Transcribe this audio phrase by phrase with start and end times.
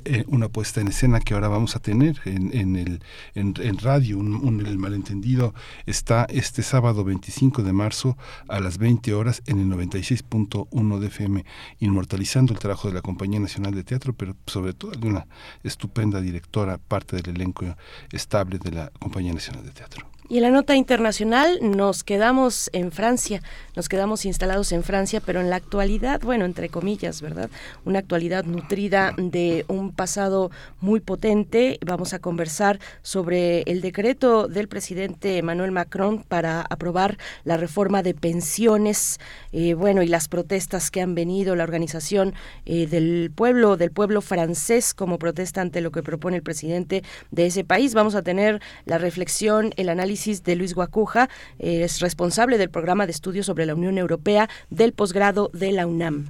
[0.05, 3.01] eh, una puesta en escena que ahora vamos a tener en, en el,
[3.35, 4.17] en, radio.
[4.17, 5.53] Un, el malentendido
[5.85, 8.17] está este sábado 25 de marzo
[8.47, 10.23] a las 20 horas en el 96
[10.71, 11.45] uno de FM,
[11.79, 15.27] inmortalizando el trabajo de la Compañía Nacional de Teatro, pero sobre todo de una
[15.63, 17.65] estupenda directora, parte del elenco
[18.11, 20.08] estable de la Compañía Nacional de Teatro.
[20.31, 23.41] Y en la nota internacional nos quedamos en Francia,
[23.75, 27.49] nos quedamos instalados en Francia, pero en la actualidad, bueno, entre comillas, ¿verdad?
[27.83, 30.51] Una actualidad nutrida de un pasado
[30.81, 31.79] muy potente.
[31.83, 38.13] Vamos a conversar sobre el decreto del presidente Emmanuel Macron para aprobar la reforma de
[38.13, 39.19] pensiones,
[39.51, 42.35] eh, bueno, y las protestas que han venido, la organización
[42.67, 47.01] eh, del pueblo, del pueblo francés como protesta ante lo que propone el presidente
[47.31, 47.95] de ese país.
[47.95, 53.11] Vamos a tener la reflexión, el análisis de Luis Guacuja, es responsable del programa de
[53.11, 56.27] estudios sobre la Unión Europea del posgrado de la UNAM.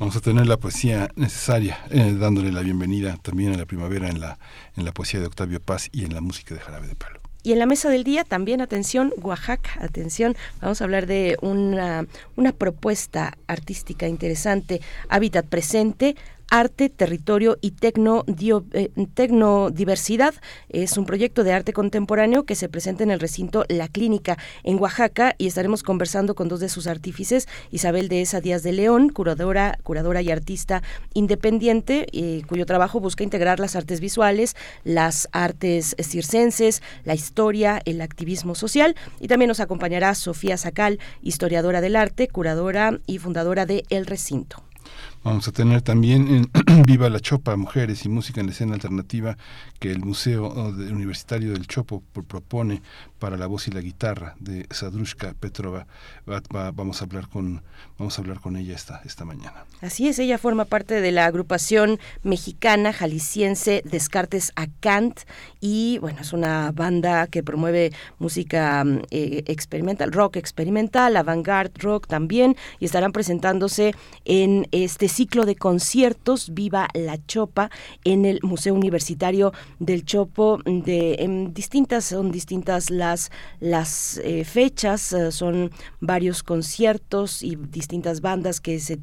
[0.00, 4.18] Vamos a tener la poesía necesaria, eh, dándole la bienvenida también a la primavera en
[4.18, 4.38] la,
[4.76, 7.20] en la poesía de Octavio Paz y en la música de Jarabe de Palo.
[7.44, 12.06] Y en la mesa del día también, atención, Oaxaca, atención, vamos a hablar de una,
[12.34, 16.16] una propuesta artística interesante, Hábitat Presente,
[16.50, 18.24] Arte, Territorio y Tecno,
[18.72, 20.34] eh, Tecnodiversidad.
[20.68, 24.78] Es un proyecto de arte contemporáneo que se presenta en el recinto La Clínica en
[24.80, 29.78] Oaxaca y estaremos conversando con dos de sus artífices, Isabel Esa Díaz de León, curadora,
[29.82, 30.82] curadora y artista
[31.14, 38.00] independiente, eh, cuyo trabajo busca integrar las artes visuales, las artes circenses, la historia, el
[38.00, 38.94] activismo social.
[39.20, 44.63] Y también nos acompañará Sofía Sacal, historiadora del arte, curadora y fundadora de El Recinto.
[45.24, 49.38] Vamos a tener también en Viva la Chopa, Mujeres y Música en la Escena Alternativa,
[49.84, 52.80] que el Museo Universitario del Chopo propone
[53.18, 55.86] para la voz y la guitarra de Sadrushka Petrova.
[56.72, 57.62] vamos a hablar con
[57.98, 59.66] vamos a hablar con ella esta esta mañana.
[59.82, 65.20] Así es, ella forma parte de la agrupación mexicana jalisciense Descartes a Kant
[65.60, 72.06] y bueno, es una banda que promueve música mm, eh, experimental, rock experimental, avant-garde rock
[72.06, 73.94] también y estarán presentándose
[74.24, 77.70] en este ciclo de conciertos Viva la Chopa
[78.04, 83.30] en el Museo Universitario del Chopo de en distintas son distintas las
[83.60, 88.98] las, eh, fechas, eh, son varios conciertos y distintas bandas que se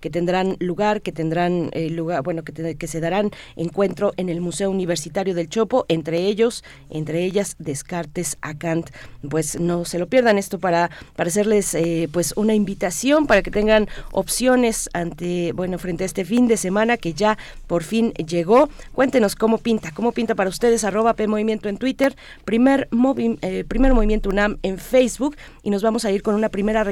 [0.00, 4.40] que tendrán lugar, que tendrán eh, lugar, bueno, que, que se darán encuentro en el
[4.40, 8.90] Museo Universitario del Chopo, entre ellos, entre ellas Descartes a Kant.
[9.28, 11.76] Pues no se lo pierdan esto para, para hacerles
[12.12, 16.96] pues una invitación para que tengan opciones ante, bueno, frente a este fin de semana
[16.96, 18.68] que ya por fin llegó.
[18.92, 23.64] Cuéntenos cómo pinta, cómo pinta para ustedes, arroba P Movimiento en Twitter, primer movimiento eh,
[23.64, 26.84] primer Movimiento UNAM en Facebook y nos vamos a ir con una primera,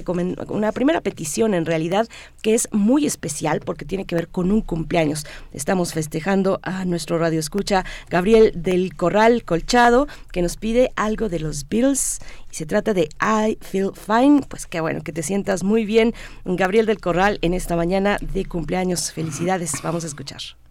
[0.49, 2.09] una primera petición en realidad
[2.43, 5.27] que es muy especial porque tiene que ver con un cumpleaños.
[5.53, 11.41] Estamos festejando a nuestro radio escucha Gabriel del Corral Colchado que nos pide algo de
[11.41, 12.21] los Beatles
[12.51, 14.43] y se trata de I Feel Fine.
[14.49, 16.15] Pues qué bueno que te sientas muy bien,
[16.45, 19.13] Gabriel del Corral, en esta mañana de cumpleaños.
[19.13, 20.66] Felicidades, vamos a escuchar.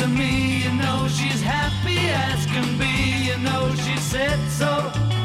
[0.00, 5.19] to me, you know she's happy as can be, you know she said so.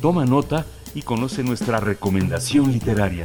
[0.00, 3.22] Toma nota y conoce nuestra recomendación literaria.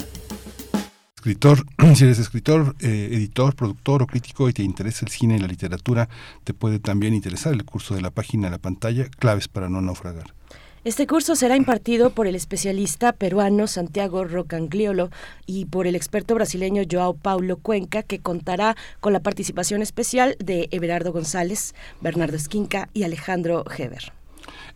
[1.15, 5.39] Escritor, si eres escritor, eh, editor, productor o crítico y te interesa el cine y
[5.39, 6.07] la literatura,
[6.43, 9.81] te puede también interesar el curso de la página de la pantalla Claves para no
[9.81, 10.35] naufragar.
[10.83, 15.11] Este curso será impartido por el especialista peruano Santiago Rocangliolo
[15.45, 20.69] y por el experto brasileño Joao Paulo Cuenca, que contará con la participación especial de
[20.71, 24.11] Everardo González, Bernardo Esquinca y Alejandro Heber.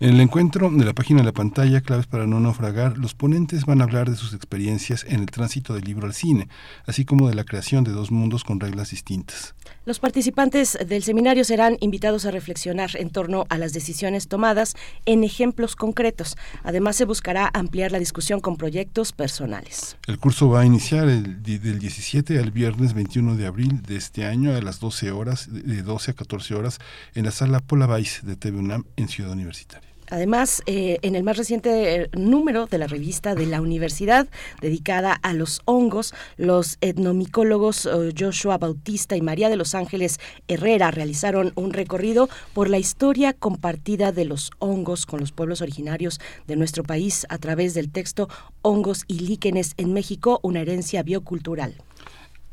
[0.01, 3.65] En el encuentro de la página de la pantalla, claves para no naufragar, los ponentes
[3.65, 6.49] van a hablar de sus experiencias en el tránsito del libro al cine,
[6.85, 9.55] así como de la creación de dos mundos con reglas distintas.
[9.85, 14.75] Los participantes del seminario serán invitados a reflexionar en torno a las decisiones tomadas
[15.05, 16.35] en ejemplos concretos.
[16.63, 19.95] Además, se buscará ampliar la discusión con proyectos personales.
[20.07, 24.25] El curso va a iniciar el, del 17 al viernes 21 de abril de este
[24.25, 26.79] año a las 12 horas, de 12 a 14 horas,
[27.13, 29.84] en la sala Pola de TV UNAM en Ciudad Universitaria.
[30.09, 34.27] Además, eh, en el más reciente eh, número de la revista de la universidad
[34.61, 40.91] dedicada a los hongos, los etnomicólogos eh, Joshua Bautista y María de los Ángeles Herrera
[40.91, 46.55] realizaron un recorrido por la historia compartida de los hongos con los pueblos originarios de
[46.55, 48.29] nuestro país a través del texto
[48.61, 51.75] Hongos y líquenes en México, una herencia biocultural.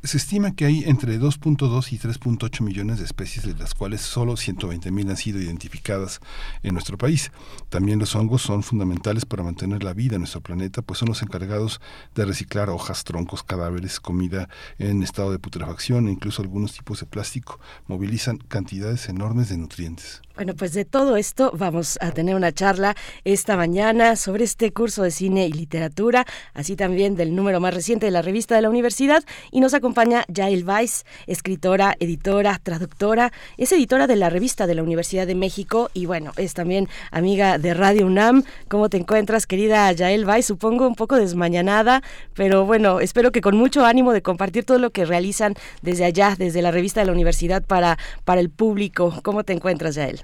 [0.05, 4.37] Se estima que hay entre 2.2 y 3.8 millones de especies, de las cuales solo
[4.37, 6.19] 120 mil han sido identificadas
[6.65, 7.31] en nuestro país.
[7.69, 11.23] También los hongos son fundamentales para mantener la vida en nuestro planeta, pues son los
[11.23, 11.81] encargados
[12.17, 14.49] de reciclar hojas, troncos, cadáveres, comida
[14.81, 17.61] en estado de putrefacción e incluso algunos tipos de plástico.
[17.87, 20.21] Movilizan cantidades enormes de nutrientes.
[20.35, 25.03] Bueno, pues de todo esto vamos a tener una charla esta mañana sobre este curso
[25.03, 28.71] de cine y literatura, así también del número más reciente de la revista de la
[28.71, 29.23] universidad.
[29.51, 29.92] Y nos acompaña
[30.29, 35.91] Yael Weiss, escritora, editora, traductora, es editora de la revista de la Universidad de México
[35.95, 38.43] y bueno, es también amiga de Radio UNAM.
[38.69, 40.47] ¿Cómo te encuentras, querida Yael Weiss?
[40.47, 42.03] Supongo un poco desmañanada,
[42.35, 46.35] pero bueno, espero que con mucho ánimo de compartir todo lo que realizan desde allá,
[46.39, 49.15] desde la revista de la universidad para, para el público.
[49.23, 50.23] ¿Cómo te encuentras, Yael?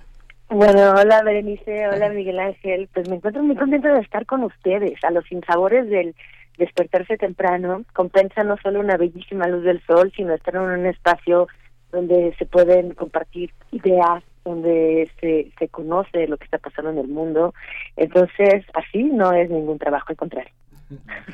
[0.51, 2.89] Bueno, hola Berenice, hola Miguel Ángel.
[2.95, 4.99] Pues me encuentro muy contenta de estar con ustedes.
[5.05, 6.15] A los sinsabores del
[6.59, 11.49] despertarse temprano compensa no solo una bellísima luz del sol, sino estar en un espacio
[11.91, 17.09] donde se pueden compartir ideas, donde se, se conoce lo que está pasando en el
[17.09, 17.55] mundo.
[17.97, 20.53] Entonces, así no es ningún trabajo, al contrario.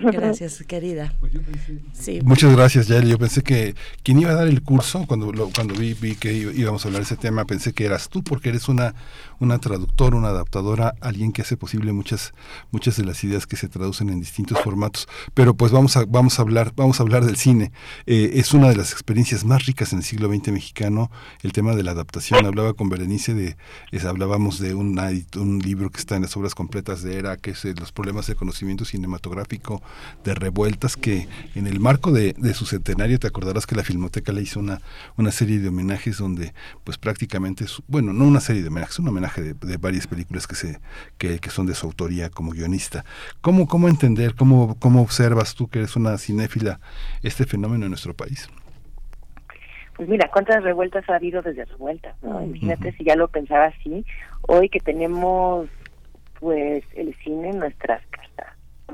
[0.01, 1.15] Gracias, querida.
[1.21, 1.33] Pues
[1.93, 2.21] sí.
[2.25, 3.09] Muchas gracias, Yael.
[3.09, 6.85] Yo pensé que quien iba a dar el curso, cuando cuando vi, vi que íbamos
[6.85, 8.95] a hablar de ese tema, pensé que eras tú, porque eres una,
[9.39, 12.35] una traductora, una adaptadora, alguien que hace posible muchas,
[12.73, 15.07] muchas de las ideas que se traducen en distintos formatos.
[15.35, 17.71] Pero pues vamos a, vamos a hablar, vamos a hablar del cine.
[18.07, 21.11] Eh, es una de las experiencias más ricas en el siglo XX mexicano,
[21.43, 22.45] el tema de la adaptación.
[22.45, 23.57] Hablaba con Berenice de,
[24.05, 24.99] hablábamos de un,
[25.37, 28.27] un libro que está en las obras completas de Era, que es eh, los problemas
[28.27, 29.44] de conocimiento cinematográfico
[30.25, 34.43] de revueltas que en el marco de, su centenario te acordarás que la Filmoteca le
[34.43, 34.81] hizo una,
[35.17, 36.53] una serie de homenajes donde
[36.85, 40.81] pues prácticamente, bueno, no una serie de homenajes, un homenaje de, varias películas que, se,
[41.19, 43.05] que, son de su autoría como guionista.
[43.41, 46.81] ¿Cómo, cómo entender, cómo, cómo observas tú que eres una cinéfila
[47.23, 48.49] este fenómeno en nuestro país?
[49.97, 52.43] Pues mira, cuántas revueltas ha habido desde revueltas, ¿no?
[52.43, 54.05] Imagínate si ya lo pensaba así,
[54.43, 55.69] hoy que tenemos
[56.41, 58.03] pues el cine en nuestras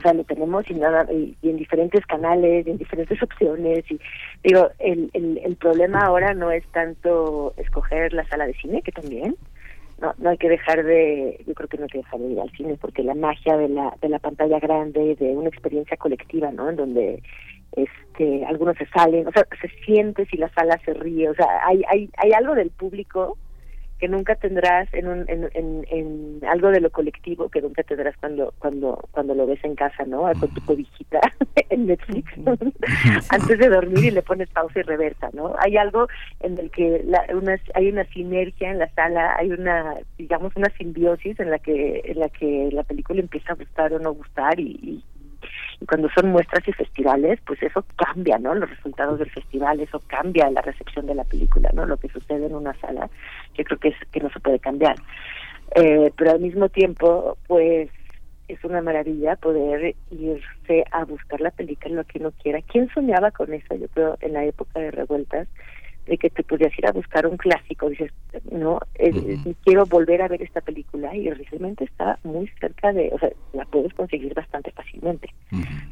[0.01, 4.01] o sea, lo tenemos y nada, y, en diferentes canales, y en diferentes opciones, y
[4.43, 8.93] digo, el, el, el problema ahora no es tanto escoger la sala de cine, que
[8.93, 9.37] también,
[10.01, 12.41] no, no hay que dejar de, yo creo que no hay que dejar de ir
[12.41, 16.51] al cine, porque la magia de la, de la pantalla grande, de una experiencia colectiva,
[16.51, 16.71] ¿no?
[16.71, 17.23] En donde
[17.73, 21.47] este algunos se salen, o sea, se siente si la sala se ríe, o sea,
[21.67, 23.37] hay, hay, hay algo del público
[24.01, 28.55] que nunca tendrás en, un, en, en, algo de lo colectivo que nunca tendrás cuando
[28.59, 30.23] cuando cuando lo ves en casa, ¿no?
[30.41, 31.21] Con tu cobijita
[31.69, 32.33] en Netflix
[33.31, 35.55] antes de dormir y le pones pausa y reversa, ¿no?
[35.59, 36.09] Hay algo
[36.41, 40.71] en el que la, una, hay una sinergia en la sala, hay una digamos una
[40.79, 44.59] simbiosis en la que en la que la película empieza a gustar o no gustar
[44.59, 45.05] y, y
[45.87, 48.55] cuando son muestras y festivales, pues eso cambia, ¿no?
[48.55, 51.87] Los resultados del festival, eso cambia la recepción de la película, ¿no?
[51.87, 53.09] Lo que sucede en una sala,
[53.57, 54.97] yo creo que es que no se puede cambiar.
[55.75, 57.91] Eh, pero al mismo tiempo, pues
[58.49, 62.61] es una maravilla poder irse a buscar la película lo que uno quiera.
[62.63, 63.75] ¿Quién soñaba con eso?
[63.77, 65.49] Yo creo en la época de revueltas,
[66.07, 68.13] de que te podías ir a buscar un clásico, dices,
[68.51, 68.81] no,
[69.65, 73.65] quiero volver a ver esta película y realmente está muy cerca de, o sea, la
[73.67, 75.29] puedes conseguir bastante fácilmente.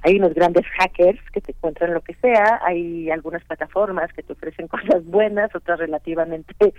[0.02, 4.32] Hay unos grandes hackers que te encuentran lo que sea, hay algunas plataformas que te
[4.32, 6.54] ofrecen cosas buenas, otras relativamente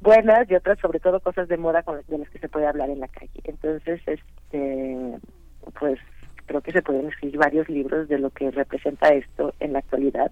[0.00, 2.90] buenas y otras sobre todo cosas de moda con de las que se puede hablar
[2.90, 3.40] en la calle.
[3.44, 5.18] Entonces, este,
[5.78, 5.98] pues
[6.46, 10.30] creo que se pueden escribir varios libros de lo que representa esto en la actualidad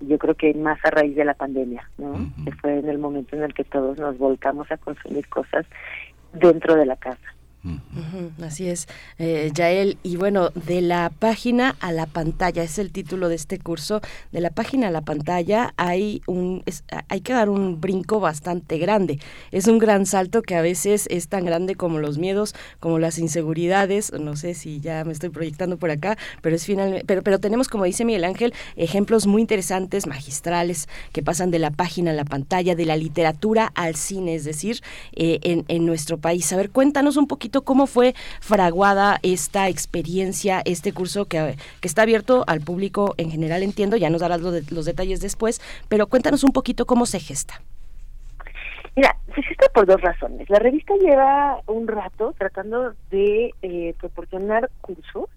[0.00, 2.14] yo creo que más a raíz de la pandemia, ¿no?
[2.44, 5.66] Que fue en el momento en el que todos nos volcamos a consumir cosas
[6.32, 7.34] dentro de la casa.
[8.42, 9.98] Así es, eh, Yael.
[10.02, 14.00] Y bueno, de la página a la pantalla, es el título de este curso.
[14.32, 16.62] De la página a la pantalla hay, un,
[17.08, 19.18] hay que dar un brinco bastante grande.
[19.50, 23.18] Es un gran salto que a veces es tan grande como los miedos, como las
[23.18, 24.12] inseguridades.
[24.12, 27.68] No sé si ya me estoy proyectando por acá, pero es final, pero, pero tenemos,
[27.68, 32.24] como dice Miguel Ángel, ejemplos muy interesantes, magistrales, que pasan de la página a la
[32.24, 34.80] pantalla, de la literatura al cine, es decir,
[35.12, 36.52] eh, en, en nuestro país.
[36.52, 42.44] A ver, cuéntanos un poquito cómo fue fraguada esta experiencia, este curso que, está abierto
[42.46, 46.86] al público en general, entiendo, ya nos darás los, detalles después, pero cuéntanos un poquito
[46.86, 47.60] cómo se gesta.
[48.96, 50.48] Mira, se gesta por dos razones.
[50.48, 55.28] La revista lleva un rato tratando de eh, proporcionar cursos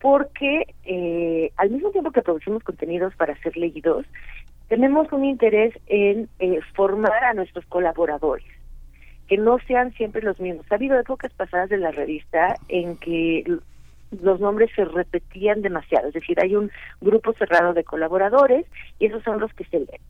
[0.00, 4.06] porque eh, al mismo tiempo que producimos contenidos para ser leídos,
[4.68, 8.55] tenemos un interés en eh, formar a nuestros colaboradores
[9.28, 10.66] que no sean siempre los mismos.
[10.70, 13.44] Ha habido épocas pasadas de la revista en que
[14.22, 18.66] los nombres se repetían demasiado, es decir, hay un grupo cerrado de colaboradores
[18.98, 20.00] y esos son los que se leen.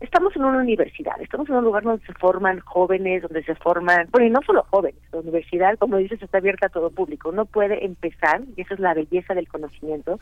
[0.00, 4.08] Estamos en una universidad, estamos en un lugar donde se forman jóvenes, donde se forman,
[4.10, 7.30] bueno, y no solo jóvenes, la universidad, como dices, está abierta a todo público.
[7.30, 10.20] Uno puede empezar, y esa es la belleza del conocimiento,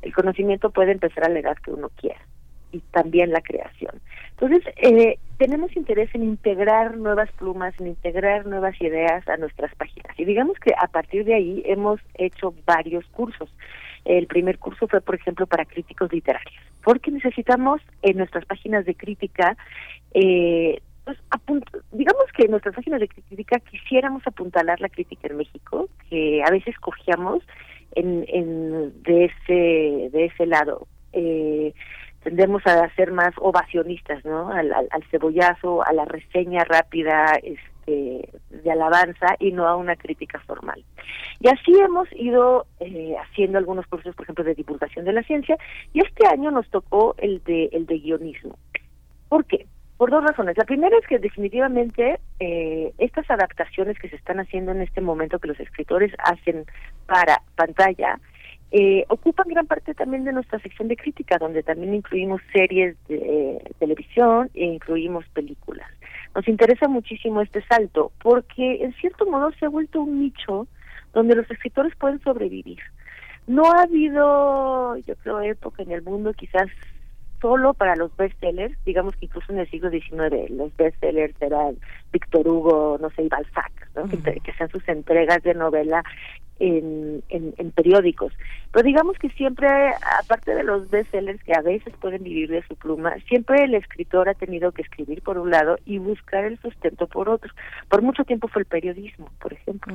[0.00, 2.20] el conocimiento puede empezar a la edad que uno quiera
[2.72, 4.00] y también la creación.
[4.32, 10.18] Entonces, eh, tenemos interés en integrar nuevas plumas, en integrar nuevas ideas a nuestras páginas.
[10.18, 13.52] Y digamos que a partir de ahí hemos hecho varios cursos.
[14.04, 18.96] El primer curso fue, por ejemplo, para críticos literarios, porque necesitamos en nuestras páginas de
[18.96, 19.56] crítica,
[20.14, 21.18] eh, pues,
[21.92, 26.50] digamos que en nuestras páginas de crítica quisiéramos apuntalar la crítica en México, que a
[26.50, 27.44] veces cogíamos
[27.94, 30.86] en, en de ese de ese lado.
[31.12, 31.74] Eh,
[32.22, 34.48] tendemos a ser más ovacionistas, ¿no?
[34.50, 40.84] Al, cebollazo, a la reseña rápida este, de alabanza y no a una crítica formal.
[41.40, 45.56] Y así hemos ido eh, haciendo algunos cursos, por ejemplo, de divulgación de la ciencia,
[45.92, 48.56] y este año nos tocó el de, el de guionismo.
[49.28, 49.66] ¿Por qué?
[49.96, 50.56] Por dos razones.
[50.56, 55.38] La primera es que definitivamente eh, estas adaptaciones que se están haciendo en este momento
[55.38, 56.64] que los escritores hacen
[57.06, 58.18] para pantalla,
[58.74, 63.16] eh, ocupan gran parte también de nuestra sección de crítica, donde también incluimos series de
[63.16, 65.86] eh, televisión e incluimos películas.
[66.34, 70.66] Nos interesa muchísimo este salto porque en cierto modo se ha vuelto un nicho
[71.12, 72.78] donde los escritores pueden sobrevivir.
[73.46, 76.68] No ha habido, yo creo, época en el mundo quizás
[77.42, 81.76] solo para los bestsellers, digamos que incluso en el siglo XIX los bestsellers eran
[82.10, 84.08] Víctor Hugo, no sé, y Balzac, ¿no?
[84.08, 86.04] que, que, sean sus entregas de novela
[86.58, 88.32] en, en, periódicos.
[88.70, 89.68] Pero digamos que siempre,
[90.20, 94.28] aparte de los bestsellers que a veces pueden vivir de su pluma, siempre el escritor
[94.28, 97.52] ha tenido que escribir por un lado y buscar el sustento por otro.
[97.88, 99.94] Por mucho tiempo fue el periodismo, por ejemplo.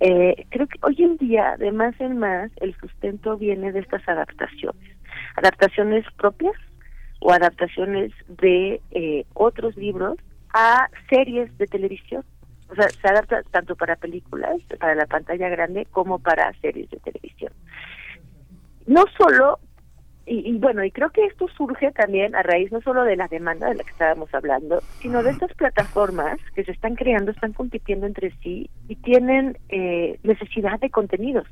[0.00, 4.06] eh, creo que hoy en día, de más en más, el sustento viene de estas
[4.08, 4.96] adaptaciones.
[5.36, 6.54] Adaptaciones propias
[7.20, 10.16] o adaptaciones de eh, otros libros
[10.54, 12.24] a series de televisión
[12.70, 16.98] o sea, se adapta tanto para películas, para la pantalla grande, como para series de
[16.98, 17.52] televisión.
[18.86, 19.58] No solo,
[20.30, 23.68] y, bueno, y creo que esto surge también a raíz no solo de la demanda
[23.68, 28.06] de la que estábamos hablando, sino de estas plataformas que se están creando, están compitiendo
[28.06, 31.46] entre sí y tienen eh, necesidad de contenidos.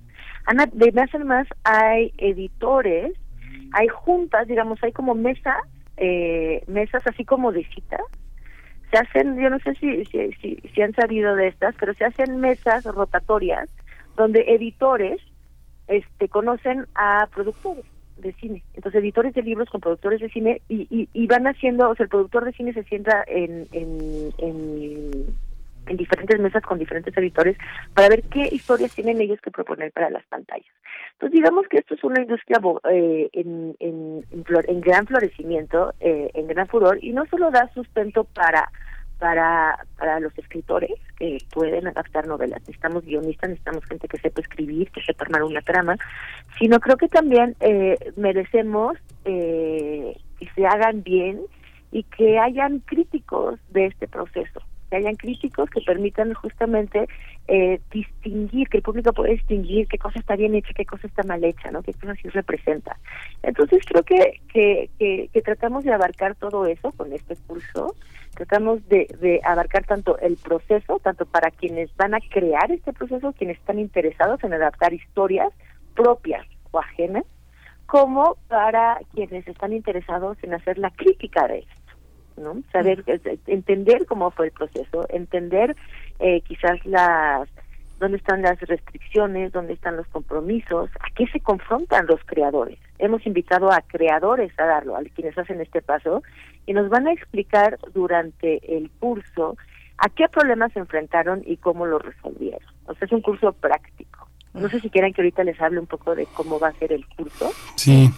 [0.44, 3.12] Ana, de más en más hay editores,
[3.72, 5.57] hay juntas, digamos, hay como mesas,
[5.96, 8.02] eh, mesas así como de citas,
[8.90, 12.85] se hacen, yo no sé si, si, han sabido de estas, pero se hacen mesas
[12.85, 13.68] rotatorias
[14.16, 15.20] donde editores
[15.88, 17.85] este conocen a productores
[18.16, 18.62] de cine.
[18.75, 22.11] Entonces, editores de libros con productores de cine y, y, van haciendo, o sea, el
[22.11, 25.27] productor de cine se sienta en, en, en,
[25.87, 27.57] en, diferentes mesas con diferentes editores
[27.94, 30.72] para ver qué historias tienen ellos que proponer para las pantallas.
[31.12, 36.66] Entonces, digamos que esto es una industria eh, en, en, gran florecimiento, eh, en gran
[36.68, 38.70] furor, y no solo da sustento para
[39.18, 42.61] para, para los escritores que pueden adaptar novelas.
[42.61, 45.96] Necesitamos guionistas, necesitamos gente que sepa escribir, que sepa armar una trama,
[46.59, 51.40] sino creo que también eh, merecemos eh, que se hagan bien
[51.92, 57.09] y que hayan críticos de este proceso que hayan críticos que permitan justamente
[57.49, 61.22] eh, distinguir, que el público pueda distinguir qué cosa está bien hecha, qué cosa está
[61.22, 61.83] mal hecha, ¿no?
[61.83, 62.99] qué cosa sí representa.
[63.42, 67.94] Entonces creo que, que, que, tratamos de abarcar todo eso con este curso,
[68.35, 73.33] tratamos de, de abarcar tanto el proceso, tanto para quienes van a crear este proceso,
[73.33, 75.53] quienes están interesados en adaptar historias
[75.94, 77.25] propias o ajenas,
[77.87, 81.86] como para quienes están interesados en hacer la crítica de esto.
[82.37, 82.57] ¿No?
[82.72, 83.05] Saber,
[83.46, 85.77] entender cómo fue el proceso, entender
[86.18, 87.49] eh, quizás las
[87.99, 92.79] dónde están las restricciones, dónde están los compromisos, a qué se confrontan los creadores.
[92.99, 96.22] Hemos invitado a creadores a darlo, a quienes hacen este paso,
[96.66, 99.57] y nos van a explicar durante el curso
[99.99, 102.68] a qué problemas se enfrentaron y cómo lo resolvieron.
[102.87, 104.29] O sea, es un curso práctico.
[104.53, 106.92] No sé si quieren que ahorita les hable un poco de cómo va a ser
[106.92, 107.51] el curso.
[107.77, 108.11] Sí.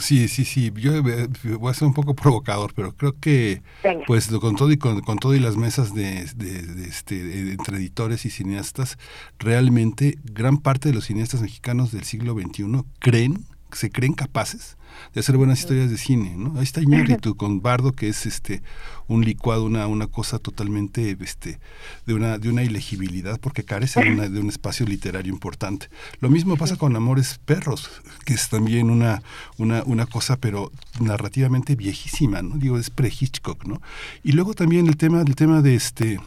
[0.00, 0.72] Sí, sí, sí.
[0.76, 3.62] Yo eh, voy a ser un poco provocador, pero creo que,
[4.06, 8.30] pues, con todo y con, todo y las mesas de, de, este, entre editores y
[8.30, 8.98] cineastas,
[9.38, 14.76] realmente gran parte de los cineastas mexicanos del siglo XXI creen, se creen capaces
[15.14, 16.54] de hacer buenas historias de cine, ¿no?
[16.56, 18.62] Ahí está Iñárritu con Bardo, que es este
[19.08, 21.58] un licuado, una, una cosa totalmente este,
[22.06, 25.88] de una, de una ilegibilidad, porque carece de, de un espacio literario importante.
[26.20, 27.90] Lo mismo pasa con Amores Perros,
[28.24, 29.22] que es también una,
[29.58, 32.56] una, una cosa, pero narrativamente viejísima, ¿no?
[32.56, 33.82] Digo, es pre-Hitchcock, ¿no?
[34.22, 36.20] Y luego también el tema, el tema de este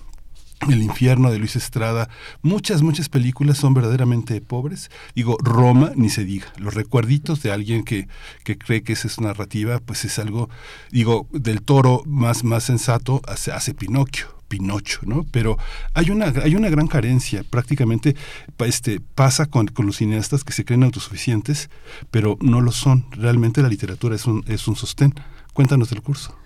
[0.69, 2.10] el infierno de Luis Estrada,
[2.41, 4.89] muchas, muchas películas son verdaderamente pobres.
[5.15, 6.47] Digo, Roma, ni se diga.
[6.58, 8.08] Los recuerditos de alguien que,
[8.43, 10.49] que cree que esa es narrativa, pues es algo,
[10.91, 14.36] digo, del toro más, más sensato hace, hace Pinocchio.
[14.47, 15.25] Pinocho, ¿no?
[15.32, 15.58] Pero
[15.95, 18.15] hay una, hay una gran carencia, prácticamente
[18.60, 21.71] este, pasa con, con los cineastas que se creen autosuficientes,
[22.12, 23.08] pero no lo son.
[23.10, 25.15] Realmente la literatura es un, es un sostén.
[25.54, 26.38] Cuéntanos del curso.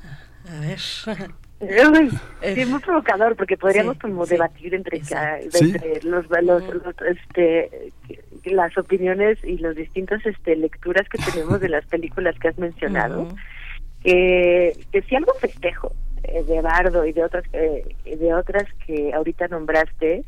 [0.49, 0.79] A ver.
[1.59, 6.63] sí, es muy provocador porque podríamos como debatir entre, entre los, los,
[7.07, 7.91] este
[8.45, 13.27] las opiniones y las distintas este lecturas que tenemos de las películas que has mencionado
[14.03, 15.91] que, que si algo festejo
[16.23, 20.23] eh, de Bardo y de otras eh, de otras que ahorita nombraste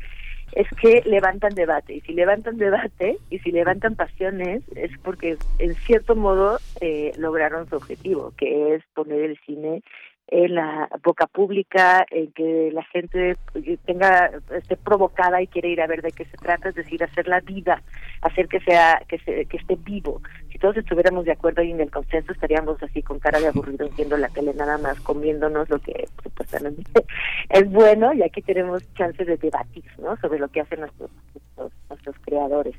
[0.52, 5.74] es que levantan debate y si levantan debate y si levantan pasiones es porque en
[5.76, 9.82] cierto modo eh, lograron su objetivo que es poner el cine
[10.28, 13.36] en la boca pública, en que la gente
[13.84, 17.28] tenga esté provocada y quiere ir a ver de qué se trata, es decir, hacer
[17.28, 17.82] la vida,
[18.22, 20.22] hacer que sea que se, que esté vivo.
[20.50, 23.88] Si todos estuviéramos de acuerdo y en el consenso estaríamos así con cara de aburrido
[23.96, 26.82] viendo la tele nada más comiéndonos lo que supuestamente
[27.50, 30.16] es bueno y aquí tenemos chance de debatir, ¿no?
[30.16, 32.74] sobre lo que hacen nuestros nuestros, nuestros creadores.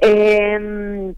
[0.00, 1.14] Eh,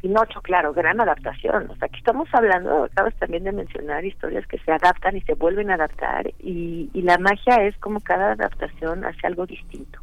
[0.00, 1.70] Pinocho, claro, gran adaptación.
[1.70, 5.34] O sea, aquí estamos hablando, acabas también de mencionar historias que se adaptan y se
[5.34, 10.00] vuelven a adaptar y, la magia es como cada adaptación hace algo distinto.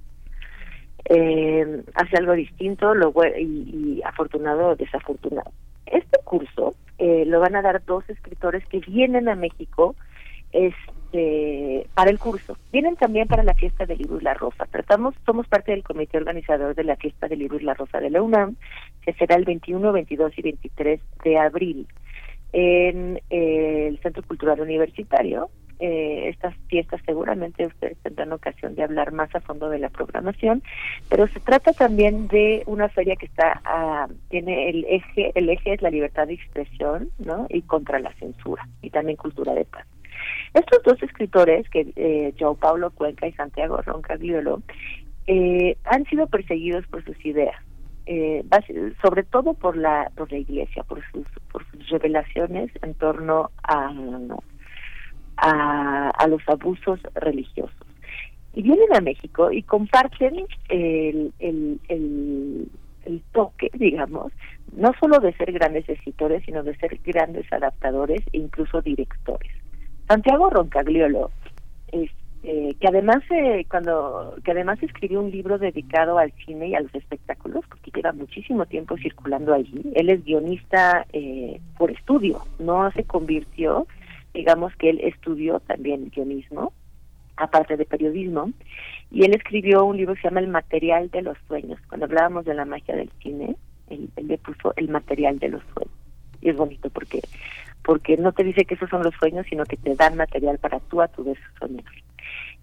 [1.05, 5.51] Eh, hace algo distinto lo, y, y afortunado o desafortunado.
[5.85, 9.95] Este curso eh, lo van a dar dos escritores que vienen a México
[10.53, 12.57] este, para el curso.
[12.71, 14.65] Vienen también para la fiesta del libro y la rosa.
[14.65, 18.09] Tratamos, somos parte del comité organizador de la fiesta del libro y la rosa de
[18.09, 18.55] la UNAM,
[19.05, 21.87] que será el 21, 22 y 23 de abril
[22.53, 25.49] en eh, el Centro Cultural Universitario.
[25.79, 30.63] Eh, estas fiestas seguramente ustedes tendrán ocasión de hablar más a fondo de la programación,
[31.09, 35.73] pero se trata también de una feria que está ah, tiene el eje el eje
[35.73, 37.47] es la libertad de expresión, ¿no?
[37.49, 39.85] y contra la censura y también cultura de paz.
[40.53, 44.61] Estos dos escritores, que eh, Joao Paulo Cuenca y Santiago Roncagliolo,
[45.25, 47.55] eh, han sido perseguidos por sus ideas,
[48.05, 48.43] eh,
[49.01, 53.91] sobre todo por la por la Iglesia, por sus por sus revelaciones en torno a
[55.37, 57.87] a, los abusos religiosos.
[58.53, 64.31] Y vienen a México y comparten el, el, el, toque, digamos,
[64.73, 69.51] no solo de ser grandes escritores, sino de ser grandes adaptadores e incluso directores.
[70.07, 71.31] Santiago Roncagliolo,
[72.43, 76.81] este, que además eh, cuando que además escribió un libro dedicado al cine y a
[76.81, 79.81] los espectáculos, porque lleva muchísimo tiempo circulando allí.
[79.95, 83.87] Él es guionista eh, por estudio, no se convirtió,
[84.33, 86.73] digamos que él estudió también guionismo,
[87.37, 88.51] aparte de periodismo,
[89.09, 91.79] y él escribió un libro que se llama El material de los sueños.
[91.87, 93.55] Cuando hablábamos de la magia del cine,
[93.89, 95.93] él, él le puso el material de los sueños.
[96.41, 97.21] Y es bonito porque
[97.85, 100.79] porque no te dice que esos son los sueños, sino que te dan material para
[100.79, 101.83] tú a tu vez soñar.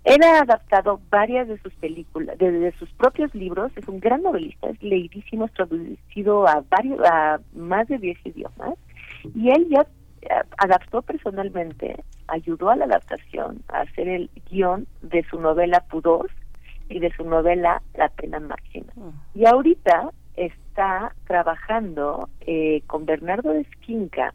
[0.04, 4.70] Él ha adaptado varias de sus películas, de, sus propios libros, es un gran novelista,
[4.70, 8.74] es leidísimo, es traducido a varios, a más de 10 idiomas,
[9.34, 9.86] y él ya
[10.22, 16.30] eh, adaptó personalmente, ayudó a la adaptación, a hacer el guion de su novela Pudor
[16.88, 18.92] y de su novela La pena máxima.
[18.96, 19.38] Mm.
[19.38, 24.32] Y ahorita está trabajando eh, con Bernardo de Esquinca,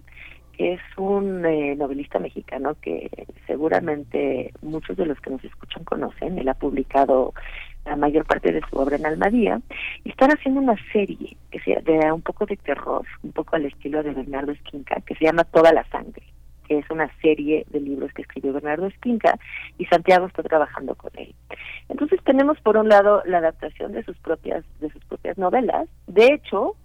[0.58, 3.10] es un eh, novelista mexicano que
[3.48, 6.38] seguramente muchos de los que nos escuchan conocen.
[6.38, 7.34] Él ha publicado
[7.86, 9.62] la mayor parte de su obra en Almadía
[10.04, 13.66] y están haciendo una serie que sea de un poco de terror, un poco al
[13.66, 16.24] estilo de Bernardo Esquinca, que se llama Toda la sangre.
[16.68, 19.38] que es una serie de libros que escribió Bernardo Esquinca,
[19.78, 21.36] y Santiago está trabajando con él.
[21.90, 25.88] Entonces tenemos por un lado la adaptación de sus propias, de sus propias novelas.
[26.08, 26.76] De hecho,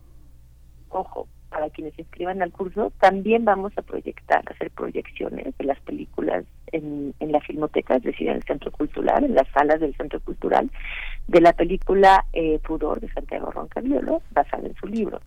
[0.90, 5.80] ojo, para quienes se inscriban al curso, también vamos a proyectar, hacer proyecciones de las
[5.80, 9.94] películas en, en la Filmoteca, es decir, en el Centro Cultural, en las salas del
[9.96, 10.70] Centro Cultural,
[11.26, 15.20] de la película eh, Pudor de Santiago Roncaviolo, basada en su libro.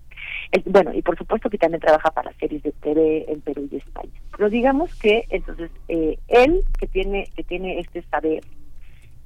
[0.66, 4.12] bueno, y por supuesto que también trabaja para series de TV en Perú y España.
[4.36, 8.44] Pero digamos que entonces eh, él, que tiene, que tiene este saber,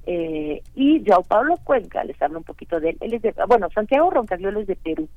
[0.09, 3.67] eh, y Joao Pablo Cuenca, les hablo un poquito de él, él es de, bueno,
[3.73, 5.09] Santiago Roncaviolo es de Perú,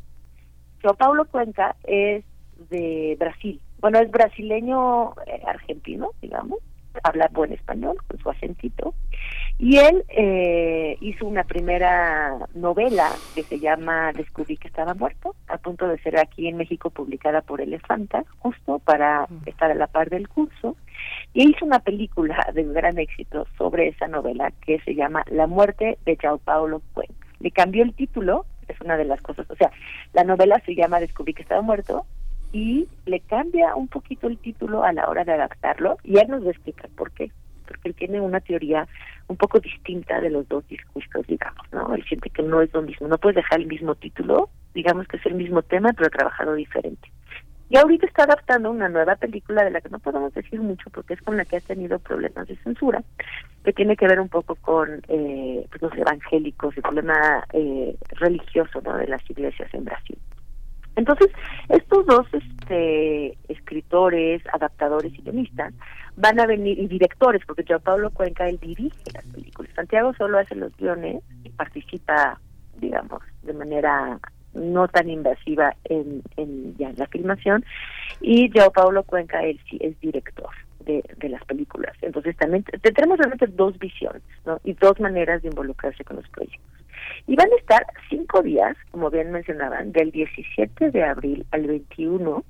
[0.83, 2.25] Joao Paulo Cuenca es
[2.71, 3.61] de Brasil.
[3.81, 6.59] Bueno, es brasileño eh, argentino, digamos.
[7.05, 8.95] Habla buen español con su acentito.
[9.59, 15.59] Y él eh, hizo una primera novela que se llama Descubrí que estaba muerto, a
[15.59, 20.11] punto de ser aquí en México publicada por Elefanta, justo para estar a la par
[20.11, 20.77] del curso.
[21.33, 25.99] Y hizo una película de gran éxito sobre esa novela que se llama La muerte
[26.05, 27.14] de Joao Paulo Cuenca.
[27.38, 29.49] Le cambió el título es una de las cosas.
[29.51, 29.71] O sea,
[30.13, 32.07] la novela se llama Descubrí que estaba muerto
[32.53, 36.43] y le cambia un poquito el título a la hora de adaptarlo y él nos
[36.43, 37.31] va a explicar por qué.
[37.67, 38.89] Porque él tiene una teoría
[39.29, 41.95] un poco distinta de los dos discursos, digamos, ¿no?
[41.95, 43.07] Él siente que no es lo mismo.
[43.07, 47.09] No puedes dejar el mismo título, digamos que es el mismo tema, pero trabajado diferente.
[47.71, 51.15] Y ahorita está adaptando una nueva película de la que no podemos decir mucho porque
[51.15, 53.01] es con la que ha tenido problemas de censura,
[53.65, 58.81] que tiene que ver un poco con eh, pues, los evangélicos, el problema eh, religioso
[58.83, 58.97] ¿no?
[58.97, 60.19] de las iglesias en Brasil.
[60.97, 61.29] Entonces,
[61.69, 65.73] estos dos este, escritores, adaptadores y guionistas
[66.17, 69.73] van a venir, y directores, porque Joao Pablo Cuenca, él dirige las películas.
[69.77, 72.41] Santiago solo hace los guiones y participa,
[72.79, 74.19] digamos, de manera
[74.55, 77.65] no tan invasiva en, en ya la filmación.
[78.21, 80.51] Y yo Paulo Cuenca él sí es director
[80.85, 81.97] de, las películas.
[82.03, 84.23] Entonces también tenemos realmente dos visiones
[84.65, 86.61] y dos maneras de involucrarse con los proyectos.
[87.27, 92.45] Y van a estar cinco días como bien mencionaban del 17 de abril al 21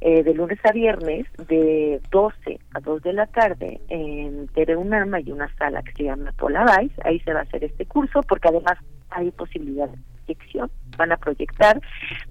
[0.00, 5.14] eh, de lunes a viernes de 12 a 2 de la tarde en TV UNAM
[5.24, 6.64] y una sala que se llama Pola
[7.04, 8.78] ahí se va a hacer este curso porque además
[9.10, 11.80] hay posibilidades proyección, van a proyectar.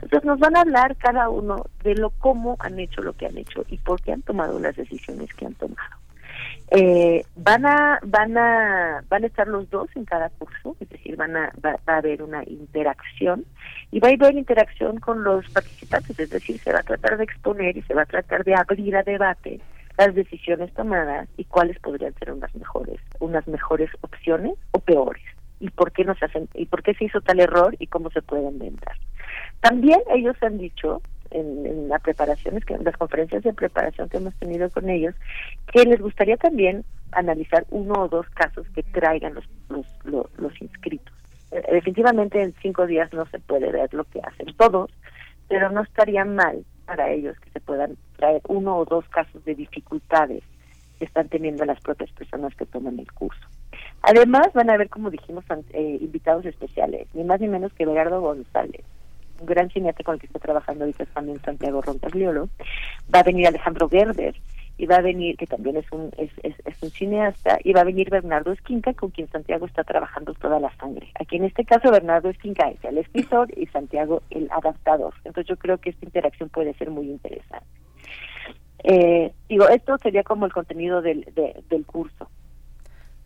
[0.01, 3.37] Entonces nos van a hablar cada uno de lo cómo han hecho lo que han
[3.37, 5.97] hecho y por qué han tomado las decisiones que han tomado.
[6.71, 11.15] Eh, van a van a van a estar los dos en cada curso, es decir,
[11.15, 13.45] van a va, a haber una interacción
[13.91, 17.25] y va a haber interacción con los participantes, es decir, se va a tratar de
[17.25, 19.59] exponer y se va a tratar de abrir a debate
[19.97, 25.23] las decisiones tomadas y cuáles podrían ser unas mejores unas mejores opciones o peores
[25.63, 28.09] y por qué no se hacen y por qué se hizo tal error y cómo
[28.11, 28.97] se puede inventar.
[29.61, 34.17] También ellos han dicho en, en las preparaciones, que en las conferencias de preparación que
[34.17, 35.15] hemos tenido con ellos,
[35.71, 39.45] que les gustaría también analizar uno o dos casos que traigan los,
[40.03, 41.15] los, los, inscritos.
[41.51, 44.91] Eh, definitivamente en cinco días no se puede ver lo que hacen todos,
[45.47, 49.55] pero no estaría mal para ellos que se puedan traer uno o dos casos de
[49.55, 50.43] dificultades
[50.99, 53.47] que están teniendo las propias personas que toman el curso.
[54.01, 58.21] Además, van a haber, como dijimos, eh, invitados especiales, ni más ni menos que Gerardo
[58.21, 58.83] González,
[59.39, 62.49] un gran cineasta con el que está trabajando ahorita también Santiago Roncagliolo.
[63.13, 64.35] Va a venir Alejandro Gerber,
[64.77, 67.85] y va a venir, que también es un, es, es, un cineasta, y va a
[67.85, 71.11] venir Bernardo Esquinca, con quien Santiago está trabajando toda la sangre.
[71.19, 75.13] Aquí en este caso Bernardo Esquinca es el escritor y Santiago el adaptador.
[75.23, 77.67] Entonces yo creo que esta interacción puede ser muy interesante.
[78.83, 81.25] Eh, digo, esto sería como el contenido del,
[81.69, 82.27] del curso.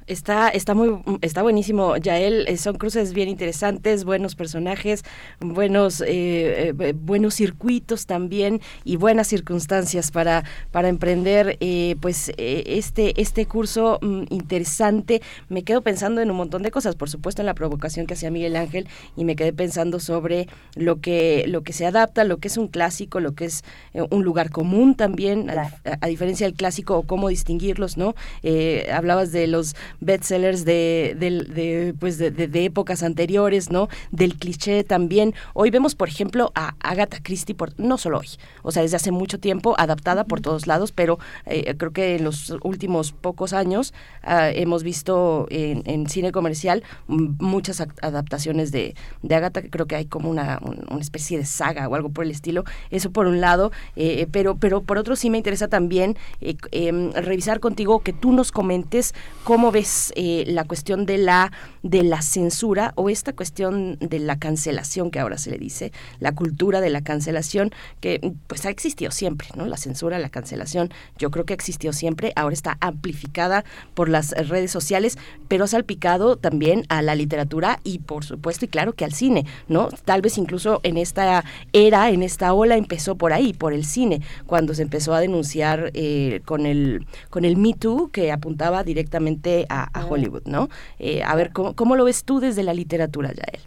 [0.07, 2.45] Está, está muy, está buenísimo, Yael.
[2.47, 5.03] Eh, son cruces bien interesantes, buenos personajes,
[5.41, 11.57] buenos, eh, eh, buenos circuitos también y buenas circunstancias para, para emprender,
[11.99, 15.21] pues este, este curso mm, interesante.
[15.49, 18.31] Me quedo pensando en un montón de cosas, por supuesto en la provocación que hacía
[18.31, 22.47] Miguel Ángel y me quedé pensando sobre lo que, lo que se adapta, lo que
[22.47, 23.65] es un clásico, lo que es
[24.09, 28.15] un lugar común también, a, diferencia del clásico o cómo distinguirlos, ¿no?
[28.89, 33.89] hablabas de los bestsellers de, de, pues de, de, épocas anteriores, ¿no?
[34.11, 35.33] Del cliché también.
[35.53, 38.27] Hoy vemos, por ejemplo, a Agatha Christie, por, no solo hoy,
[38.63, 42.23] o sea, desde hace mucho tiempo, adaptada por todos lados, pero eh, creo que en
[42.23, 49.35] los últimos pocos años uh, hemos visto en, en, cine comercial muchas adaptaciones de, de
[49.35, 52.31] Agatha, que creo que hay como una, una, especie de saga o algo por el
[52.31, 52.63] estilo.
[52.89, 57.11] Eso por un lado, eh, pero, pero por otro sí me interesa también eh, em,
[57.13, 61.51] revisar contigo que tú nos comentes cómo ves ves eh, la cuestión de la,
[61.83, 66.33] de la censura o esta cuestión de la cancelación que ahora se le dice, la
[66.33, 67.71] cultura de la cancelación
[68.01, 69.65] que pues ha existido siempre, ¿no?
[69.65, 74.31] La censura, la cancelación, yo creo que ha existido siempre, ahora está amplificada por las
[74.31, 79.05] redes sociales, pero ha salpicado también a la literatura y por supuesto y claro que
[79.05, 79.89] al cine, ¿no?
[80.05, 84.21] Tal vez incluso en esta era, en esta ola empezó por ahí, por el cine,
[84.45, 89.65] cuando se empezó a denunciar eh, con el con el Me Too que apuntaba directamente
[89.69, 89.76] a,
[90.09, 90.69] Hollywood, ¿no?
[90.99, 93.61] Eh, a ver, ¿cómo, ¿cómo lo ves tú desde la literatura, Yael?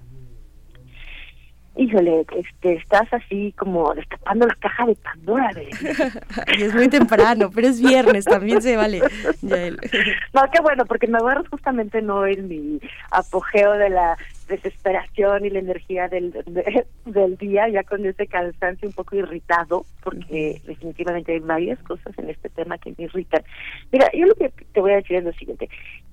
[1.81, 5.51] híjole, este, estás así como destapando la caja de Pandora.
[6.59, 9.01] y es muy temprano, pero es viernes, también se vale.
[9.43, 14.19] no, qué bueno, porque Navarro justamente no es mi apogeo de la
[14.51, 16.33] desesperación y la energía del,
[17.07, 22.29] del día, ya con ese cansancio un poco irritado, porque definitivamente hay varias cosas en
[22.29, 23.43] este tema que me irritan.
[23.91, 25.69] Mira, yo lo que te voy a decir es lo siguiente.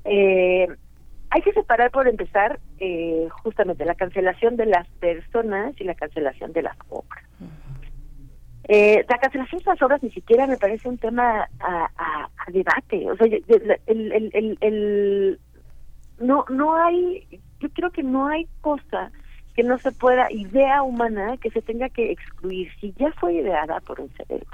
[0.05, 0.67] Eh,
[1.29, 6.53] hay que separar por empezar eh, justamente la cancelación de las personas y la cancelación
[6.53, 7.23] de las obras.
[8.69, 13.09] Eh, la cancelación de las obras ni siquiera me parece un tema a, debate.
[13.11, 15.39] O sea, el, el, el,
[16.19, 19.11] no, no hay, yo creo que no hay cosa
[19.55, 22.71] que no se pueda, idea humana que se tenga que excluir.
[22.79, 24.45] Si ya fue ideada por un cerebro,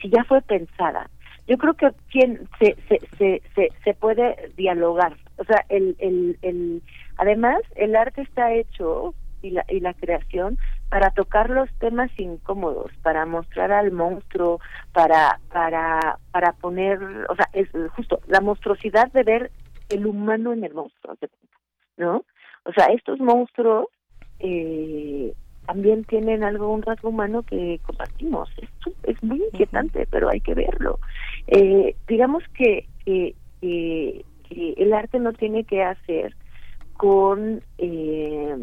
[0.00, 1.08] si ya fue pensada,
[1.46, 6.38] yo creo que quien se, se, se, se, se puede dialogar o sea, el, el,
[6.42, 6.82] el,
[7.16, 9.12] además, el arte está hecho
[9.42, 10.56] y la, y la creación
[10.88, 14.60] para tocar los temas incómodos, para mostrar al monstruo,
[14.92, 19.50] para, para, para poner, o sea, es justo la monstruosidad de ver
[19.88, 21.16] el humano en el monstruo,
[21.96, 22.24] ¿no?
[22.64, 23.86] O sea, estos monstruos
[24.38, 25.32] eh,
[25.66, 28.50] también tienen algo, un rasgo humano que compartimos.
[28.56, 30.98] Esto es muy inquietante, pero hay que verlo.
[31.46, 34.24] Eh, digamos que, que, que
[34.76, 36.34] el arte no tiene que hacer
[36.94, 38.56] con eh,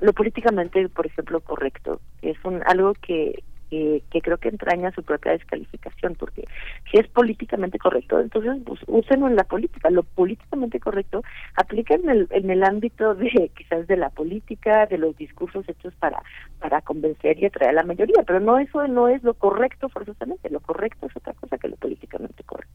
[0.00, 2.00] lo políticamente, por ejemplo, correcto.
[2.22, 6.44] Es un algo que, que, creo que entraña su propia descalificación, porque
[6.90, 9.90] si es políticamente correcto, entonces pues, úsenlo en la política.
[9.90, 11.22] Lo políticamente correcto
[11.54, 15.94] aplica en el, en el ámbito de quizás de la política, de los discursos hechos
[15.98, 16.22] para,
[16.58, 20.50] para convencer y atraer a la mayoría, pero no eso no es lo correcto forzosamente,
[20.50, 22.74] lo correcto es otra cosa que lo políticamente correcto.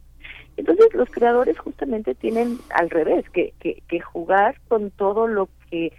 [0.57, 5.91] Entonces los creadores justamente tienen al revés, que, que, que jugar con todo lo que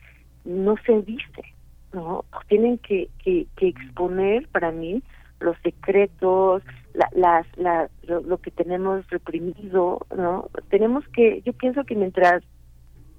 [0.45, 1.56] no se dice,
[1.97, 2.27] ¿no?
[2.49, 5.03] Tienen que, que, que exponer para mí
[5.41, 10.51] los secretos, la, las, la, lo, que tenemos reprimido, ¿no?
[10.69, 12.43] Tenemos que, yo pienso que mientras,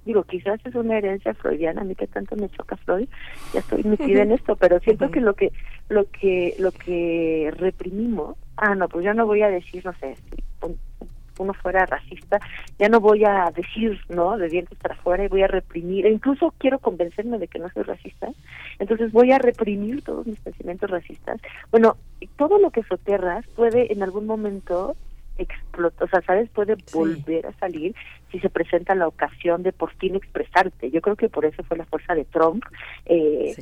[0.04, 3.08] digo, quizás es una herencia freudiana, a mí que tanto me choca Freud,
[3.52, 5.52] ya estoy metida en esto, pero siento que lo que,
[5.88, 10.16] lo que, lo que reprimimos, ah, no, pues ya no voy a decir, no sé,
[11.38, 12.38] uno fuera racista,
[12.78, 14.36] ya no voy a decir, ¿no?
[14.36, 17.68] De dientes para afuera y voy a reprimir, e incluso quiero convencerme de que no
[17.70, 18.28] soy racista,
[18.78, 21.40] entonces voy a reprimir todos mis pensamientos racistas.
[21.70, 21.96] Bueno,
[22.36, 24.96] todo lo que soterras puede en algún momento
[25.38, 26.50] explota, o sea, ¿sabes?
[26.50, 27.94] Puede volver a salir
[28.30, 30.90] si se presenta la ocasión de por fin expresarte.
[30.90, 32.64] Yo creo que por eso fue la fuerza de Trump,
[33.06, 33.54] eh,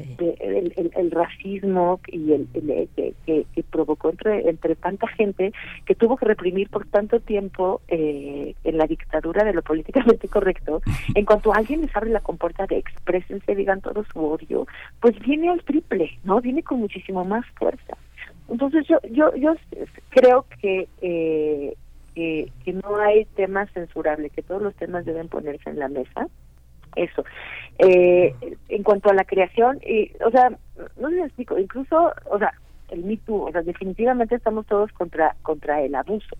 [0.96, 2.48] el, racismo y el,
[2.96, 5.52] que, que, provocó entre, entre tanta gente
[5.84, 10.82] que tuvo que reprimir por tanto tiempo eh, en la dictadura de lo políticamente correcto.
[11.14, 14.66] En cuanto alguien les abre la compuerta de exprésense, digan todo su odio,
[15.00, 16.40] pues viene al triple, ¿no?
[16.40, 17.96] Viene con muchísimo más fuerza.
[18.48, 19.54] Entonces yo yo yo
[20.10, 21.74] creo que eh,
[22.16, 26.26] que, que no hay tema censurable, que todos los temas deben ponerse en la mesa.
[26.96, 27.24] Eso.
[27.78, 28.34] Eh,
[28.70, 30.50] en cuanto a la creación, y, o sea,
[30.98, 32.54] no si explico, incluso, o sea,
[32.88, 36.36] el Me o sea, definitivamente estamos todos contra contra el abuso.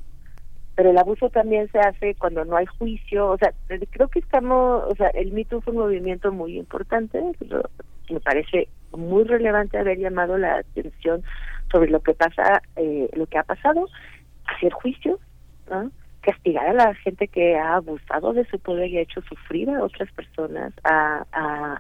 [0.77, 3.53] Pero el abuso también se hace cuando no hay juicio, o sea,
[3.91, 7.23] creo que estamos, o sea, el Me fue un movimiento muy importante,
[8.11, 11.23] me parece muy relevante haber llamado la atención
[11.71, 13.89] sobre lo que pasa, eh, lo que ha pasado,
[14.47, 14.73] hacer
[15.67, 15.91] juicio,
[16.27, 19.85] castigar a la gente que ha abusado de su poder y ha hecho sufrir a
[19.85, 21.25] otras personas, ha,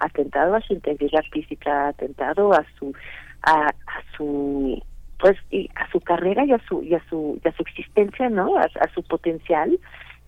[0.01, 2.95] atentado a su integridad física, ha atentado a su
[3.43, 3.75] a,
[4.17, 4.81] su
[5.19, 8.29] pues y a su carrera y a su y a su y a su existencia,
[8.29, 8.57] ¿no?
[8.57, 9.79] A, su potencial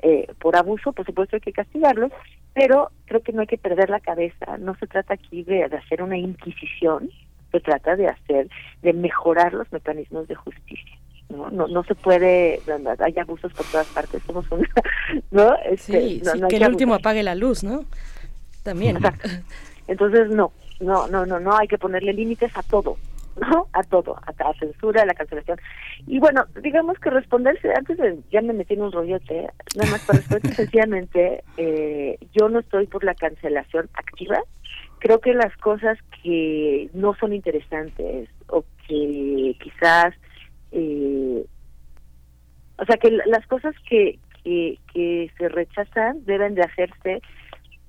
[0.01, 2.11] eh, por abuso, por supuesto hay que castigarlos,
[2.55, 4.59] pero creo que no hay que perder la cabeza.
[4.59, 7.11] No se trata aquí de, de hacer una inquisición,
[7.53, 8.49] se trata de hacer,
[8.83, 10.99] de mejorar los mecanismos de justicia.
[11.29, 12.61] No, no, no se puede,
[12.99, 14.67] hay abusos por todas partes, somos una,
[15.31, 15.55] ¿no?
[15.67, 17.85] Este, que el último apague la luz, ¿no?
[18.63, 18.99] También.
[19.89, 22.97] Entonces, no, no, no, no, no, hay que ponerle límites a todo,
[23.41, 23.67] ¿no?
[23.73, 25.59] A todo, a la censura, a la cancelación.
[26.07, 30.05] Y bueno, digamos que responderse, antes de, ya me metí en un rollote, nada más
[30.07, 34.39] para responder sencillamente, eh, yo no estoy por la cancelación activa,
[34.99, 40.15] creo que las cosas que no son interesantes o que quizás,
[40.73, 41.45] eh,
[42.79, 47.21] o sea, que las cosas que, que, que se rechazan deben de hacerse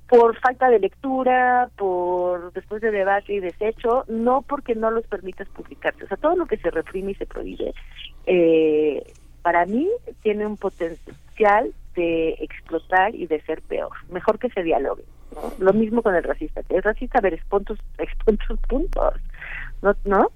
[0.10, 5.48] por falta de lectura, por después de debate y desecho, no porque no los permitas
[5.50, 6.04] publicarse.
[6.04, 7.74] O sea, todo lo que se reprime y se prohíbe,
[8.26, 9.04] eh,
[9.44, 9.88] para mí
[10.24, 13.92] tiene un potencial de explotar y de ser peor.
[14.10, 15.04] Mejor que se dialogue.
[15.60, 16.62] Lo mismo con el racista.
[16.70, 17.80] El racista, a ver, expon tus,
[18.68, 19.14] puntos.
[19.84, 19.96] ¿No?
[20.06, 20.32] ¿no?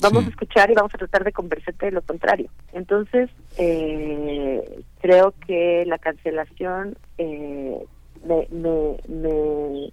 [0.00, 2.50] Vamos a escuchar y vamos a tratar de conversarte de lo contrario.
[2.72, 7.78] Entonces, eh, creo que la cancelación eh,
[8.24, 9.92] me, me, me,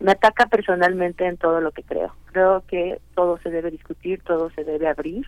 [0.00, 2.14] me ataca personalmente en todo lo que creo.
[2.26, 5.26] Creo que todo se debe discutir, todo se debe abrir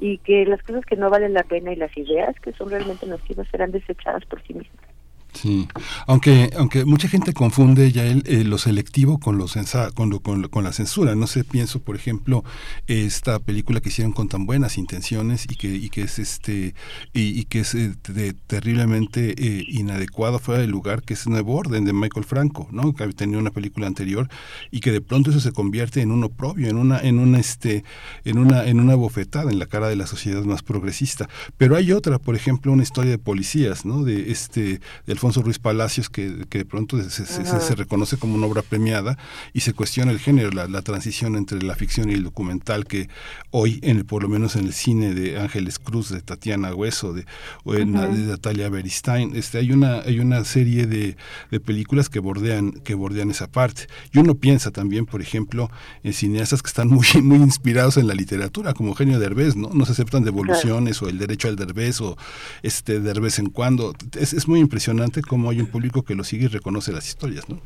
[0.00, 3.06] y que las cosas que no valen la pena y las ideas que son realmente
[3.06, 4.93] nocivas serán desechadas por sí mismas.
[5.34, 5.68] Sí,
[6.06, 9.46] aunque aunque mucha gente confunde ya el, eh, lo selectivo con lo
[9.94, 11.14] con, lo, con, la censura.
[11.14, 12.44] No sé, pienso por ejemplo
[12.86, 16.74] esta película que hicieron con tan buenas intenciones y que y que es este
[17.12, 17.94] y, que es eh,
[18.46, 22.94] terriblemente eh, inadecuado fuera del lugar que es Nuevo Orden de Michael Franco, ¿no?
[22.94, 24.28] Que tenía una película anterior
[24.70, 27.84] y que de pronto eso se convierte en un oprobio, en una en una este
[28.24, 31.28] en una en una bofetada en la cara de la sociedad más progresista.
[31.56, 34.04] Pero hay otra, por ejemplo, una historia de policías, ¿no?
[34.04, 34.80] De este
[35.24, 39.16] Alfonso Ruiz Palacios, que, de pronto se, reconoce como una obra premiada
[39.54, 43.08] y se cuestiona el género, la, transición entre la ficción y el documental, que
[43.50, 47.14] hoy, en el, por lo menos en el cine de Ángeles Cruz, de Tatiana Hueso,
[47.14, 47.24] de,
[47.64, 51.16] de Natalia Beristain, este, hay, una, hay una serie de,
[51.64, 53.86] películas que bordean, que bordean esa parte.
[54.12, 55.70] Y uno piensa también, por ejemplo,
[56.02, 59.70] en cineastas que están muy, muy inspirados en la literatura, como Genio Derbez, ¿no?
[59.70, 62.18] No se aceptan devoluciones o el derecho al Derbez o
[62.62, 63.94] este Derbez en cuando.
[64.18, 67.48] Es, es muy impresionante como hay un público que lo sigue y reconoce las historias,
[67.48, 67.60] ¿no?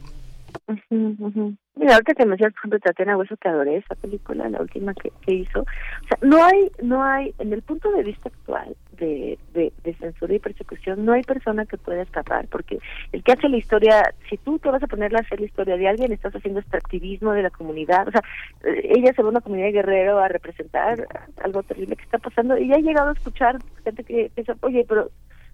[1.77, 5.13] Mira, ahorita que mencionas, por ejemplo, Tatiana Hueso, que adoré esa película, la última que,
[5.33, 5.61] hizo.
[5.61, 10.35] O sea, no hay, no hay, en el punto de vista actual de, de, censura
[10.35, 12.79] y persecución, no hay persona que pueda escapar, porque
[13.13, 15.77] el que hace la historia, si tú te vas a ponerle a hacer la historia
[15.77, 18.09] de alguien, estás haciendo extractivismo de la comunidad.
[18.09, 18.23] O sea,
[18.65, 21.07] eh, ella se va a una comunidad de guerrero a representar
[21.43, 25.11] algo terrible que está pasando, y ha llegado a escuchar gente que piensa, oye, pero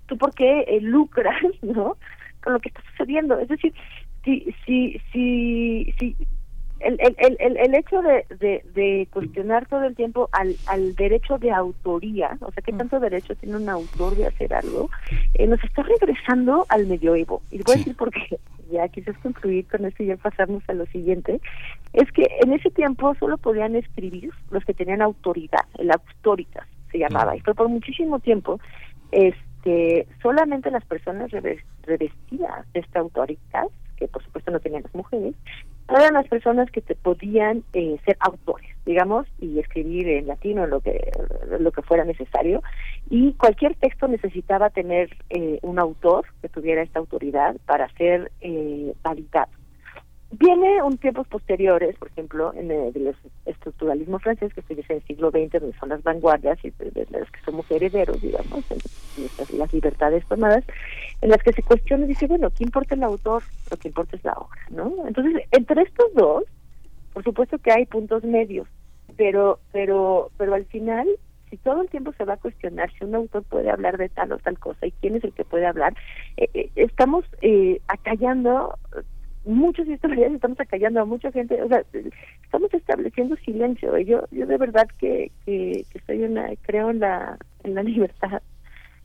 [0.07, 1.97] tú por qué eh, lucras, ¿no?
[2.43, 3.39] Con lo que está sucediendo.
[3.39, 3.75] Es decir,
[4.25, 6.17] si, si, si, si
[6.81, 8.25] el, el, el, el hecho de,
[8.75, 12.79] de, cuestionar todo el tiempo al, al derecho de autoría, o sea, ¿qué mm.
[12.79, 14.91] tanto derecho tiene un autor de hacer algo?
[15.35, 17.43] Eh, nos está regresando al medioevo.
[17.51, 18.39] Y voy a decir por qué,
[18.71, 21.41] ya quizás concluir con esto y ya pasarnos a lo siguiente,
[21.93, 26.99] es que en ese tiempo solo podían escribir los que tenían autoridad, el autoritas se
[26.99, 27.37] llamaba, mm.
[27.37, 28.61] y fue por muchísimo tiempo
[29.11, 29.35] es
[29.65, 33.65] que solamente las personas revestidas de esta autoridad,
[33.97, 35.35] que por supuesto no tenían las mujeres,
[35.89, 40.81] eran las personas que te podían eh, ser autores, digamos, y escribir en latino lo
[40.81, 41.11] que
[41.59, 42.63] lo que fuera necesario.
[43.11, 48.95] Y cualquier texto necesitaba tener eh, un autor que tuviera esta autoridad para ser eh,
[49.03, 49.51] validado.
[50.37, 53.15] Viene un tiempos posteriores, por ejemplo, en el,
[53.47, 57.31] estructuralismo francés, que estoy en el siglo XX, donde son las vanguardias y de, las
[57.31, 60.65] que somos herederos, digamos, en las libertades tomadas,
[61.21, 63.45] en las que se cuestiona y dice, bueno, ¿qué importa el autor?
[63.71, 65.07] Lo que importa es la obra, ¿no?
[65.07, 66.45] Entonces, entre estos dos,
[67.13, 68.67] por supuesto que hay puntos medios,
[69.17, 71.07] pero, pero, pero al final
[71.51, 74.33] si todo el tiempo se va a cuestionar si un autor puede hablar de tal
[74.33, 75.95] o tal cosa y quién es el que puede hablar,
[76.37, 78.77] eh, eh, estamos eh, acallando
[79.45, 81.83] muchos historias estamos acallando a mucha gente, o sea,
[82.43, 83.97] estamos estableciendo silencio.
[83.99, 88.43] Yo yo de verdad que, que, soy una, creo en la, la libertad,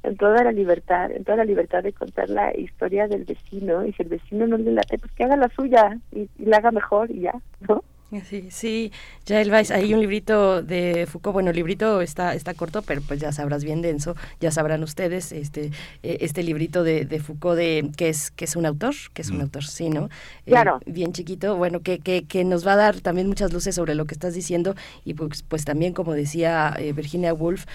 [0.03, 3.93] en toda la libertad, en toda la libertad de contar la historia del vecino, y
[3.93, 6.71] si el vecino no le late, pues que haga la suya y, y la haga
[6.71, 7.33] mejor y ya,
[7.67, 7.83] ¿no?
[8.27, 8.91] Sí, sí,
[9.27, 13.19] ya el hay un librito de Foucault, bueno, el librito está, está corto, pero pues
[13.19, 15.69] ya sabrás bien denso, ya sabrán ustedes, este,
[16.01, 19.29] eh, este librito de, de, Foucault de que es, que es un autor, que es
[19.29, 19.41] un mm.
[19.41, 20.05] autor, sí, ¿no?
[20.47, 20.79] Eh, claro.
[20.87, 24.05] bien chiquito, bueno, que, que, que nos va a dar también muchas luces sobre lo
[24.05, 27.65] que estás diciendo, y pues, pues también, como decía eh, Virginia Woolf,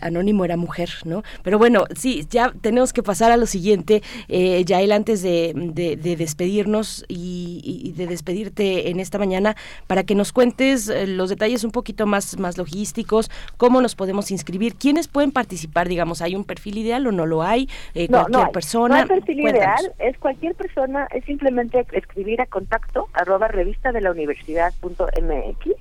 [0.00, 1.22] Anónimo era mujer, ¿no?
[1.42, 7.04] Pero bueno, sí, ya tenemos que pasar a lo siguiente, Yael, antes de, de, despedirnos
[7.08, 9.56] y, y de despedirte en esta mañana,
[9.86, 14.30] para que nos cuentes eh, los detalles un poquito más, más logísticos, cómo nos podemos
[14.30, 17.68] inscribir, quiénes pueden participar, digamos, ¿hay un perfil ideal o no lo hay?
[17.94, 18.96] Eh, cualquier persona.
[18.96, 24.00] No hay perfil ideal, es cualquier persona, es simplemente escribir a contacto arroba revista de
[24.00, 25.74] la universidad punto mx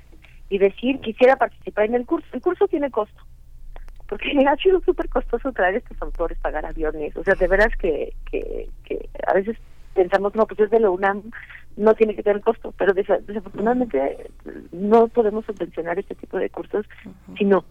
[0.50, 2.28] y decir quisiera participar en el curso.
[2.34, 3.22] El curso tiene costo,
[4.08, 8.14] porque ha sido súper costoso traer estos autores, pagar aviones, o sea, de veras que,
[8.32, 9.58] que, que a veces
[9.94, 11.24] pensamos, no, pues es de la UNAM,
[11.78, 14.30] no tiene que tener costo, pero desafortunadamente
[14.72, 16.86] no podemos subvencionar este tipo de cursos
[17.38, 17.66] si no.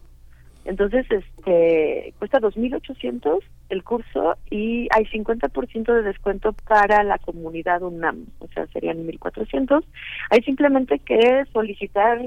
[0.65, 3.39] Entonces, este cuesta 2.800
[3.69, 9.83] el curso y hay 50% de descuento para la comunidad UNAM, o sea, serían 1.400.
[10.31, 12.19] Hay simplemente que solicitar,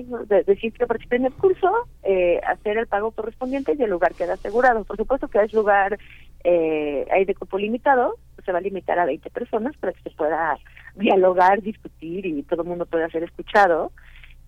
[0.47, 1.71] decir que participe en el curso,
[2.05, 4.85] eh, hacer el pago correspondiente y el lugar queda asegurado.
[4.85, 5.99] Por supuesto que es lugar,
[6.45, 10.11] eh, hay de cupo limitado, se va a limitar a 20 personas para que se
[10.11, 10.57] pueda
[10.99, 13.93] dialogar, discutir y todo el mundo pueda ser escuchado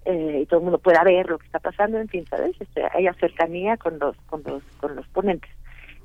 [0.04, 2.54] eh, y todo el mundo pueda ver lo que está pasando, en fin, ¿sabes?
[2.60, 5.50] Este, hay cercanía con los, con los, con los ponentes.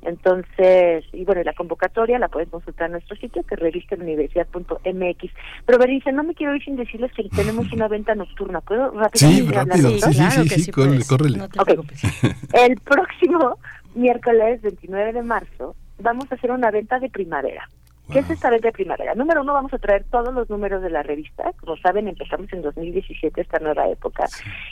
[0.01, 5.33] Entonces, y bueno, la convocatoria la pueden consultar en nuestro sitio, que es revistauniversidad.mx.
[5.65, 8.61] Pero Berenice, no me quiero ir sin decirles que tenemos una venta nocturna.
[8.61, 9.89] ¿Puedo rápidamente sí, rápido.
[9.89, 11.03] Sí, sí, sí, sí, córrele.
[12.53, 13.57] El próximo
[13.95, 17.67] miércoles 29 de marzo vamos a hacer una venta de primavera.
[18.11, 19.15] ¿Qué es esta venta de primavera?
[19.15, 21.51] Número uno, vamos a traer todos los números de la revista.
[21.59, 24.25] Como saben, empezamos en 2017 esta nueva época.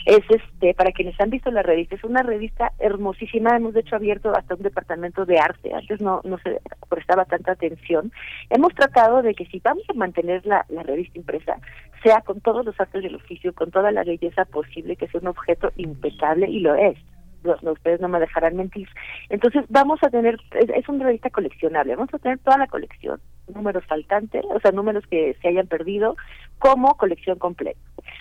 [0.06, 3.56] Es este, para quienes han visto la revista, es una revista hermosísima.
[3.56, 5.74] Hemos de hecho abierto hasta un departamento de arte.
[5.74, 8.12] Antes no, no se prestaba tanta atención.
[8.50, 11.56] Hemos tratado de que si vamos a mantener la, la revista impresa,
[12.04, 15.28] sea con todos los actos del oficio, con toda la belleza posible, que sea un
[15.28, 16.96] objeto impecable y lo es
[17.44, 18.88] ustedes no me dejarán mentir.
[19.28, 23.20] Entonces vamos a tener, es, una revista coleccionable, vamos a tener toda la colección,
[23.54, 26.16] números faltantes, o sea, números que se hayan perdido,
[26.58, 27.80] como colección completa.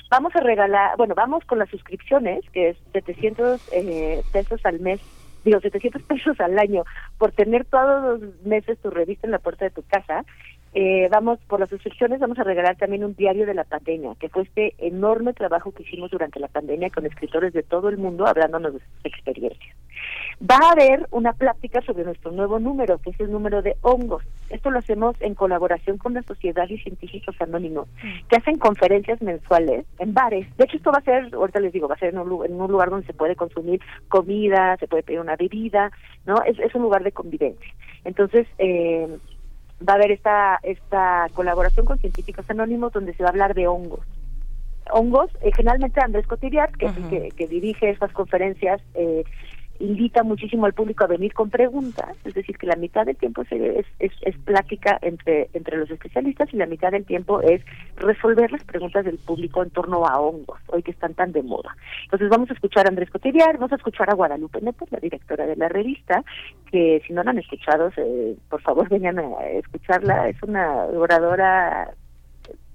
[0.09, 5.01] Vamos a regalar, bueno, vamos con las suscripciones, que es 700 eh, pesos al mes
[5.43, 6.83] digo, 700 pesos al año
[7.17, 10.25] por tener todos los meses tu revista en la puerta de tu casa
[10.73, 14.29] eh, vamos, por las suscripciones vamos a regalar también un diario de la pandemia, que
[14.29, 18.25] fue este enorme trabajo que hicimos durante la pandemia con escritores de todo el mundo
[18.25, 19.75] hablándonos de sus experiencias.
[20.41, 24.23] Va a haber una plática sobre nuestro nuevo número, que es el número de hongos.
[24.49, 27.87] Esto lo hacemos en colaboración con la Sociedad de Científicos Anónimos,
[28.27, 30.47] que hacen conferencias mensuales en bares.
[30.57, 32.59] De hecho, esto va a ser, ahorita les digo, va a ser en un, en
[32.59, 35.91] un lugar donde se puede consumir comida, se puede pedir una bebida,
[36.25, 36.35] ¿no?
[36.45, 37.73] Es, es un lugar de convivencia.
[38.03, 39.07] Entonces, eh,
[39.87, 43.67] va a haber esta, esta colaboración con científicos anónimos donde se va a hablar de
[43.67, 44.05] hongos.
[44.91, 49.23] Hongos, eh, generalmente Andrés Cotillar, que, que, que, dirige estas conferencias, eh,
[49.79, 53.41] invita muchísimo al público a venir con preguntas, es decir, que la mitad del tiempo
[53.41, 57.61] es, es, es, plática entre, entre los especialistas y la mitad del tiempo es
[57.97, 61.75] resolver las preguntas del público en torno a hongos, hoy que están tan de moda.
[62.05, 65.45] Entonces vamos a escuchar a Andrés Cotillar, vamos a escuchar a Guadalupe Neto, la directora
[65.45, 66.23] de la revista,
[66.71, 67.91] que si no la han escuchado,
[68.49, 71.93] por favor vengan a escucharla, es una oradora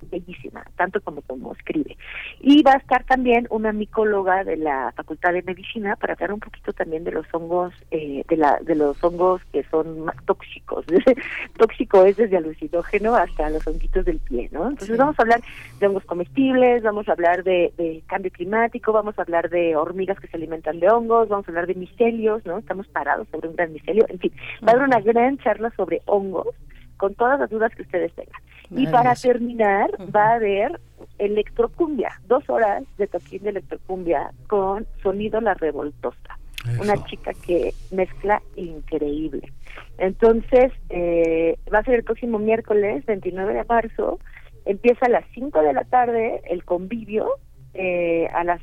[0.06, 1.96] bellísima, tanto como como escribe.
[2.40, 6.40] Y va a estar también una micóloga de la Facultad de Medicina para hablar un
[6.40, 10.84] poquito también de los hongos, eh, de la de los hongos que son más tóxicos.
[11.58, 14.68] Tóxico es desde alucinógeno hasta los honguitos del pie, ¿no?
[14.68, 15.40] Entonces vamos a hablar
[15.80, 20.18] de hongos comestibles, vamos a hablar de, de, cambio climático, vamos a hablar de hormigas
[20.20, 22.58] que se alimentan de hongos, vamos a hablar de micelios, ¿no?
[22.58, 24.32] Estamos parados sobre un gran micelio, en fin,
[24.66, 26.54] va a haber una gran charla sobre hongos
[26.96, 28.40] con todas las dudas que ustedes tengan.
[28.70, 30.80] Y para terminar, va a haber
[31.18, 36.38] electrocumbia, dos horas de toquín de electrocumbia con sonido La Revoltosa.
[36.80, 39.52] Una chica que mezcla increíble.
[39.96, 44.18] Entonces, eh, va a ser el próximo miércoles, 29 de marzo.
[44.64, 47.28] Empieza a las 5 de la tarde el convivio.
[47.74, 48.60] Eh, a las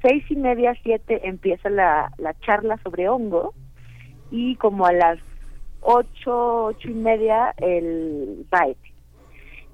[0.00, 3.52] seis y media, siete, empieza la, la charla sobre hongo.
[4.30, 5.18] Y como a las
[5.80, 8.76] ocho, ocho y media el baile.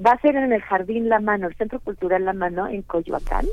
[0.05, 3.47] Va a ser en el Jardín La Mano, el Centro Cultural La Mano en Coyoacán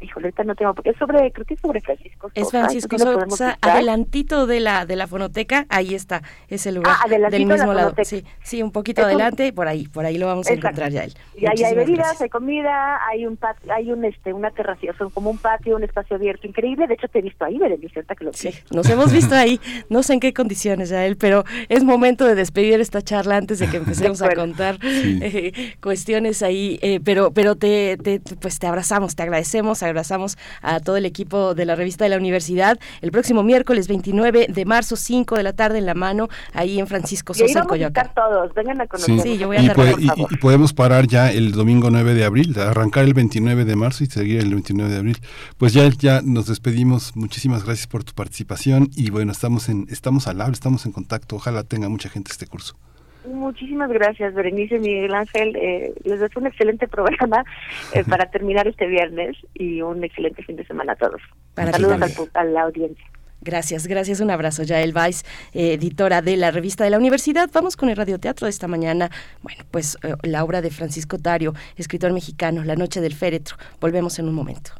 [0.00, 2.40] híjole, ahorita no tengo, porque es sobre, creo que es sobre Francisco Sosa.
[2.40, 7.46] Es Francisco Sosa, adelantito de la de la fonoteca, ahí está, ese lugar ah, del
[7.46, 7.94] mismo lado.
[8.02, 11.14] Sí, sí, un poquito adelante, por ahí, por ahí lo vamos a encontrar ya él.
[11.36, 15.10] Y ahí hay bebidas, hay comida, hay un patio, hay un este una terracia, son
[15.10, 16.86] como un patio, un espacio abierto increíble.
[16.86, 20.02] De hecho te he visto ahí, Berenice, que lo Sí, nos hemos visto ahí, no
[20.02, 23.68] sé en qué condiciones ya él, pero es momento de despedir esta charla antes de
[23.68, 29.16] que empecemos a contar eh, cuestiones ahí, eh, pero pero te, te pues te abrazamos,
[29.16, 32.78] te agradecemos abrazamos a todo el equipo de la revista de la universidad.
[33.00, 36.86] El próximo miércoles 29 de marzo, 5 de la tarde en la mano, ahí en
[36.86, 38.10] Francisco Sosa, en Coyoacán.
[38.14, 39.20] todos, vengan a conocer.
[39.20, 43.04] Sí, yo voy a y, y, podemos parar ya el domingo 9 de abril, arrancar
[43.04, 45.18] el 29 de marzo y seguir el 29 de abril.
[45.58, 47.16] Pues ya, ya nos despedimos.
[47.16, 51.36] Muchísimas gracias por tu participación y bueno, estamos en estamos al habla, estamos en contacto.
[51.36, 52.76] Ojalá tenga mucha gente este curso.
[53.24, 55.56] Muchísimas gracias, Berenice Miguel Ángel.
[55.56, 57.44] Eh, les deseo un excelente programa
[57.92, 61.20] eh, para terminar este viernes y un excelente fin de semana a todos.
[61.54, 63.04] Saludos a la audiencia.
[63.42, 64.20] Gracias, gracias.
[64.20, 64.62] Un abrazo.
[64.62, 67.48] Yael Weiss, eh, editora de la revista de la universidad.
[67.52, 69.10] Vamos con el radioteatro de esta mañana.
[69.42, 73.56] Bueno, pues eh, la obra de Francisco Tario, escritor mexicano, La Noche del Féretro.
[73.80, 74.72] Volvemos en un momento.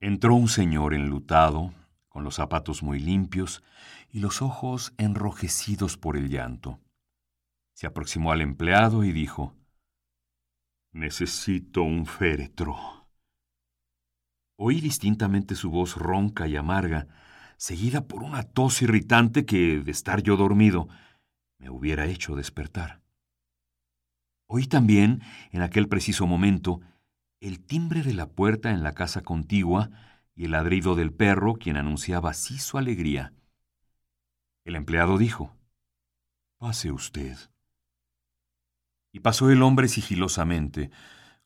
[0.00, 1.72] Entró un señor enlutado,
[2.08, 3.62] con los zapatos muy limpios
[4.10, 6.80] y los ojos enrojecidos por el llanto.
[7.80, 9.56] Se aproximó al empleado y dijo,
[10.92, 12.76] Necesito un féretro.
[14.58, 17.08] Oí distintamente su voz ronca y amarga,
[17.56, 20.88] seguida por una tos irritante que, de estar yo dormido,
[21.56, 23.00] me hubiera hecho despertar.
[24.46, 26.82] Oí también, en aquel preciso momento,
[27.40, 29.88] el timbre de la puerta en la casa contigua
[30.34, 33.32] y el ladrido del perro, quien anunciaba así su alegría.
[34.66, 35.56] El empleado dijo,
[36.58, 37.38] Pase usted.
[39.12, 40.90] Y pasó el hombre sigilosamente,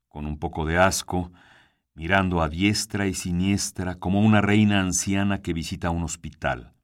[0.09, 1.33] con un poco de asco,
[1.95, 6.75] mirando a diestra y siniestra como una reina anciana que visita un hospital.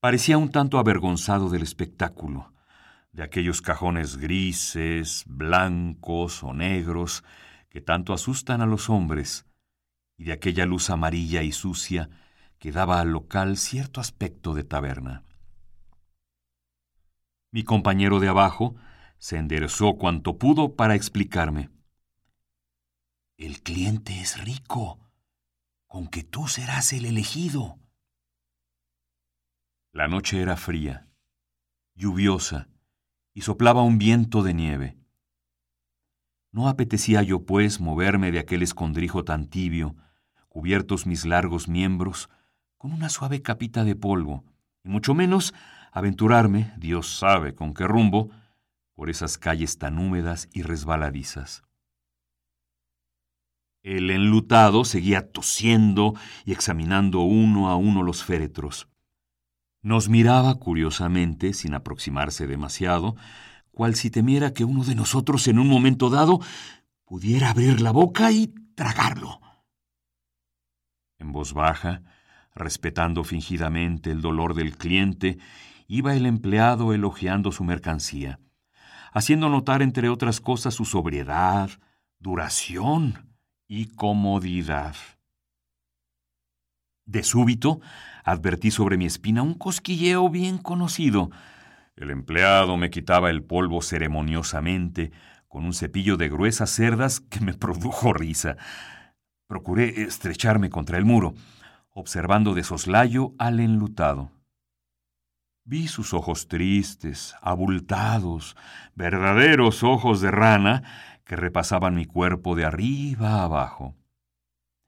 [0.00, 2.52] Parecía un tanto avergonzado del espectáculo,
[3.12, 7.22] de aquellos cajones grises, blancos o negros,
[7.68, 9.46] que tanto asustan a los hombres,
[10.16, 12.10] y de aquella luz amarilla y sucia
[12.58, 15.24] que daba al local cierto aspecto de taberna.
[17.50, 18.76] Mi compañero de abajo
[19.22, 21.70] se enderezó cuanto pudo para explicarme.
[23.36, 24.98] El cliente es rico,
[25.86, 27.78] con que tú serás el elegido.
[29.92, 31.06] La noche era fría,
[31.94, 32.68] lluviosa,
[33.32, 34.98] y soplaba un viento de nieve.
[36.50, 39.94] No apetecía yo, pues, moverme de aquel escondrijo tan tibio,
[40.48, 42.28] cubiertos mis largos miembros
[42.76, 44.42] con una suave capita de polvo,
[44.82, 45.54] y mucho menos
[45.92, 48.32] aventurarme, Dios sabe con qué rumbo,
[48.94, 51.64] por esas calles tan húmedas y resbaladizas.
[53.82, 56.14] El enlutado seguía tosiendo
[56.44, 58.88] y examinando uno a uno los féretros.
[59.82, 63.16] Nos miraba curiosamente, sin aproximarse demasiado,
[63.72, 66.40] cual si temiera que uno de nosotros en un momento dado
[67.04, 69.40] pudiera abrir la boca y tragarlo.
[71.18, 72.02] En voz baja,
[72.54, 75.38] respetando fingidamente el dolor del cliente,
[75.88, 78.38] iba el empleado elogiando su mercancía,
[79.12, 81.70] haciendo notar, entre otras cosas, su sobriedad,
[82.18, 83.36] duración
[83.68, 84.96] y comodidad.
[87.04, 87.80] De súbito,
[88.24, 91.30] advertí sobre mi espina un cosquilleo bien conocido,
[91.96, 95.12] el empleado me quitaba el polvo ceremoniosamente
[95.46, 98.56] con un cepillo de gruesas cerdas que me produjo risa.
[99.46, 101.34] Procuré estrecharme contra el muro,
[101.90, 104.30] observando de soslayo al enlutado.
[105.64, 108.56] Vi sus ojos tristes, abultados,
[108.94, 110.82] verdaderos ojos de rana
[111.24, 113.94] que repasaban mi cuerpo de arriba a abajo.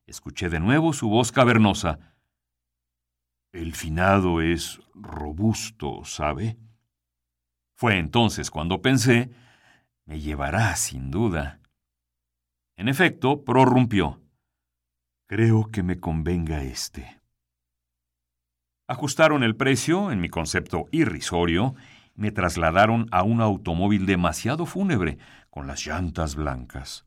[0.07, 1.99] Escuché de nuevo su voz cavernosa.
[3.53, 6.59] El finado es robusto, ¿sabe?
[7.77, 9.31] Fue entonces cuando pensé,
[10.07, 11.61] me llevará sin duda.
[12.77, 14.21] En efecto, prorrumpió.
[15.27, 17.24] Creo que me convenga este.
[18.87, 21.75] Ajustaron el precio, en mi concepto irrisorio,
[22.15, 25.19] me trasladaron a un automóvil demasiado fúnebre,
[25.49, 27.07] con las llantas blancas.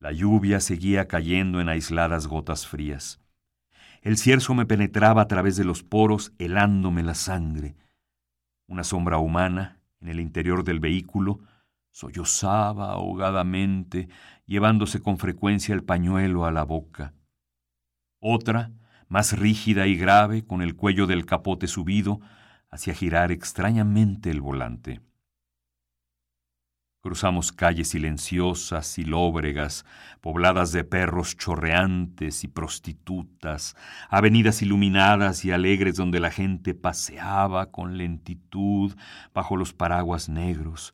[0.00, 3.20] La lluvia seguía cayendo en aisladas gotas frías.
[4.02, 7.76] El cierzo me penetraba a través de los poros, helándome la sangre.
[8.66, 11.40] Una sombra humana, en el interior del vehículo,
[11.92, 14.08] sollozaba ahogadamente,
[14.44, 17.14] llevándose con frecuencia el pañuelo a la boca.
[18.20, 18.72] Otra,
[19.08, 22.20] más rígida y grave, con el cuello del capote subido,
[22.70, 25.00] hacía girar extrañamente el volante.
[27.00, 29.86] Cruzamos calles silenciosas y lóbregas,
[30.20, 33.76] pobladas de perros chorreantes y prostitutas,
[34.10, 38.96] avenidas iluminadas y alegres donde la gente paseaba con lentitud
[39.32, 40.92] bajo los paraguas negros.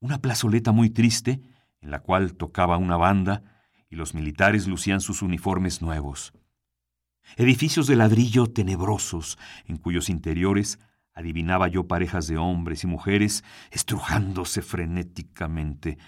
[0.00, 1.42] Una plazoleta muy triste,
[1.80, 3.42] en la cual tocaba una banda,
[3.90, 6.32] y los militares lucían sus uniformes nuevos.
[7.36, 10.78] Edificios de ladrillo tenebrosos, en cuyos interiores
[11.14, 15.98] adivinaba yo parejas de hombres y mujeres estrujándose frenéticamente.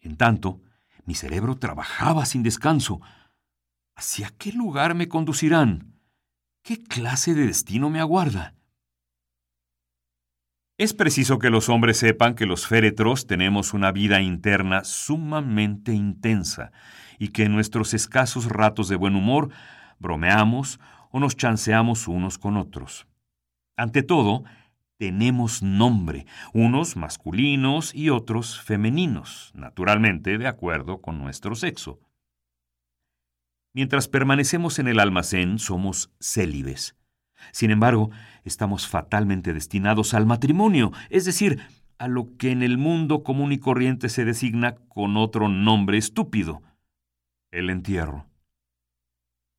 [0.00, 0.62] En tanto,
[1.04, 3.00] mi cerebro trabajaba sin descanso.
[3.96, 5.94] ¿Hacia qué lugar me conducirán?
[6.62, 8.54] ¿Qué clase de destino me aguarda?
[10.78, 16.72] Es preciso que los hombres sepan que los féretros tenemos una vida interna sumamente intensa
[17.18, 19.50] y que en nuestros escasos ratos de buen humor
[20.00, 20.80] bromeamos
[21.12, 23.06] o nos chanceamos unos con otros.
[23.76, 24.44] Ante todo,
[24.96, 32.00] tenemos nombre, unos masculinos y otros femeninos, naturalmente de acuerdo con nuestro sexo.
[33.72, 36.96] Mientras permanecemos en el almacén somos célibes.
[37.52, 38.10] Sin embargo,
[38.44, 41.60] estamos fatalmente destinados al matrimonio, es decir,
[41.98, 46.62] a lo que en el mundo común y corriente se designa con otro nombre estúpido,
[47.50, 48.29] el entierro.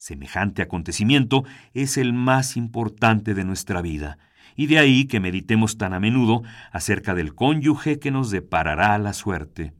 [0.02, 1.44] Semejante acontecimiento
[1.76, 4.18] es el más importante de nuestra vida,
[4.56, 6.42] y de ahí que meditemos tan a menudo
[6.72, 9.76] acerca del cónyuge que nos deparará la suerte.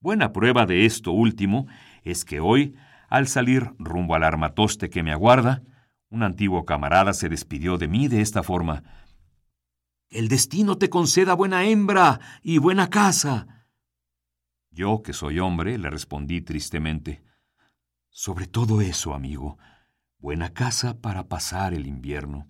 [0.00, 1.66] Buena prueba de esto último
[2.04, 2.76] es que hoy,
[3.08, 5.64] al salir rumbo al armatoste que me aguarda,
[6.08, 8.84] un antiguo camarada se despidió de mí de esta forma.
[10.08, 13.66] El destino te conceda buena hembra y buena casa.
[14.70, 17.24] Yo, que soy hombre, le respondí tristemente.
[18.14, 19.56] Sobre todo eso, amigo,
[20.18, 22.46] buena casa para pasar el invierno.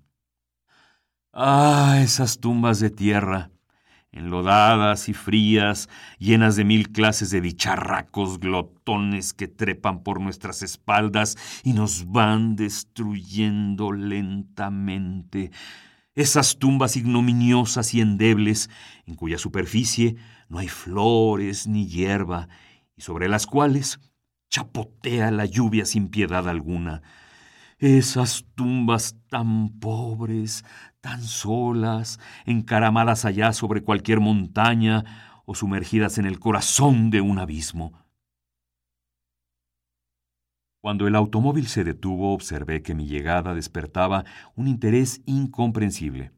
[1.33, 3.53] Ah, esas tumbas de tierra,
[4.11, 5.89] enlodadas y frías,
[6.19, 12.57] llenas de mil clases de bicharracos glotones que trepan por nuestras espaldas y nos van
[12.57, 15.53] destruyendo lentamente.
[16.17, 18.69] Esas tumbas ignominiosas y endebles,
[19.07, 20.17] en cuya superficie
[20.49, 22.49] no hay flores ni hierba,
[22.97, 24.01] y sobre las cuales
[24.53, 27.03] chapotea la lluvia sin piedad alguna.
[27.78, 30.64] Esas tumbas tan pobres,
[31.00, 37.98] tan solas, encaramadas allá sobre cualquier montaña o sumergidas en el corazón de un abismo.
[40.80, 44.24] Cuando el automóvil se detuvo, observé que mi llegada despertaba
[44.55, 46.32] un interés incomprensible.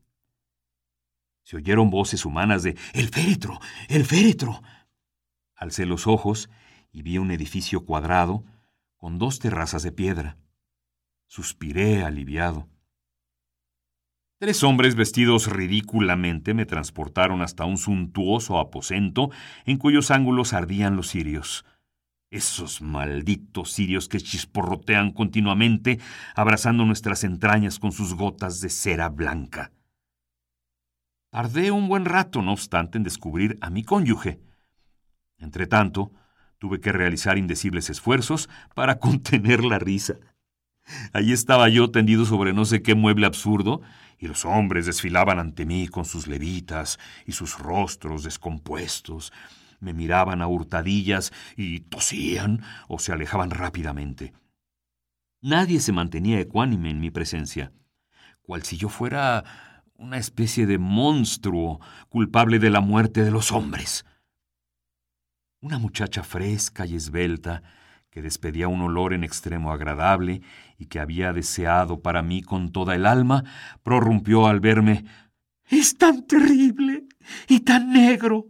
[1.43, 3.59] Se oyeron voces humanas de ¡El féretro!
[3.89, 4.63] ¡El féretro!
[5.57, 6.49] Alcé los ojos
[6.95, 8.45] y vi un edificio cuadrado
[8.97, 10.39] con dos terrazas de piedra.
[11.27, 12.69] Suspiré aliviado.
[14.39, 19.31] Tres hombres vestidos ridículamente me transportaron hasta un suntuoso aposento
[19.67, 21.65] en cuyos ángulos ardían los cirios.
[22.31, 25.99] Esos malditos cirios que chisporrotean continuamente,
[26.37, 29.73] abrazando nuestras entrañas con sus gotas de cera blanca.
[31.31, 34.41] Tardé un buen rato, no obstante, en descubrir a mi cónyuge.
[35.39, 36.13] Entretanto,
[36.65, 40.15] Tuve que realizar indecibles esfuerzos para contener la risa.
[41.13, 43.83] Allí estaba yo tendido sobre no sé qué mueble absurdo,
[44.19, 49.31] y los hombres desfilaban ante mí con sus levitas y sus rostros descompuestos.
[49.79, 54.33] Me miraban a hurtadillas y tosían o se alejaban rápidamente.
[55.43, 57.73] Nadie se mantenía ecuánime en mi presencia,
[58.41, 59.45] cual si yo fuera
[59.97, 64.07] una especie de monstruo culpable de la muerte de los hombres.
[65.65, 67.63] Una muchacha fresca y esbelta,
[68.11, 70.43] que despedía un olor en extremo agradable
[70.77, 73.45] y que había deseado para mí con toda el alma,
[73.83, 75.07] prorrumpió al verme
[75.71, 77.07] Es tan terrible
[77.49, 78.45] y tan negro.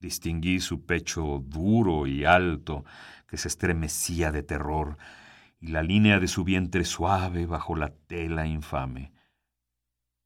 [0.00, 2.84] Distinguí su pecho duro y alto,
[3.26, 4.98] que se estremecía de terror,
[5.60, 9.14] y la línea de su vientre suave bajo la tela infame.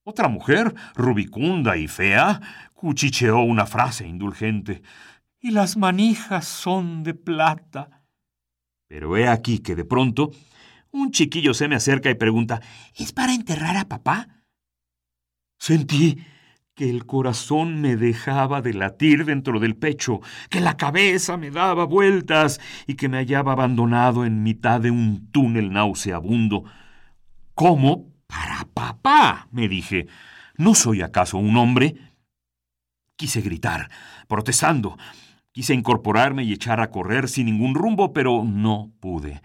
[0.02, 2.40] Otra mujer, rubicunda y fea,
[2.74, 4.82] cuchicheó una frase indulgente
[5.40, 8.02] y las manijas son de plata.
[8.88, 10.30] Pero he aquí que de pronto
[10.90, 12.60] un chiquillo se me acerca y pregunta,
[12.94, 14.28] ¿Es para enterrar a papá?
[15.58, 16.18] Sentí
[16.74, 21.84] que el corazón me dejaba de latir dentro del pecho, que la cabeza me daba
[21.84, 26.64] vueltas y que me hallaba abandonado en mitad de un túnel nauseabundo.
[27.54, 28.12] ¿Cómo?
[28.28, 30.06] Para papá, me dije.
[30.56, 31.96] ¿No soy acaso un hombre?
[33.16, 33.90] Quise gritar,
[34.28, 34.96] protestando,
[35.58, 39.42] Quise incorporarme y echar a correr sin ningún rumbo, pero no pude.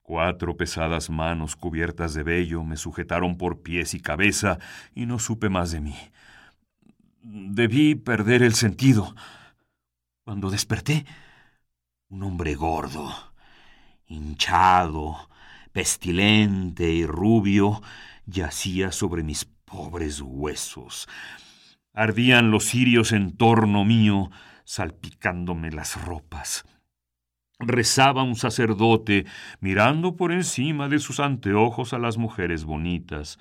[0.00, 4.60] Cuatro pesadas manos cubiertas de vello me sujetaron por pies y cabeza
[4.94, 5.96] y no supe más de mí.
[7.20, 9.16] Debí perder el sentido.
[10.22, 11.04] Cuando desperté,
[12.10, 13.12] un hombre gordo,
[14.06, 15.28] hinchado,
[15.72, 17.82] pestilente y rubio,
[18.24, 21.08] yacía sobre mis pobres huesos.
[21.92, 24.30] Ardían los cirios en torno mío,
[24.64, 26.64] salpicándome las ropas.
[27.58, 29.26] Rezaba un sacerdote,
[29.60, 33.38] mirando por encima de sus anteojos a las mujeres bonitas.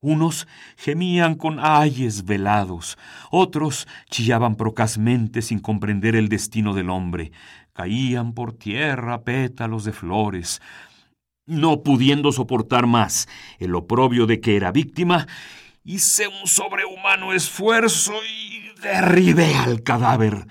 [0.00, 0.46] Unos
[0.76, 2.98] gemían con ayes velados,
[3.32, 7.32] otros chillaban procazmente sin comprender el destino del hombre.
[7.72, 10.60] Caían por tierra pétalos de flores.
[11.46, 13.28] No pudiendo soportar más
[13.58, 15.26] el oprobio de que era víctima,
[15.82, 18.47] hice un sobrehumano esfuerzo y
[18.80, 20.46] derribé al cadáver.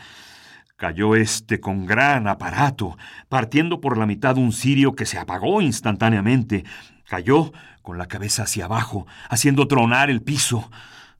[0.75, 2.97] Cayó éste con gran aparato,
[3.29, 6.65] partiendo por la mitad un cirio que se apagó instantáneamente.
[7.07, 7.51] Cayó
[7.81, 10.69] con la cabeza hacia abajo, haciendo tronar el piso.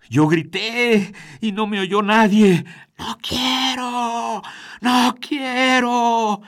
[0.09, 2.65] Yo grité y no me oyó nadie.
[2.99, 4.43] No quiero,
[4.81, 6.41] no quiero.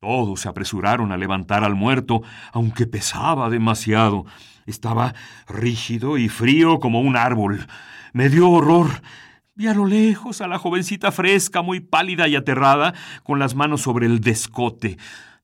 [0.00, 2.22] Todos se apresuraron a levantar al muerto,
[2.52, 4.24] aunque pesaba demasiado.
[4.66, 5.14] Estaba
[5.46, 7.66] rígido y frío como un árbol.
[8.12, 9.02] Me dio horror
[9.60, 13.82] Vi a lo lejos a la jovencita fresca, muy pálida y aterrada, con las manos
[13.82, 14.96] sobre el descote.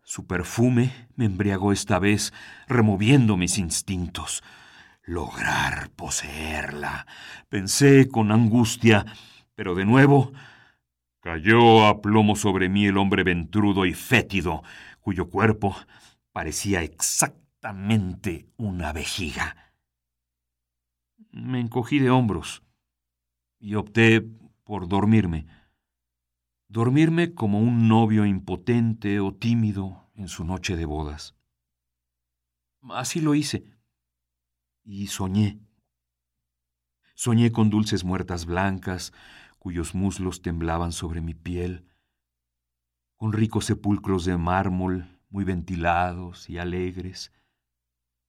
[0.04, 2.32] Su perfume me embriagó esta vez,
[2.66, 4.42] removiendo mis instintos.
[5.02, 7.06] Lograr poseerla.
[7.50, 9.04] Pensé con angustia,
[9.54, 10.32] pero de nuevo
[11.20, 14.62] cayó a plomo sobre mí el hombre ventrudo y fétido,
[15.02, 15.76] cuyo cuerpo
[16.32, 19.74] parecía exactamente una vejiga.
[21.32, 22.62] Me encogí de hombros
[23.58, 24.22] y opté
[24.64, 25.46] por dormirme.
[26.68, 31.34] Dormirme como un novio impotente o tímido en su noche de bodas.
[32.90, 33.70] Así lo hice.
[34.84, 35.60] Y soñé.
[37.14, 39.12] Soñé con dulces muertas blancas,
[39.58, 41.86] cuyos muslos temblaban sobre mi piel,
[43.16, 47.32] con ricos sepulcros de mármol muy ventilados y alegres.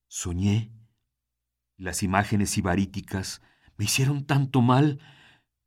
[0.07, 0.71] Soñé.
[1.75, 3.41] Las imágenes ibaríticas
[3.77, 4.99] me hicieron tanto mal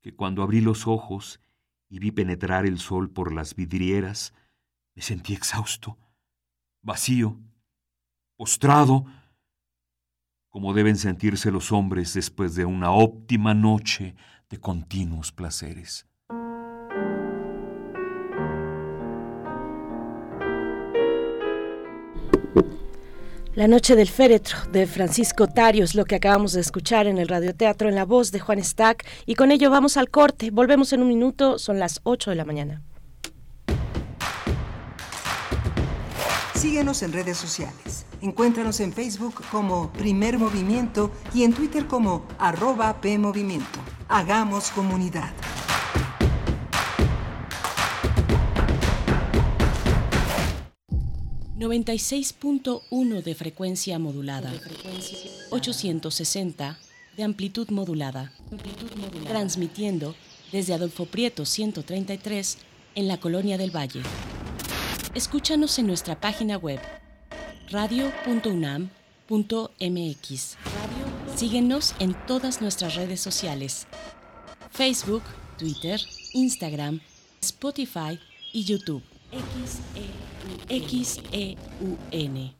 [0.00, 1.40] que cuando abrí los ojos
[1.88, 4.34] y vi penetrar el sol por las vidrieras,
[4.94, 5.98] me sentí exhausto,
[6.82, 7.38] vacío,
[8.36, 9.06] postrado,
[10.48, 14.16] como deben sentirse los hombres después de una óptima noche
[14.48, 16.09] de continuos placeres.
[23.60, 27.28] La noche del féretro de Francisco Tario es lo que acabamos de escuchar en el
[27.28, 30.50] radioteatro en la voz de Juan Stack y con ello vamos al corte.
[30.50, 32.80] Volvemos en un minuto, son las 8 de la mañana.
[36.54, 38.06] Síguenos en redes sociales.
[38.22, 43.78] Encuéntranos en Facebook como Primer Movimiento y en Twitter como arroba PMovimiento.
[44.08, 45.34] Hagamos comunidad.
[51.60, 54.50] 96.1 de frecuencia modulada.
[55.50, 56.78] 860
[57.18, 58.32] de amplitud modulada.
[59.28, 60.14] Transmitiendo
[60.52, 62.56] desde Adolfo Prieto 133
[62.94, 64.00] en la Colonia del Valle.
[65.14, 66.80] Escúchanos en nuestra página web
[67.68, 68.88] radio.unam.mx.
[71.36, 73.86] Síguenos en todas nuestras redes sociales.
[74.70, 75.24] Facebook,
[75.58, 76.00] Twitter,
[76.32, 77.00] Instagram,
[77.42, 78.18] Spotify
[78.50, 79.02] y YouTube.
[80.68, 82.52] XEUN.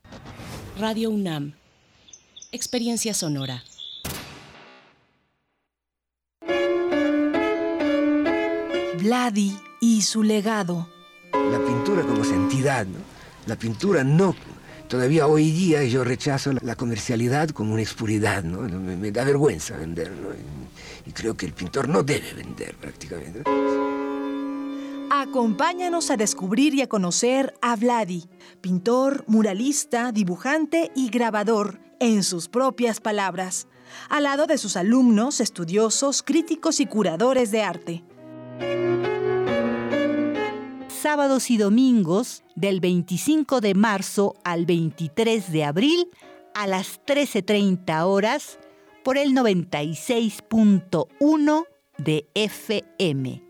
[0.79, 1.55] Radio UNAM.
[2.53, 3.65] Experiencia sonora.
[8.99, 10.89] Vladi y su legado.
[11.33, 12.99] La pintura como santidad, ¿no?
[13.47, 14.37] La pintura no.
[14.89, 18.61] Todavía hoy día yo rechazo la comercialidad como una expuridad, ¿no?
[18.61, 20.29] Me, da vergüenza vender, ¿no?
[20.35, 23.43] Y, y creo que el pintor no debe vender prácticamente.
[25.13, 28.29] Acompáñanos a descubrir y a conocer a Vladi,
[28.61, 33.67] pintor, muralista, dibujante y grabador, en sus propias palabras,
[34.09, 38.05] al lado de sus alumnos, estudiosos, críticos y curadores de arte.
[40.87, 46.09] Sábados y domingos del 25 de marzo al 23 de abril
[46.55, 48.61] a las 13.30 horas
[49.03, 51.65] por el 96.1
[51.99, 53.50] de FM.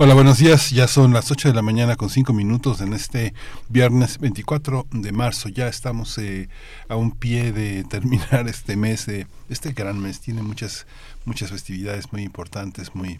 [0.00, 0.70] Hola, buenos días.
[0.70, 3.34] Ya son las 8 de la mañana con 5 minutos en este
[3.68, 5.48] viernes 24 de marzo.
[5.48, 6.48] Ya estamos eh,
[6.88, 10.20] a un pie de terminar este mes, de este gran mes.
[10.20, 10.86] Tiene muchas,
[11.24, 13.18] muchas festividades muy importantes, muy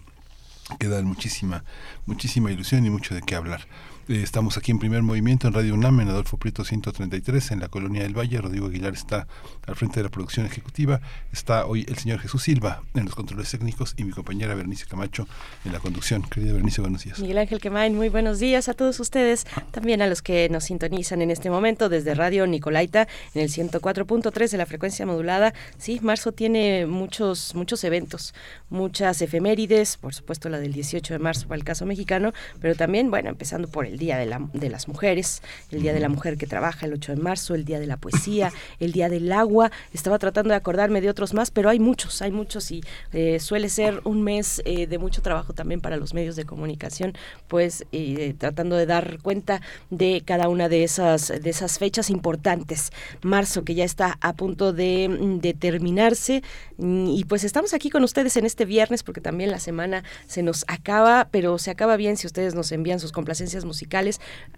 [0.79, 1.65] que dan muchísima,
[2.07, 3.67] muchísima ilusión y mucho de qué hablar.
[4.09, 7.69] Eh, estamos aquí en primer movimiento en Radio UNAM, en Adolfo Prieto 133, en la
[7.69, 8.41] Colonia del Valle.
[8.41, 9.27] Rodrigo Aguilar está
[9.67, 11.03] al frente de la producción ejecutiva.
[11.31, 15.29] Está hoy el señor Jesús Silva en los controles técnicos y mi compañera Bernice Camacho
[15.67, 16.23] en la conducción.
[16.23, 17.19] Querida Bernice, buenos días.
[17.21, 21.21] Miguel Ángel Quemain, muy buenos días a todos ustedes, también a los que nos sintonizan
[21.21, 25.53] en este momento desde Radio Nicolaita en el 104.3 de la frecuencia modulada.
[25.77, 28.33] Sí, marzo tiene muchos, muchos eventos,
[28.71, 33.11] muchas efemérides, por supuesto la del 18 de marzo para el caso mexicano, pero también,
[33.11, 36.37] bueno, empezando por el Día de, la, de las Mujeres, el Día de la Mujer
[36.37, 39.71] que trabaja el 8 de marzo, el Día de la Poesía, el Día del Agua.
[39.93, 42.83] Estaba tratando de acordarme de otros más, pero hay muchos, hay muchos y
[43.13, 47.15] eh, suele ser un mes eh, de mucho trabajo también para los medios de comunicación,
[47.49, 52.91] pues eh, tratando de dar cuenta de cada una de esas, de esas fechas importantes.
[53.23, 56.43] Marzo, que ya está a punto de, de terminarse,
[56.79, 60.65] y pues estamos aquí con ustedes en este viernes porque también la semana se nos
[60.69, 63.65] acaba, pero se acaba bien si ustedes nos envían sus complacencias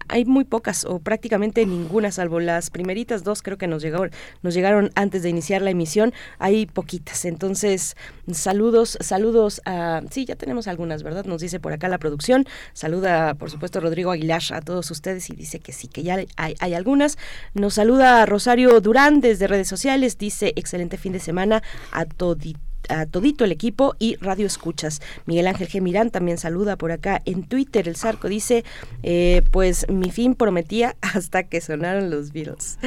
[0.09, 4.11] hay muy pocas o prácticamente ninguna, salvo las primeritas dos creo que nos llegaron,
[4.43, 7.24] nos llegaron antes de iniciar la emisión, hay poquitas.
[7.24, 7.97] Entonces,
[8.33, 10.03] saludos, saludos a...
[10.11, 11.24] Sí, ya tenemos algunas, ¿verdad?
[11.24, 12.47] Nos dice por acá la producción.
[12.72, 16.55] Saluda, por supuesto, Rodrigo Aguilar a todos ustedes y dice que sí, que ya hay,
[16.59, 17.18] hay algunas.
[17.55, 21.62] Nos saluda Rosario Durán desde redes sociales, dice excelente fin de semana
[21.93, 25.01] a todito a todito el equipo y Radio Escuchas.
[25.26, 25.81] Miguel Ángel G.
[25.81, 27.89] Mirán también saluda por acá en Twitter.
[27.89, 28.64] El Zarco dice,
[29.03, 32.78] eh, pues mi fin prometía hasta que sonaron los Beatles.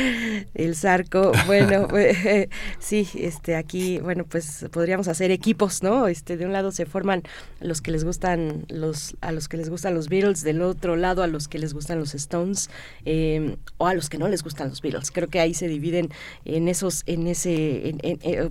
[0.54, 6.08] El Zarco, bueno, eh, sí, este, aquí, bueno, pues podríamos hacer equipos, ¿no?
[6.08, 7.24] Este, de un lado se forman
[7.60, 11.24] los que les gustan los, a los que les gustan los Beatles, del otro lado
[11.24, 12.70] a los que les gustan los Stones,
[13.06, 15.12] eh, o a los que no les gustan los Beatles.
[15.12, 16.10] Creo que ahí se dividen
[16.46, 17.96] en esos, en ese,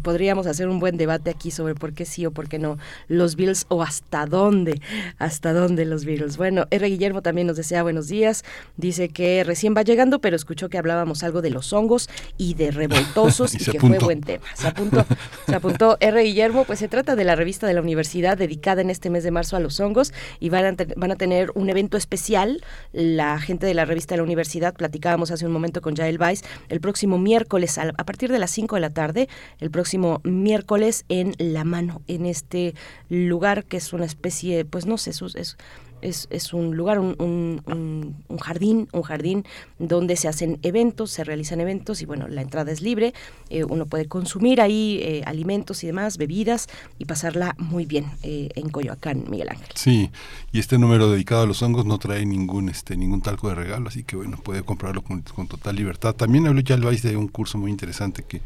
[0.03, 2.79] podríamos hacer un buen debate aquí sobre por qué sí o por qué no
[3.09, 4.81] los Beatles o hasta dónde,
[5.19, 6.37] hasta dónde los Beatles.
[6.37, 6.87] Bueno, R.
[6.87, 8.45] Guillermo también nos desea buenos días.
[8.77, 12.71] Dice que recién va llegando, pero escuchó que hablábamos algo de los hongos y de
[12.71, 14.45] revoltosos y, que fue buen tema.
[14.55, 15.05] Se apuntó,
[15.47, 16.23] se apuntó R.
[16.23, 19.31] Guillermo, pues se trata de la revista de la universidad dedicada en este mes de
[19.31, 22.63] marzo a los hongos y van a, van a tener un evento especial.
[22.93, 26.43] La gente de la revista de la universidad, platicábamos hace un momento con Jael Weiss,
[26.69, 29.29] el próximo miércoles a, a partir de las 5 de la tarde,
[29.59, 32.75] el próximo miércoles en La Mano, en este
[33.09, 35.57] lugar que es una especie, pues no sé, es, es
[36.03, 39.45] es, es un lugar, un, un, un, jardín, un jardín
[39.79, 43.15] donde se hacen eventos, se realizan eventos y bueno, la entrada es libre,
[43.49, 48.51] eh, uno puede consumir ahí eh, alimentos y demás, bebidas y pasarla muy bien eh,
[48.55, 49.69] en Coyoacán, Miguel Ángel.
[49.75, 50.11] Sí,
[50.53, 53.89] y este número dedicado a los hongos no trae ningún este ningún talco de regalo,
[53.89, 56.15] así que bueno, puede comprarlo con, total libertad.
[56.15, 58.41] También habló ya Luis de un curso muy interesante que,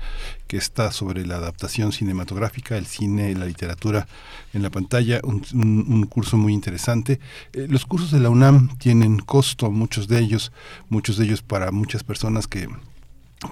[0.47, 4.07] que está sobre la adaptación cinematográfica, el cine, la literatura
[4.53, 7.21] en la pantalla, un, un curso muy interesante
[7.53, 10.53] eh, los cursos de la UNAM tienen costo, muchos de ellos,
[10.89, 12.69] muchos de ellos para muchas personas que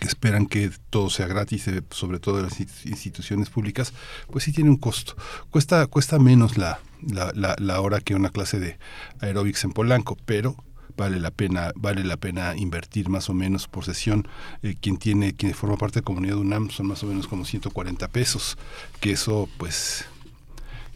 [0.01, 3.93] esperan que todo sea gratis, eh, sobre todo en las instituciones públicas,
[4.31, 5.17] pues sí tiene un costo.
[5.51, 8.79] Cuesta, cuesta menos la, la, la, hora que una clase de
[9.21, 10.57] aeróbics en Polanco, pero
[10.97, 14.29] vale la pena vale la pena invertir más o menos por sesión
[14.63, 17.27] eh, quien tiene quien forma parte de la comunidad de UNAM son más o menos
[17.27, 18.57] como 140 pesos
[19.01, 20.05] que eso pues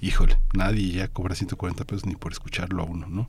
[0.00, 3.28] híjole, nadie ya cobra 140 pesos ni por escucharlo a uno, ¿no?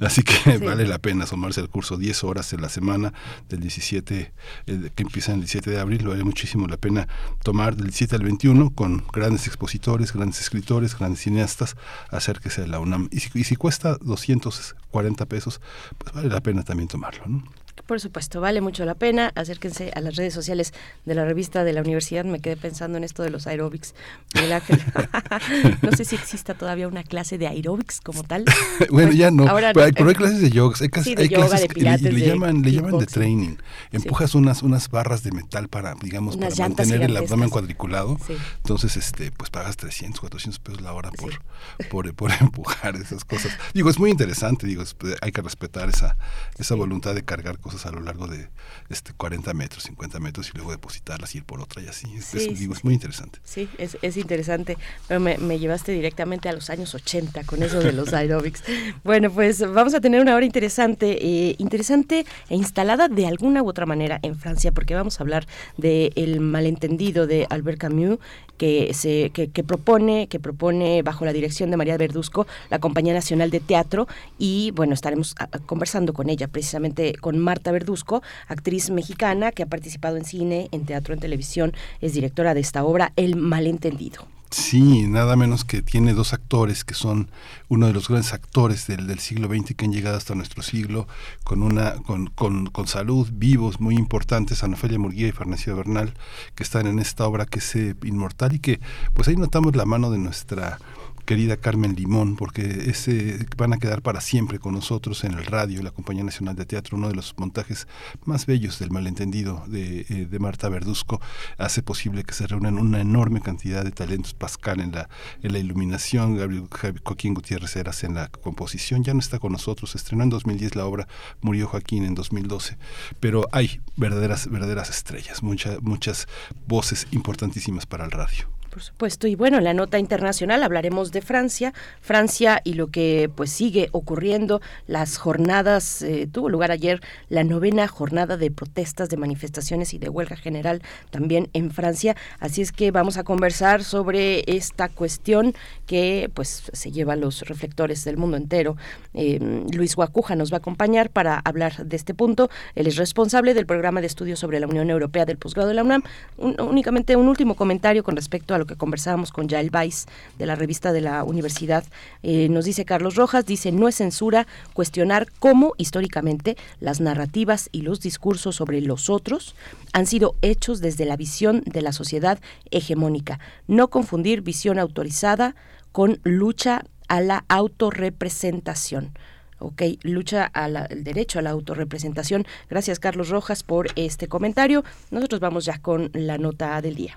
[0.00, 3.12] Así que vale la pena asomarse al curso 10 horas en la semana
[3.48, 4.32] del 17,
[4.66, 7.08] eh, que empieza el 17 de abril, vale muchísimo la pena
[7.42, 11.76] tomar del 17 al 21 con grandes expositores, grandes escritores, grandes cineastas,
[12.10, 13.08] acérquese a la UNAM.
[13.10, 15.60] Y si, y si cuesta 240 pesos,
[15.98, 17.44] pues vale la pena también tomarlo, ¿no?
[17.86, 19.32] Por supuesto, vale mucho la pena.
[19.36, 20.74] Acérquense a las redes sociales
[21.04, 22.24] de la revista de la universidad.
[22.24, 23.94] Me quedé pensando en esto de los aeróbics.
[25.82, 28.44] no sé si exista todavía una clase de aeróbics como tal.
[28.90, 29.44] bueno, ya no.
[29.72, 30.76] pero, hay, clases de yoga.
[30.80, 33.56] Hay, clases, de le, llaman, le llaman de training.
[33.92, 38.18] Empujas unas, unas barras de metal para, digamos, para mantener el abdomen cuadriculado.
[38.58, 41.40] Entonces, este, pues pagas 300, 400 pesos la hora por,
[41.88, 43.56] por, por, empujar esas cosas.
[43.74, 44.66] Digo, es muy interesante.
[44.66, 44.82] Digo,
[45.20, 46.16] hay que respetar esa,
[46.58, 48.48] esa voluntad de cargar cosas a lo largo de
[48.88, 52.06] este 40 metros, 50 metros y luego depositarlas y ir por otra y así.
[52.14, 53.40] Es, digo, es muy interesante.
[53.44, 54.78] Sí, es, es interesante.
[55.08, 58.62] Pero me, me, llevaste directamente a los años 80 con eso de los aerobics.
[59.04, 63.68] bueno, pues vamos a tener una hora interesante, eh, interesante e instalada de alguna u
[63.68, 65.46] otra manera en Francia, porque vamos a hablar
[65.76, 68.18] del el malentendido de Albert Camus
[68.56, 73.14] que se que, que, propone que propone bajo la dirección de María Verduzco la Compañía
[73.14, 74.06] Nacional de Teatro.
[74.38, 79.62] Y bueno estaremos a, a, conversando con ella precisamente con Marta Verduzco actriz mexicana que
[79.62, 81.72] ha participado en cine en teatro en televisión.
[82.00, 86.94] Es directora de esta obra El malentendido Sí, nada menos que tiene dos actores que
[86.94, 87.30] son
[87.68, 91.08] uno de los grandes actores del, del siglo XX que han llegado hasta nuestro siglo
[91.42, 96.14] con una con, con, con salud, vivos, muy importantes, Ana Ofelia Murguía y Farnesio Bernal,
[96.54, 98.80] que están en esta obra que es eh, inmortal y que
[99.14, 100.78] pues ahí notamos la mano de nuestra
[101.26, 105.82] querida Carmen Limón, porque ese van a quedar para siempre con nosotros en el radio,
[105.82, 107.88] la Compañía Nacional de Teatro, uno de los montajes
[108.24, 111.20] más bellos del malentendido de, eh, Marta Verduzco,
[111.58, 115.08] hace posible que se reúnan una enorme cantidad de talentos, Pascal en la,
[115.42, 116.68] en la iluminación, Gabriel
[117.04, 120.86] Joaquín Gutiérrez Heras en la composición, ya no está con nosotros, estrenó en 2010 la
[120.86, 121.08] obra,
[121.40, 122.78] murió Joaquín en 2012,
[123.18, 126.28] pero hay verdaderas, verdaderas estrellas, muchas, muchas
[126.68, 128.48] voces importantísimas para el radio.
[128.76, 129.26] Por supuesto.
[129.26, 131.72] Y bueno, en la nota internacional hablaremos de Francia,
[132.02, 134.60] Francia y lo que pues sigue ocurriendo.
[134.86, 137.00] Las jornadas, eh, tuvo lugar ayer
[137.30, 142.16] la novena jornada de protestas, de manifestaciones y de huelga general también en Francia.
[142.38, 145.54] Así es que vamos a conversar sobre esta cuestión
[145.86, 148.76] que pues se lleva los reflectores del mundo entero.
[149.14, 152.50] Eh, Luis Guacuja nos va a acompañar para hablar de este punto.
[152.74, 155.82] Él es responsable del programa de estudios sobre la Unión Europea del posgrado de la
[155.82, 156.02] UNAM.
[156.36, 160.06] Un, únicamente un último comentario con respecto a lo que conversábamos con Yael Weiss
[160.38, 161.84] de la revista de la universidad.
[162.22, 167.82] Eh, nos dice Carlos Rojas, dice, no es censura cuestionar cómo históricamente las narrativas y
[167.82, 169.54] los discursos sobre los otros
[169.92, 172.38] han sido hechos desde la visión de la sociedad
[172.70, 173.40] hegemónica.
[173.66, 175.54] No confundir visión autorizada
[175.92, 179.12] con lucha a la autorrepresentación.
[179.58, 182.46] Ok, lucha al derecho a la autorrepresentación.
[182.68, 184.84] Gracias, Carlos Rojas, por este comentario.
[185.10, 187.16] Nosotros vamos ya con la nota del día.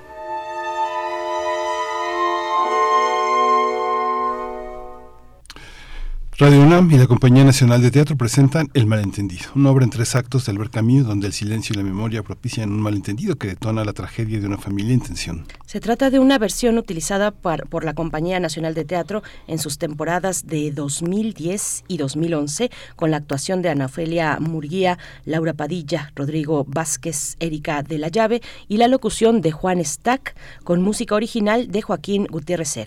[6.41, 10.15] Radio UNAM y la Compañía Nacional de Teatro presentan El Malentendido, una obra en tres
[10.15, 13.85] actos de Albert Camus donde el silencio y la memoria propician un malentendido que detona
[13.85, 15.45] la tragedia de una familia en tensión.
[15.67, 20.47] Se trata de una versión utilizada por, la Compañía Nacional de Teatro en sus temporadas
[20.47, 27.35] de 2010 y 2011 con la actuación de Ana Ofelia Murguía, Laura Padilla, Rodrigo Vázquez,
[27.39, 32.25] Erika de la Llave y la locución de Juan Stack con música original de Joaquín
[32.25, 32.79] Gutiérrez.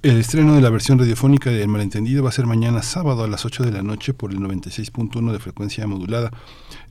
[0.00, 3.26] El estreno de la versión radiofónica de El Malentendido va a ser mañana sábado a
[3.26, 6.30] las 8 de la noche por el 96.1 de frecuencia modulada.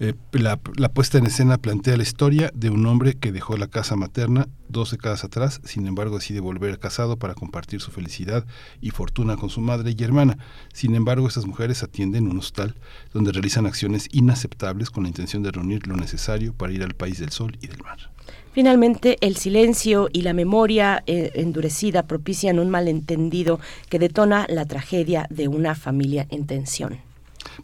[0.01, 3.67] Eh, la, la, puesta en escena plantea la historia de un hombre que dejó la
[3.67, 8.45] casa materna dos décadas atrás, sin embargo decide volver casado para compartir su felicidad
[8.81, 10.37] y fortuna con su madre y hermana.
[10.73, 12.75] Sin embargo, estas mujeres atienden un hostal
[13.13, 17.19] donde realizan acciones inaceptables con la intención de reunir lo necesario para ir al país
[17.19, 18.11] del sol y del mar.
[18.57, 25.27] Finalmente, el silencio y la memoria eh, endurecida propician un malentendido que detona la tragedia
[25.29, 26.97] de una familia en tensión.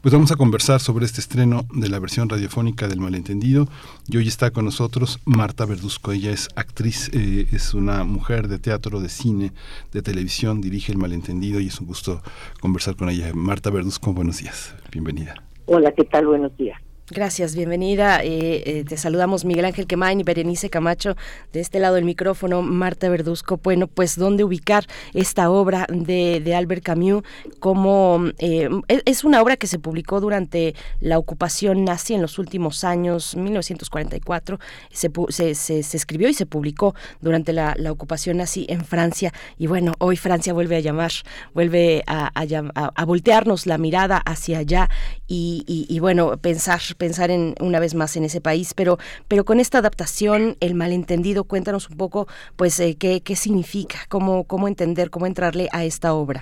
[0.01, 3.67] Pues vamos a conversar sobre este estreno de la versión radiofónica del Malentendido.
[4.07, 6.11] Y hoy está con nosotros Marta Verduzco.
[6.11, 9.51] Ella es actriz, eh, es una mujer de teatro, de cine,
[9.93, 12.21] de televisión, dirige El Malentendido y es un gusto
[12.61, 13.31] conversar con ella.
[13.33, 14.75] Marta Verduzco, buenos días.
[14.91, 15.43] Bienvenida.
[15.65, 16.27] Hola, ¿qué tal?
[16.27, 16.79] Buenos días.
[17.09, 18.23] Gracias, bienvenida.
[18.23, 21.17] Eh, eh, te saludamos Miguel Ángel Quemain y Berenice Camacho.
[21.51, 23.59] De este lado del micrófono, Marta Verduzco.
[23.61, 27.23] Bueno, pues dónde ubicar esta obra de, Albert Camus.
[27.59, 32.85] Como eh, es una obra que se publicó durante la ocupación nazi en los últimos
[32.85, 34.59] años, 1944.
[34.89, 39.33] Se, se, se, se escribió y se publicó durante la, ocupación nazi en Francia.
[39.57, 41.11] Y bueno, hoy Francia vuelve a llamar,
[41.53, 44.89] vuelve a, a, voltearnos la mirada hacia allá
[45.27, 48.97] y bueno, pensar pensar en una vez más en ese país, pero,
[49.27, 54.45] pero con esta adaptación, el malentendido, cuéntanos un poco, pues, eh, qué, qué significa, cómo,
[54.45, 56.41] cómo entender, cómo entrarle a esta obra.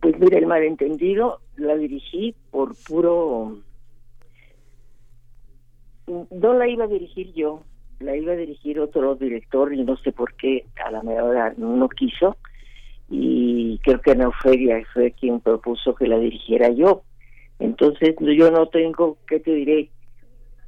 [0.00, 3.58] Pues mira, el malentendido la dirigí por puro...
[6.06, 7.62] No la iba a dirigir yo,
[8.00, 11.88] la iba a dirigir otro director y no sé por qué a la mejor no
[11.88, 12.36] quiso
[13.08, 17.02] y creo que Neuferia fue quien propuso que la dirigiera yo
[17.64, 19.90] entonces yo no tengo, ¿qué te diré?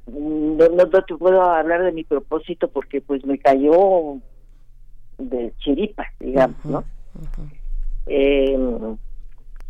[0.07, 4.19] No, no, te puedo hablar de mi propósito porque pues me cayó
[5.17, 6.83] de chiripa, digamos, ¿no?
[8.05, 8.57] Eh,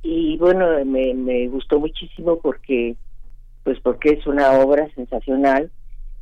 [0.04, 2.96] y bueno, me, me gustó muchísimo porque
[3.64, 5.70] pues porque es una obra sensacional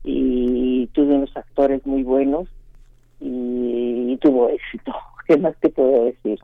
[0.03, 2.47] y tuve unos actores muy buenos
[3.19, 4.93] y, y tuvo éxito.
[5.27, 6.39] ¿Qué más te puedo decir?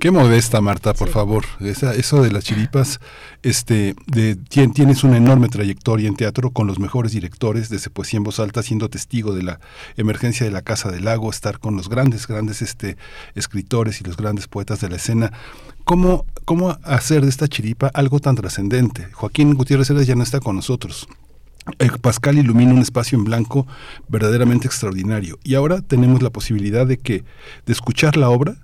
[0.00, 1.14] Qué modesta, Marta, por sí.
[1.14, 1.44] favor.
[1.60, 3.00] Esa, eso de las chiripas,
[3.42, 8.24] este, de, tienes una enorme trayectoria en teatro con los mejores directores, desde Poesía en
[8.24, 9.60] Voz Alta, siendo testigo de la
[9.96, 12.96] emergencia de la Casa del Lago, estar con los grandes, grandes este,
[13.34, 15.32] escritores y los grandes poetas de la escena.
[15.84, 19.08] ¿Cómo, ¿Cómo hacer de esta chiripa algo tan trascendente?
[19.12, 21.08] Joaquín Gutiérrez Heras ya no está con nosotros.
[22.02, 23.66] Pascal ilumina un espacio en blanco
[24.08, 25.38] verdaderamente extraordinario.
[25.42, 27.24] Y ahora tenemos la posibilidad de que,
[27.64, 28.56] de escuchar la obra,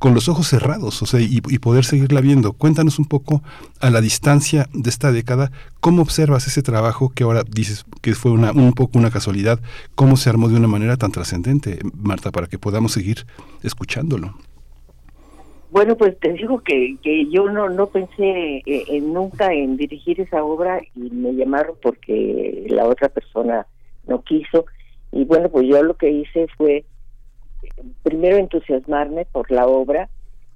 [0.00, 2.54] con los ojos cerrados, o sea, y, poder seguirla viendo.
[2.54, 3.42] Cuéntanos un poco
[3.80, 8.32] a la distancia de esta década, cómo observas ese trabajo que ahora dices que fue
[8.32, 9.60] una, un poco una casualidad,
[9.94, 13.26] cómo se armó de una manera tan trascendente, Marta, para que podamos seguir
[13.62, 14.34] escuchándolo.
[15.70, 20.18] Bueno, pues te digo que, que yo no, no pensé en, en nunca en dirigir
[20.22, 23.66] esa obra y me llamaron porque la otra persona
[24.08, 24.64] no quiso.
[25.12, 26.86] Y bueno, pues yo lo que hice fue
[28.02, 30.08] primero entusiasmarme por la obra,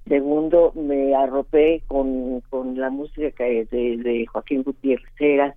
[0.07, 5.55] segundo me arropé con, con la música de, Joaquín Gutiérrez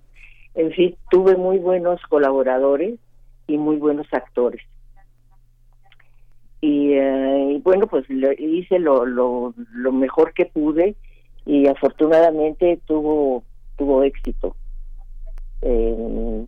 [0.54, 2.98] en fin, tuve muy buenos colaboradores
[3.46, 4.62] y muy buenos actores.
[6.60, 10.96] Y, eh, bueno, pues lo, hice lo, lo, lo mejor que pude
[11.46, 13.44] y afortunadamente tuvo
[13.76, 14.56] tuvo éxito.
[15.62, 16.44] Eh,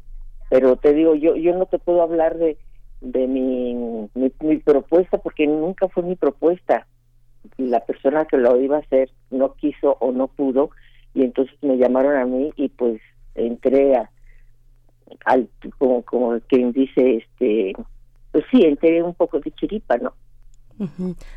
[0.51, 2.59] pero te digo, yo yo no te puedo hablar de
[3.01, 3.75] de mi,
[4.15, 6.87] mi, mi, propuesta porque nunca fue mi propuesta.
[7.57, 10.71] La persona que lo iba a hacer no quiso o no pudo
[11.15, 13.01] y entonces me llamaron a mí y pues
[13.35, 14.11] entré a,
[15.25, 15.49] al
[15.79, 17.73] como como quien dice este
[18.33, 20.13] pues sí entré un poco de chiripa no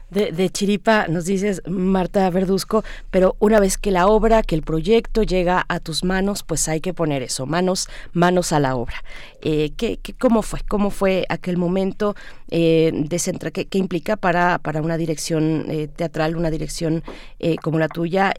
[0.09, 5.23] de, Chiripa, nos dices Marta Verduzco, pero una vez que la obra, que el proyecto
[5.23, 9.03] llega a tus manos, pues hay que poner eso, manos, manos a la obra.
[9.41, 10.61] Eh, ¿qué, qué, ¿Cómo fue?
[10.67, 12.15] ¿Cómo fue aquel momento
[12.55, 17.03] eh, de ¿qué, ¿qué, implica para, para una dirección eh, teatral, una dirección
[17.39, 18.31] eh, como la tuya,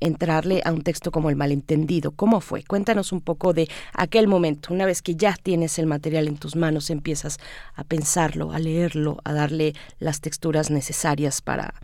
[0.00, 2.10] entrarle a un texto como El Malentendido?
[2.10, 2.64] ¿Cómo fue?
[2.64, 6.56] Cuéntanos un poco de aquel momento, una vez que ya tienes el material en tus
[6.56, 7.38] manos, empiezas
[7.76, 11.74] a pensarlo, a leerlo, a darle las texturas necesarias para,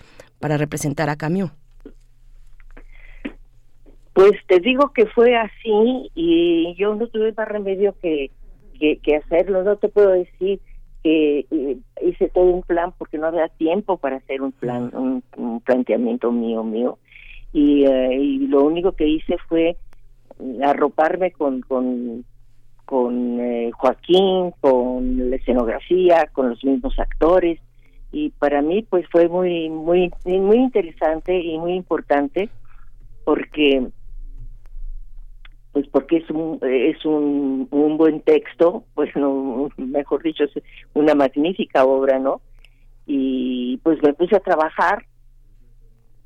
[0.41, 1.51] para representar a Camus.
[4.13, 8.33] Pues te digo que fue así y yo no tuve más remedio que,
[8.79, 9.63] que, hacerlo.
[9.63, 10.61] No te puedo decir
[11.05, 15.61] que eh, hice todo un plan porque no había tiempo para hacer un plan, un,
[15.61, 16.99] planteamiento mío, mío.
[17.53, 19.77] Y, eh, y, lo único que hice fue
[20.65, 22.25] arroparme con, con,
[22.85, 27.61] con eh, Joaquín, con la escenografía, con los mismos actores.
[28.11, 32.49] Y para mí pues fue muy, muy, muy interesante y muy importante
[33.25, 33.87] porque
[35.73, 40.53] pues porque es un es un, un buen texto pues no mejor dicho es
[40.95, 42.41] una magnífica obra no
[43.07, 45.05] y pues me puse a trabajar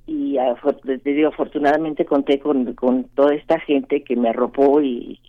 [0.07, 5.21] y afortunadamente conté con, con toda esta gente que me arropó y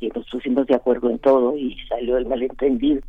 [0.00, 3.00] que nos pusimos de acuerdo en todo y salió el malentendido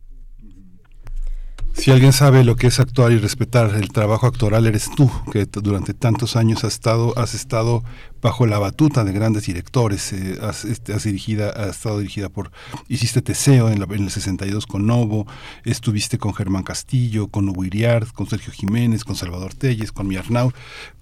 [1.78, 5.46] si alguien sabe lo que es actuar y respetar el trabajo actoral, eres tú, que
[5.46, 7.84] durante tantos años has estado, has estado
[8.22, 10.14] bajo la batuta de grandes directores.
[10.14, 12.52] Eh, has, este, has, dirigida, has estado dirigida por,
[12.88, 15.28] hiciste Teseo en, en, el 62 con Novo,
[15.64, 20.52] estuviste con Germán Castillo, con Hugo Iriart, con Sergio Jiménez, con Salvador Telles, con Miarnau.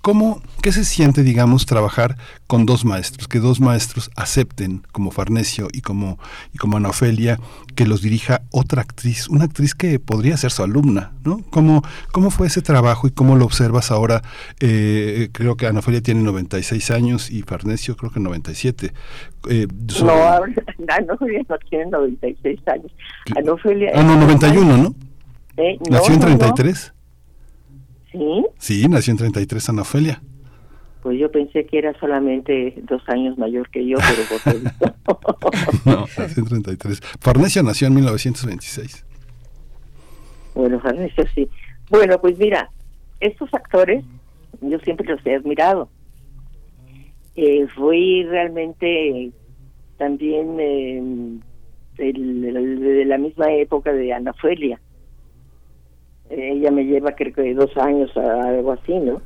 [0.01, 2.15] ¿Cómo, qué se siente, digamos, trabajar
[2.45, 6.19] con dos maestros, que dos maestros acepten, como Farnesio y como,
[6.53, 7.39] y como Ana Ofelia,
[7.73, 11.41] que los dirija otra actriz, una actriz que podría ser su alumna, ¿no?
[11.49, 14.21] ¿Cómo, cómo fue ese trabajo y cómo lo observas ahora?
[14.59, 18.91] Eh, creo que Ana Ofelia tiene 96 años y Farnesio creo que 97.
[19.49, 19.67] Eh,
[20.03, 22.91] No, Ana Ofelia no tiene 96 años.
[23.35, 24.95] Ana Ofelia ah, no, 91, ¿no?
[25.57, 26.93] Eh, ¿Nació en 33?
[28.11, 28.45] ¿Sí?
[28.57, 30.21] Sí, nació en 33 Ana Ofelia.
[31.01, 34.71] Pues yo pensé que era solamente dos años mayor que yo, pero
[35.85, 37.01] No, nació en 33.
[37.19, 39.05] Farnesio nació en 1926.
[40.55, 41.47] Bueno, Farnesio sí.
[41.89, 42.71] Bueno, pues mira,
[43.19, 44.03] estos actores
[44.61, 45.89] yo siempre los he admirado.
[47.35, 49.31] Eh, fui realmente
[49.97, 51.01] también eh,
[51.97, 54.79] de la misma época de Ana Ofelia
[56.29, 59.21] ella me lleva creo que dos años a algo así, ¿no?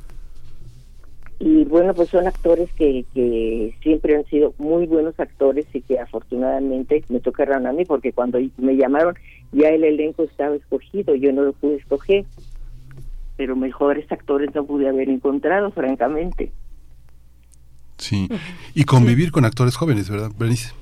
[1.38, 5.98] Y bueno, pues son actores que, que siempre han sido muy buenos actores y que
[5.98, 9.14] afortunadamente me tocaron a mí porque cuando me llamaron
[9.50, 12.26] ya el elenco estaba escogido, yo no lo pude escoger,
[13.38, 16.52] pero mejores actores no pude haber encontrado, francamente.
[18.00, 18.28] Sí,
[18.74, 20.72] y convivir con actores jóvenes, ¿verdad, Bernice?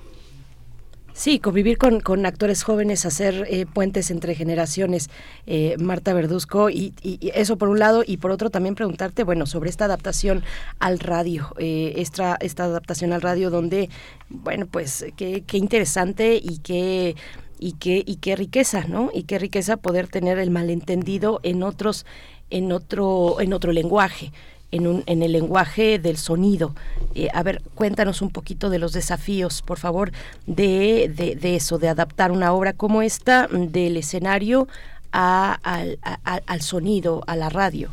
[1.18, 5.10] Sí, convivir con, con actores jóvenes, hacer eh, puentes entre generaciones,
[5.48, 6.94] eh, Marta Verduzco, y,
[7.34, 10.44] eso por un lado, y por otro también preguntarte, bueno, sobre esta adaptación
[10.78, 13.90] al radio, eh, esta, esta adaptación al radio donde,
[14.28, 17.16] bueno, pues qué, qué interesante y qué
[17.58, 19.10] y qué y qué riqueza, ¿no?
[19.12, 22.06] Y qué riqueza poder tener el malentendido en otros
[22.50, 24.30] en otro en otro lenguaje
[24.70, 26.74] en, un, en el lenguaje del sonido.
[27.14, 30.10] Eh, a ver, cuéntanos un poquito de los desafíos, por favor,
[30.46, 34.68] de, de, eso, de adaptar una obra como esta del escenario
[35.12, 37.90] a, al, al sonido, a la radio.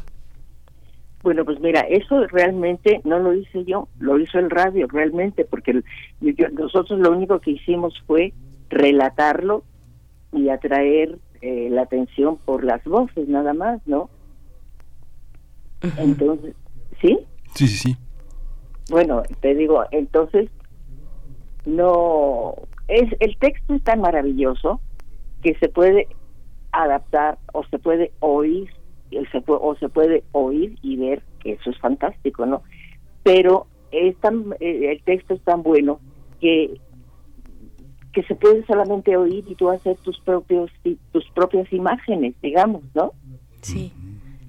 [1.23, 5.81] Bueno, pues mira, eso realmente no lo hice yo, lo hizo el radio realmente, porque
[6.52, 8.31] nosotros lo único que hicimos fue
[8.69, 9.64] relatarlo
[10.31, 14.10] y atraer eh, la atención por las voces, nada más, ¿no?
[15.97, 16.56] Entonces,
[17.06, 17.19] ¿Sí?
[17.53, 17.98] Sí, sí, sí.
[18.90, 20.49] Bueno, te digo, entonces,
[21.65, 22.56] no,
[22.88, 24.80] es el texto es tan maravilloso
[25.41, 26.07] que se puede
[26.72, 28.69] adaptar o se puede oír
[29.32, 32.64] se o se puede oír y ver que eso es fantástico no
[33.23, 35.99] pero es tan, eh, el texto es tan bueno
[36.41, 36.80] que
[38.11, 40.69] que se puede solamente oír y tú hacer tus propios
[41.11, 43.14] tus propias imágenes digamos no
[43.61, 43.94] sí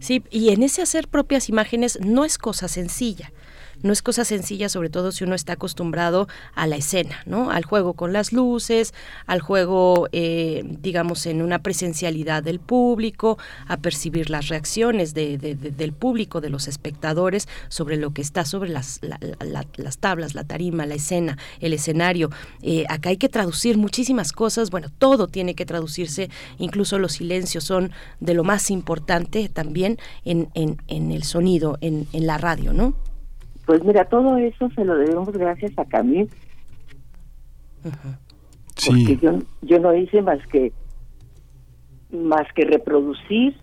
[0.06, 3.32] Sí, y en ese hacer propias imágenes no es cosa sencilla.
[3.82, 7.50] No es cosa sencilla, sobre todo si uno está acostumbrado a la escena, ¿no?
[7.50, 8.94] Al juego con las luces,
[9.26, 15.92] al juego, eh, digamos, en una presencialidad del público, a percibir las reacciones de, del
[15.92, 19.00] público, de los espectadores, sobre lo que está sobre las,
[19.76, 22.30] las tablas, la tarima, la escena, el escenario.
[22.62, 27.64] Eh, acá hay que traducir muchísimas cosas, bueno, todo tiene que traducirse, incluso los silencios
[27.64, 32.72] son de lo más importante también en, en, en el sonido, en, en la radio,
[32.72, 32.94] ¿no?
[33.66, 36.30] Pues mira, todo eso se lo debemos gracias a Camille.
[37.82, 40.72] Porque yo, yo no hice más que
[42.10, 43.56] más que reproducir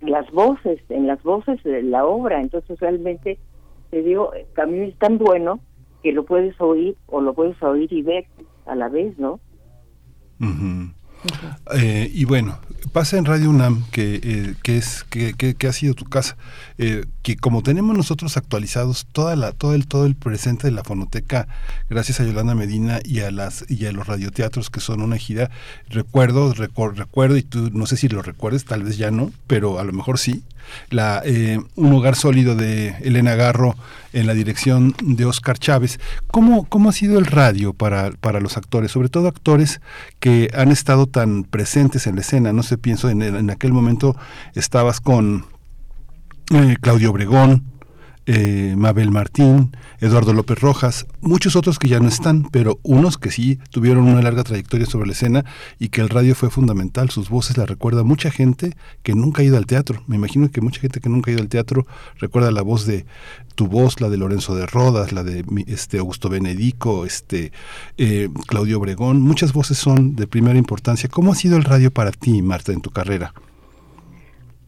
[0.00, 2.40] las voces, en las voces de la obra.
[2.40, 3.38] Entonces realmente
[3.90, 5.60] te digo, Camille es tan bueno
[6.02, 8.26] que lo puedes oír o lo puedes oír y ver
[8.66, 9.40] a la vez, ¿no?
[11.74, 12.58] Eh, y bueno,
[12.92, 16.36] pasa en Radio UNAM, que, eh, que es, que, que, ha sido tu casa,
[16.78, 20.84] eh, que como tenemos nosotros actualizados toda la, todo el, todo el presente de la
[20.84, 21.48] fonoteca,
[21.90, 25.50] gracias a Yolanda Medina y a las, y a los radioteatros que son una gira,
[25.88, 29.84] recuerdo, recuerdo, y tú no sé si lo recuerdes, tal vez ya no, pero a
[29.84, 30.44] lo mejor sí,
[30.90, 33.74] la, eh, un hogar sólido de Elena Garro
[34.12, 36.00] en la dirección de Oscar Chávez.
[36.28, 39.80] ¿Cómo, cómo ha sido el radio para, para los actores, sobre todo actores
[40.20, 42.52] que han estado tan presentes en la escena?
[42.52, 44.16] No sé, pienso en, en aquel momento
[44.54, 45.46] estabas con
[46.50, 47.64] eh, Claudio Obregón,
[48.26, 53.30] eh, Mabel Martín, Eduardo López Rojas, muchos otros que ya no están, pero unos que
[53.30, 55.44] sí tuvieron una larga trayectoria sobre la escena
[55.78, 57.10] y que el radio fue fundamental.
[57.10, 60.02] Sus voces la recuerda mucha gente que nunca ha ido al teatro.
[60.06, 61.86] Me imagino que mucha gente que nunca ha ido al teatro
[62.18, 63.06] recuerda la voz de
[63.54, 67.52] tu voz, la de Lorenzo de Rodas, la de este Augusto Benedico, este
[67.96, 69.20] eh, Claudio Obregón.
[69.20, 71.08] Muchas voces son de primera importancia.
[71.08, 73.32] ¿Cómo ha sido el radio para ti, Marta, en tu carrera?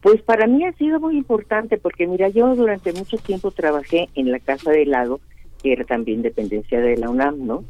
[0.01, 4.31] Pues para mí ha sido muy importante porque mira, yo durante mucho tiempo trabajé en
[4.31, 5.19] la Casa del Lago,
[5.61, 7.65] que era también dependencia de la UNAM, ¿no?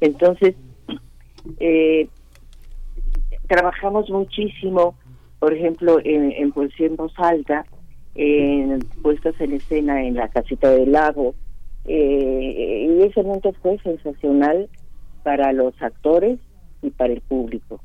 [0.00, 0.54] Entonces,
[1.60, 2.08] eh,
[3.48, 4.94] trabajamos muchísimo,
[5.38, 7.64] por ejemplo, en, en poesía en voz alta,
[8.14, 11.34] en puestas en escena en la Casita del Lago,
[11.86, 14.68] eh, y ese momento fue sensacional
[15.22, 16.38] para los actores
[16.82, 17.80] y para el público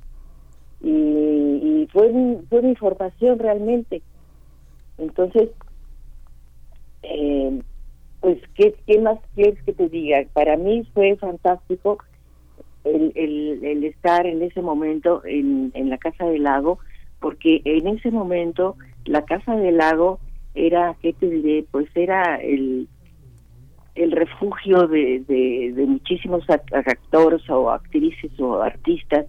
[0.81, 2.11] y, y fue,
[2.49, 2.75] fue mi
[3.37, 4.01] realmente.
[4.97, 5.49] Entonces,
[7.03, 7.61] eh,
[8.21, 10.23] pues, ¿qué, ¿qué más quieres que te diga?
[10.33, 11.99] Para mí fue fantástico
[12.83, 16.79] el, el, el estar en ese momento en, en la Casa del Lago,
[17.19, 18.75] porque en ese momento
[19.05, 20.19] la Casa del Lago
[20.55, 21.65] era, ¿qué te diré?
[21.71, 22.87] Pues era el,
[23.95, 29.27] el refugio de, de, de muchísimos actores o actrices o artistas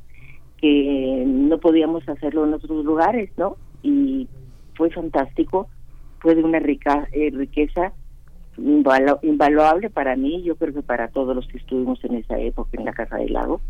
[0.60, 3.56] que no podíamos hacerlo en otros lugares, ¿no?
[3.82, 4.28] Y
[4.74, 5.68] fue fantástico,
[6.18, 7.92] fue de una rica, eh, riqueza
[9.22, 12.84] invaluable para mí, yo creo que para todos los que estuvimos en esa época en
[12.84, 13.60] la Casa del Lago.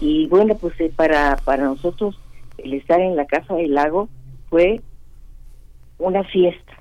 [0.00, 2.18] Y bueno, pues eh, para, para nosotros
[2.58, 4.08] el estar en la Casa del Lago
[4.50, 4.82] fue
[5.98, 6.72] una fiesta,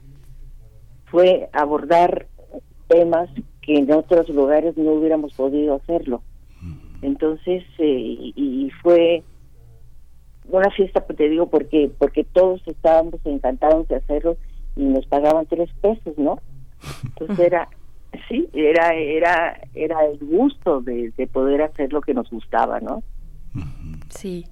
[1.05, 2.27] fue abordar
[2.87, 3.29] temas
[3.61, 6.21] que en otros lugares no hubiéramos podido hacerlo.
[7.01, 9.23] Entonces, eh, y, fue
[10.47, 14.37] una fiesta, pues, te digo, porque porque todos estábamos encantados de hacerlo
[14.75, 16.39] y nos pagaban tres pesos, ¿no?
[17.03, 17.67] Entonces era,
[18.29, 23.03] sí, era era era el gusto de poder hacer lo que nos gustaba, ¿no?
[24.09, 24.45] Sí.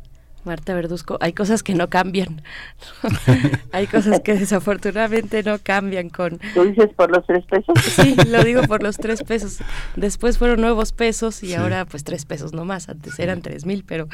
[0.46, 2.42] Marta Verduzco, hay cosas que no cambian.
[3.72, 6.40] hay cosas que desafortunadamente no cambian con...
[6.54, 7.74] ¿Tú dices por los tres pesos?
[7.84, 9.60] Sí, lo digo por los tres pesos.
[9.96, 12.90] Después fueron nuevos pesos y ahora pues tres pesos no más.
[12.90, 14.08] Antes eran tres mil, pero,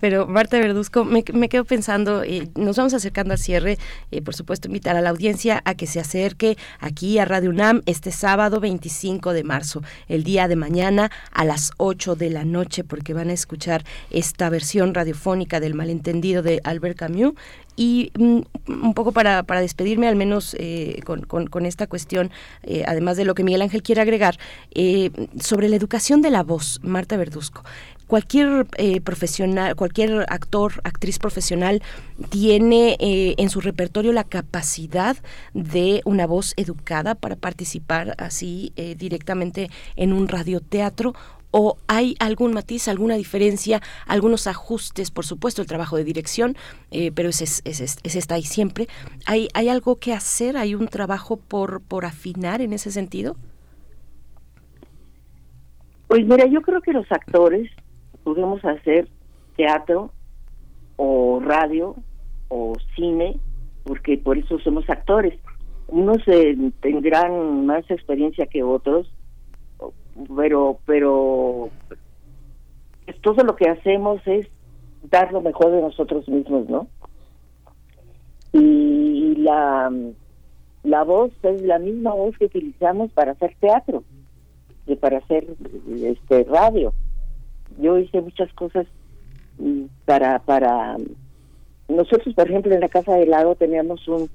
[0.00, 3.78] pero Marta Verduzco, me, me quedo pensando, eh, nos vamos acercando al cierre.
[4.10, 7.82] Eh, por supuesto, invitar a la audiencia a que se acerque aquí a Radio UNAM
[7.86, 12.84] este sábado 25 de marzo, el día de mañana a las 8 de la noche,
[12.84, 17.34] porque van a escuchar esta versión radiofónica del malentendido de Albert Camus
[17.80, 22.30] y mm, un poco para, para despedirme, al menos eh, con, con, esta cuestión,
[22.62, 24.38] eh, además de lo que Miguel Ángel quiere agregar,
[24.74, 25.10] eh,
[25.40, 27.64] sobre la educación de la voz, Marta Verduzco.
[28.06, 28.66] Cualquier
[29.04, 31.80] profesional, cualquier actor, actriz profesional
[32.28, 35.16] tiene en su repertorio la capacidad
[35.54, 41.14] de una voz educada para participar así directamente en un radioteatro
[41.50, 46.56] o hay algún matiz, alguna diferencia, algunos ajustes, por supuesto, el trabajo de dirección,
[46.90, 48.86] eh, pero ese, está ahí siempre.
[49.26, 50.56] ¿Hay, ¿Hay algo que hacer?
[50.56, 53.36] ¿Hay un trabajo por, por afinar en ese sentido?
[56.08, 57.70] Pues mira, yo creo que los actores
[58.24, 59.08] podemos hacer
[59.56, 60.10] teatro
[60.96, 61.94] o radio
[62.48, 63.38] o cine,
[63.84, 65.38] porque por eso somos actores.
[65.88, 69.10] Unos eh, tendrán más experiencia que otros,
[70.36, 71.70] pero pero
[73.22, 74.46] todo lo que hacemos es
[75.02, 76.86] dar lo mejor de nosotros mismos, ¿no?
[78.52, 79.92] Y la,
[80.82, 84.02] la voz es la misma voz que utilizamos para hacer teatro,
[84.86, 85.46] y para hacer
[86.02, 86.92] este radio.
[87.78, 88.86] Yo hice muchas cosas
[89.58, 90.96] mm, para para
[91.88, 94.28] nosotros, por ejemplo, en la Casa del Lago teníamos un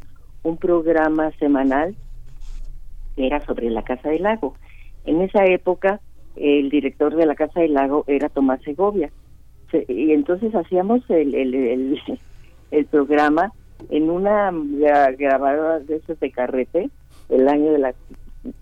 [0.44, 1.96] un programa semanal
[3.16, 4.56] que era sobre la Casa del Lago
[5.06, 6.00] en esa época,
[6.36, 9.12] el director de la Casa del Lago era Tomás Segovia.
[9.88, 12.00] Y entonces hacíamos el, el,
[12.72, 13.52] el, programa
[13.90, 14.52] en una
[15.18, 16.90] grabadora de esos de carrete,
[17.30, 17.94] el año de la...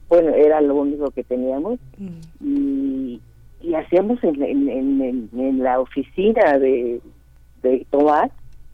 [0.09, 1.79] Bueno, era lo único que teníamos.
[1.97, 2.19] Mm.
[2.41, 3.21] Y,
[3.61, 6.99] y hacíamos en, en, en, la oficina de,
[7.61, 8.31] de Toat,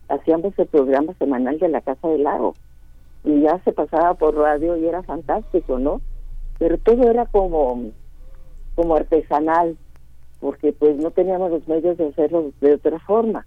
[0.08, 2.54] hacíamos el programa semanal de la Casa del Lago
[3.24, 6.00] y ya se pasaba por radio y era fantástico, ¿no?
[6.60, 7.90] Pero todo era como,
[8.76, 9.76] como artesanal,
[10.40, 13.44] porque pues no teníamos los medios de hacerlo de otra forma.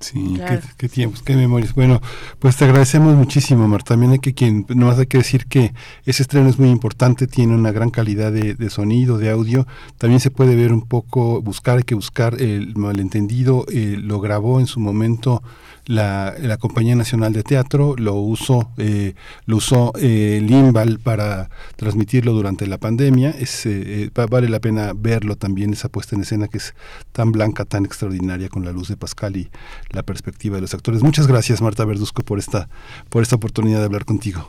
[0.00, 0.40] Sí,
[0.78, 1.74] qué, tiempos, qué memorias.
[1.74, 2.00] Bueno,
[2.38, 3.88] pues te agradecemos muchísimo, Marta.
[3.90, 5.74] También hay que quien, nomás hay que decir que
[6.06, 9.66] ese estreno es muy importante, tiene una gran calidad de, de, sonido, de audio.
[9.98, 13.66] También se puede ver un poco, buscar, hay que buscar el malentendido.
[13.70, 15.42] Eh, lo grabó en su momento
[15.90, 19.14] la, la Compañía Nacional de Teatro lo usó, eh,
[19.46, 23.30] lo usó eh, Limbal para transmitirlo durante la pandemia.
[23.30, 26.74] Es, eh, eh, vale la pena verlo también, esa puesta en escena que es
[27.10, 29.50] tan blanca, tan extraordinaria con la luz de Pascal y
[29.90, 31.02] la perspectiva de los actores.
[31.02, 32.68] Muchas gracias, Marta Verduzco, por esta,
[33.08, 34.48] por esta oportunidad de hablar contigo.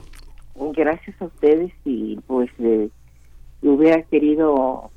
[0.74, 2.90] Gracias a ustedes y pues eh,
[3.64, 4.92] hubiera querido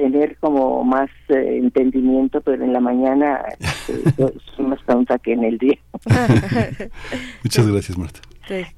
[0.00, 3.40] tener como más eh, entendimiento, pero en la mañana
[3.88, 5.78] eh, soy más tonta que en el día.
[7.44, 8.20] Muchas gracias, Marta.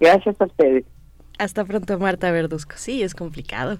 [0.00, 0.84] Gracias a ustedes.
[1.38, 2.72] Hasta pronto, Marta Verduzco.
[2.76, 3.78] Sí, es complicado.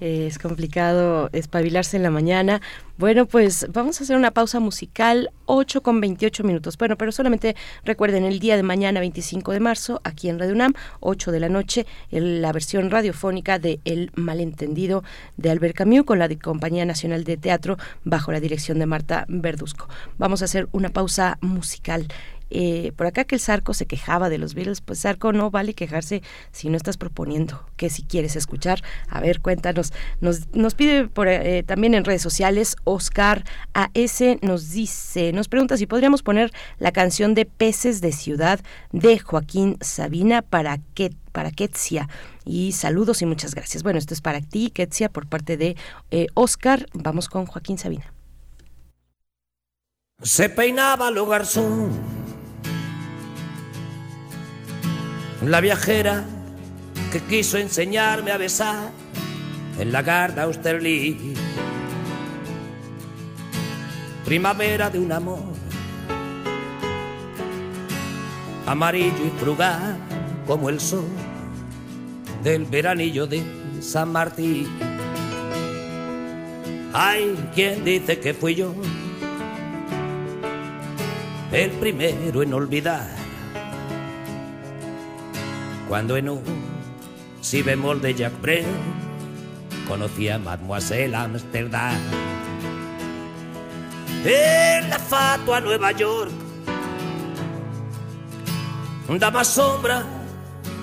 [0.00, 2.60] Eh, es complicado espabilarse en la mañana.
[2.96, 6.76] Bueno, pues vamos a hacer una pausa musical, 8 con 28 minutos.
[6.78, 10.74] Bueno, pero solamente recuerden el día de mañana, 25 de marzo, aquí en Radio UNAM,
[11.00, 15.04] 8 de la noche, la versión radiofónica de El Malentendido
[15.36, 19.88] de Albert Camus con la Compañía Nacional de Teatro bajo la dirección de Marta Verduzco.
[20.18, 22.08] Vamos a hacer una pausa musical.
[22.50, 25.74] Eh, por acá que el Zarco se quejaba de los Beatles, pues Zarco no vale
[25.74, 26.22] quejarse
[26.52, 29.92] si no estás proponiendo, que si quieres escuchar, a ver, cuéntanos.
[30.20, 35.86] Nos, nos pide eh, también en redes sociales, Oscar AS nos dice, nos pregunta si
[35.86, 38.60] podríamos poner la canción de Peces de Ciudad
[38.92, 42.08] de Joaquín Sabina para que para Ketsia.
[42.44, 43.82] Y saludos y muchas gracias.
[43.82, 45.76] Bueno, esto es para ti, Ketsia, por parte de
[46.12, 46.86] eh, Oscar.
[46.92, 48.14] Vamos con Joaquín Sabina.
[50.22, 52.23] Se peinaba lo garzón
[55.50, 56.24] la viajera
[57.12, 58.90] que quiso enseñarme a besar
[59.78, 61.38] en la Garda Austerlitz.
[64.24, 65.42] Primavera de un amor
[68.66, 69.98] amarillo y frugal
[70.46, 71.08] como el sol
[72.42, 73.42] del veranillo de
[73.80, 74.66] San Martín.
[76.92, 78.74] Hay quien dice que fui yo
[81.52, 83.23] el primero en olvidar
[85.88, 86.42] cuando en un
[87.40, 88.64] si bemol de Jack Brel
[89.86, 91.98] conocí a Mademoiselle Amsterdam.
[94.24, 96.30] En la fatua Nueva York
[99.18, 100.02] da más sombra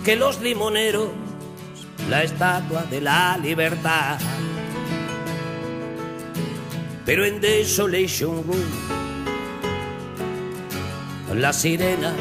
[0.05, 1.09] que los limoneros,
[2.09, 4.19] la estatua de la libertad.
[7.05, 8.69] Pero en Desolation Room,
[11.33, 12.13] las sirenas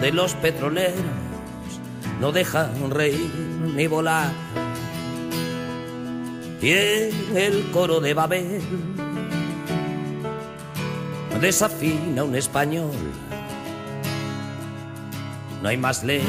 [0.00, 1.17] de los petroleros
[2.20, 3.30] no dejan reír
[3.74, 4.32] ni volar.
[6.60, 8.60] Y en el coro de Babel
[11.40, 12.90] desafina un español.
[15.62, 16.24] No hay más ley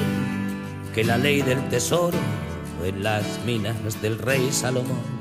[0.94, 2.18] que la ley del tesoro
[2.84, 5.20] en las minas del rey Salomón.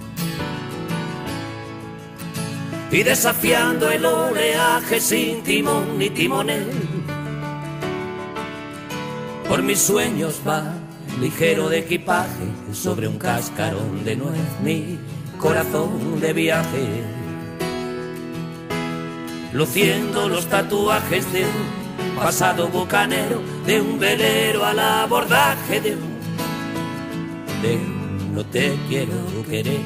[2.90, 6.87] Y desafiando el oleaje sin timón ni timonel
[9.48, 10.62] por mis sueños va
[11.20, 14.98] ligero de equipaje sobre un cascarón de nuez, mi
[15.38, 17.02] corazón de viaje.
[19.52, 27.76] Luciendo los tatuajes de un pasado bucanero, de un velero al abordaje de un, de
[27.76, 29.14] un no te quiero
[29.48, 29.80] querer.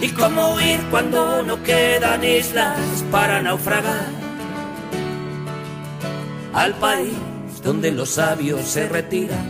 [0.00, 2.78] Y cómo huir cuando no quedan islas
[3.10, 4.25] para naufragar
[6.56, 7.12] al país
[7.62, 9.46] donde los sabios se retiran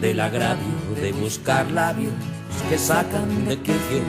[0.00, 2.12] del agravio de buscar labios
[2.68, 4.02] que sacan de quicio.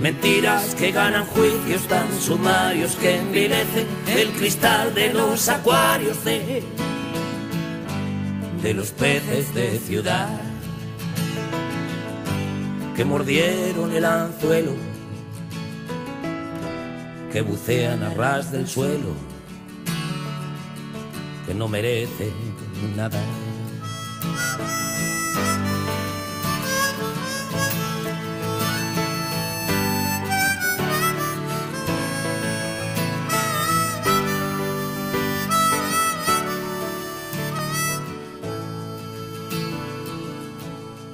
[0.00, 6.64] Mentiras que ganan juicios tan sumarios que envilecen el cristal de los acuarios de,
[8.62, 10.28] de los peces de ciudad
[12.96, 14.72] que mordieron el anzuelo,
[17.32, 19.25] que bucean a ras del suelo
[21.46, 22.32] que no merece
[22.96, 23.20] nada.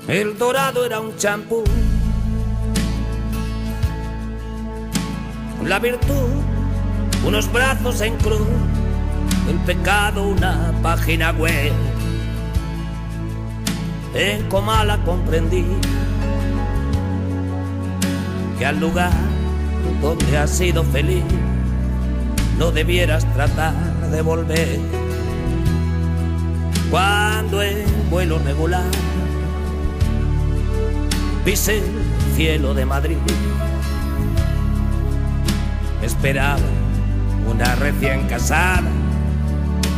[0.09, 1.65] El dorado era un champú.
[5.65, 6.29] La virtud,
[7.25, 8.72] unos brazos en cruz.
[9.48, 11.73] El pecado, una página web.
[14.14, 15.64] En Comala comprendí
[18.59, 19.12] que al lugar
[20.01, 21.24] donde has sido feliz
[22.59, 23.74] no debieras tratar
[24.10, 24.78] de volver.
[26.90, 28.85] Cuando en vuelo regular
[31.44, 33.16] pise el cielo de Madrid,
[36.02, 36.60] esperaba
[37.48, 39.02] una recién casada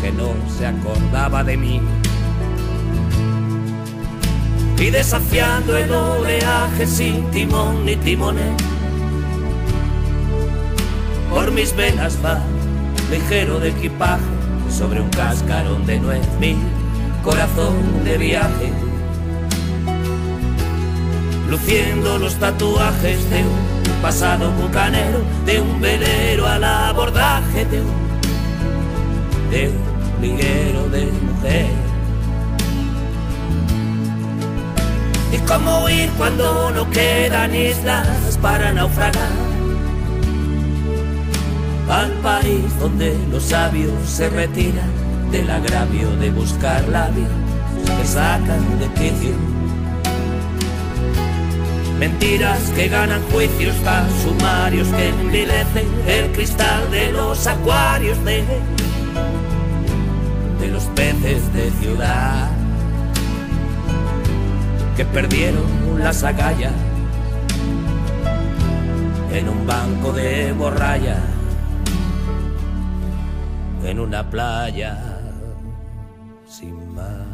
[0.05, 1.81] que no se acordaba de mí.
[4.79, 8.53] Y desafiando el oleaje sin timón ni timones
[11.31, 12.39] por mis venas va,
[13.11, 14.23] ligero de equipaje,
[14.69, 16.55] sobre un cascarón de nuez, mi
[17.25, 18.73] corazón de viaje.
[21.49, 29.69] Luciendo los tatuajes de un pasado bucanero, de un velero al abordaje de un, de
[29.71, 31.71] un liguero de mujer.
[35.33, 39.55] Y cómo huir cuando no quedan islas para naufragar
[41.91, 44.91] al país donde los sabios se retiran
[45.31, 47.29] del agravio de buscar labios
[47.85, 49.35] que sacan de quicio.
[51.99, 58.45] Mentiras que ganan juicios tan sumarios que envilecen el cristal de los acuarios de,
[60.65, 62.51] de los peces de ciudad
[64.97, 65.63] que perdieron
[65.99, 66.73] las agallas
[69.31, 71.19] en un banco de borralla
[73.85, 74.97] en una playa
[76.49, 77.27] sin mar.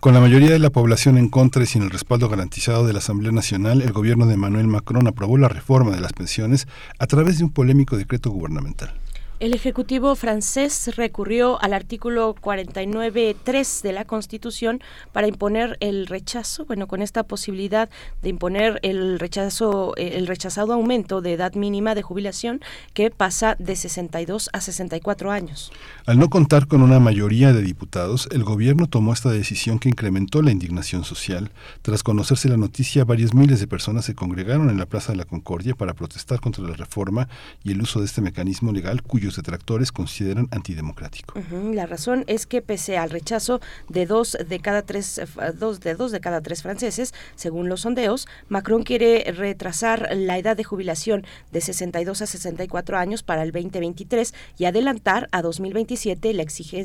[0.00, 3.00] con la mayoría de la población en contra y sin el respaldo garantizado de la
[3.00, 6.66] Asamblea Nacional, el gobierno de Emmanuel Macron aprobó la reforma de las pensiones
[6.98, 8.94] a través de un polémico decreto gubernamental.
[9.40, 16.86] El Ejecutivo francés recurrió al artículo 49.3 de la Constitución para imponer el rechazo, bueno,
[16.86, 17.88] con esta posibilidad
[18.20, 22.60] de imponer el rechazo, el rechazado aumento de edad mínima de jubilación
[22.92, 25.72] que pasa de 62 a 64 años.
[26.04, 30.42] Al no contar con una mayoría de diputados, el gobierno tomó esta decisión que incrementó
[30.42, 31.50] la indignación social.
[31.80, 35.24] Tras conocerse la noticia, varios miles de personas se congregaron en la Plaza de la
[35.24, 37.26] Concordia para protestar contra la reforma
[37.64, 41.34] y el uso de este mecanismo legal cuyo detractores consideran antidemocrático.
[41.72, 45.26] La razón es que pese al rechazo de dos de cada tres eh,
[45.58, 50.56] dos de dos de cada tres franceses, según los sondeos, Macron quiere retrasar la edad
[50.56, 56.44] de jubilación de 62 a 64 años para el 2023 y adelantar a 2027 la,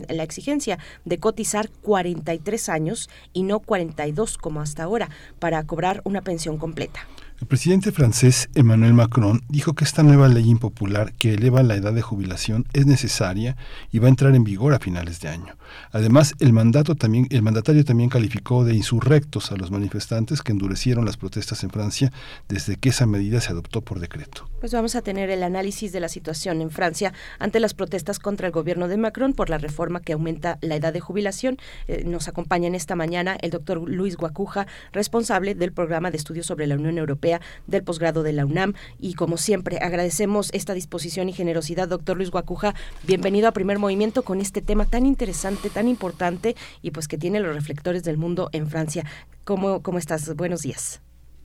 [0.09, 5.09] la exigencia de cotizar 43 años y no 42 como hasta ahora
[5.39, 7.07] para cobrar una pensión completa.
[7.45, 11.93] El presidente francés Emmanuel Macron dijo que esta nueva ley impopular que eleva la edad
[11.93, 13.55] de jubilación es necesaria
[13.91, 15.55] y va a entrar en vigor a finales de año.
[15.92, 21.06] Además, el, mandato también, el mandatario también calificó de insurrectos a los manifestantes que endurecieron
[21.06, 22.12] las protestas en Francia
[22.48, 24.50] desde que esa medida se adoptó por decreto.
[24.60, 28.48] Pues vamos a tener el análisis de la situación en Francia ante las protestas contra
[28.48, 31.58] el gobierno de Macron por la reforma que aumenta la edad de jubilación.
[31.88, 36.46] Eh, nos acompaña en esta mañana el doctor Luis Guacuja, responsable del programa de estudios
[36.46, 38.74] sobre la Unión Europea del posgrado de la UNAM.
[39.00, 42.76] Y como siempre, agradecemos esta disposición y generosidad, doctor Luis Guacuja.
[43.04, 47.40] Bienvenido a Primer Movimiento con este tema tan interesante, tan importante y pues que tiene
[47.40, 49.03] los reflectores del mundo en Francia.
[49.44, 50.36] ¿Cómo, cómo estás?
[50.36, 51.02] Buenos días.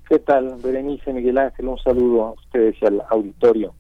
[0.09, 1.69] ¿Qué tal, Berenice, Miguel Ángel?
[1.69, 3.74] Un saludo a ustedes y al auditorio.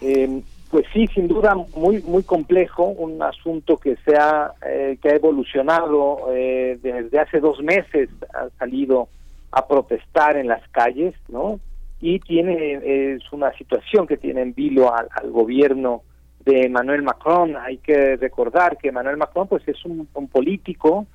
[0.00, 5.10] Eh, pues sí, sin duda muy muy complejo, un asunto que se ha eh, que
[5.10, 9.08] ha evolucionado eh, desde hace dos meses ha salido
[9.52, 11.60] a protestar en las calles, ¿no?
[12.00, 16.02] Y tiene es una situación que tiene en vilo al, gobierno
[16.46, 17.56] de Emmanuel Macron.
[17.56, 21.06] Hay que recordar que Emmanuel Macron, pues, es un, político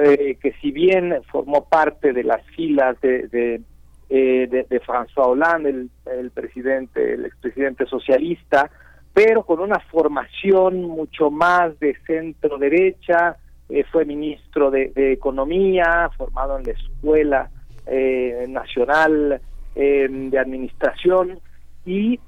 [0.00, 3.60] eh, que si bien formó parte de las filas de, de,
[4.10, 8.70] eh, de, François Hollande, el, el presidente, el expresidente socialista,
[9.14, 13.36] pero con una formación mucho más de centro derecha,
[13.70, 17.50] eh, fue ministro de, de, Economía, formado en la escuela
[17.86, 19.40] eh, nacional
[19.74, 21.38] de administración
[21.84, 22.18] y,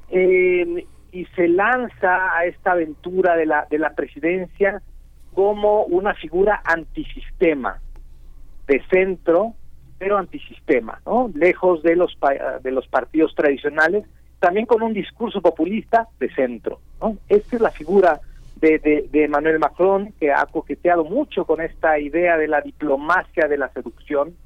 [1.18, 4.80] y se lanza a esta aventura de la, de la presidencia
[5.34, 7.80] como una figura antisistema,
[8.68, 9.54] de centro,
[9.98, 11.28] pero antisistema, ¿no?
[11.34, 12.16] lejos de los,
[12.62, 14.04] de los partidos tradicionales,
[14.38, 16.78] también con un discurso populista de centro.
[17.00, 17.16] ¿no?
[17.28, 18.20] Esta es la figura
[18.60, 23.48] de, de, de Emmanuel Macron, que ha coqueteado mucho con esta idea de la diplomacia
[23.48, 24.36] de la seducción,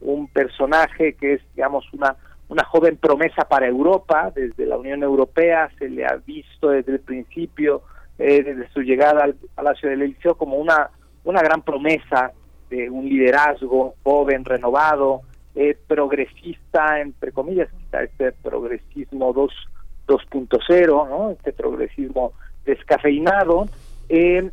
[0.00, 2.14] un personaje que es, digamos, una,
[2.52, 7.00] una joven promesa para Europa, desde la Unión Europea se le ha visto desde el
[7.00, 7.80] principio,
[8.18, 10.90] eh, desde su llegada al Palacio del Eliseo, como una,
[11.24, 12.32] una gran promesa
[12.68, 15.22] de un liderazgo joven, renovado,
[15.54, 21.30] eh, progresista, entre comillas, este progresismo 2.0, ¿no?
[21.30, 22.34] este progresismo
[22.66, 23.66] descafeinado,
[24.10, 24.50] eh,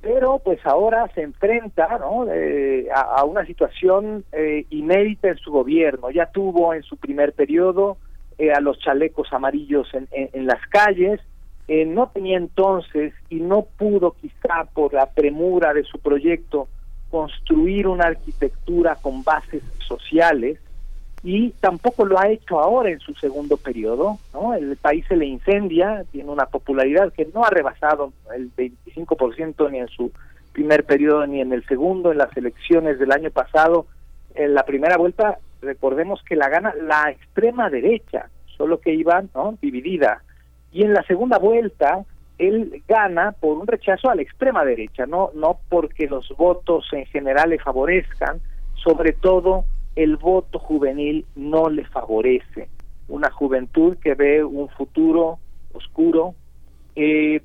[0.00, 2.26] pero pues ahora se enfrenta ¿no?
[2.30, 6.10] Eh, a, una situación eh, inédita en su gobierno.
[6.10, 7.98] Ya tuvo en su primer periodo
[8.38, 11.20] eh, a los chalecos amarillos en, en, las calles,
[11.68, 16.66] no tenía entonces y no pudo quizá por la premura de su proyecto
[17.10, 20.58] construir una arquitectura con bases sociales
[21.22, 24.18] y tampoco lo ha hecho ahora en su segundo periodo.
[24.32, 24.54] ¿no?
[24.54, 29.78] El país se le incendia, tiene una popularidad que no ha rebasado el 25% ni
[29.78, 30.12] en su
[30.52, 32.12] primer periodo ni en el segundo.
[32.12, 33.86] En las elecciones del año pasado,
[34.34, 39.58] en la primera vuelta, recordemos que la gana la extrema derecha, solo que iba ¿no?
[39.60, 40.22] dividida.
[40.70, 42.04] Y en la segunda vuelta,
[42.38, 47.06] él gana por un rechazo a la extrema derecha, no, no porque los votos en
[47.06, 48.40] general le favorezcan,
[48.74, 49.64] sobre todo
[49.98, 52.68] el voto juvenil no le favorece.
[53.08, 55.40] Una juventud que ve un futuro
[55.72, 56.36] oscuro
[56.94, 57.42] eh,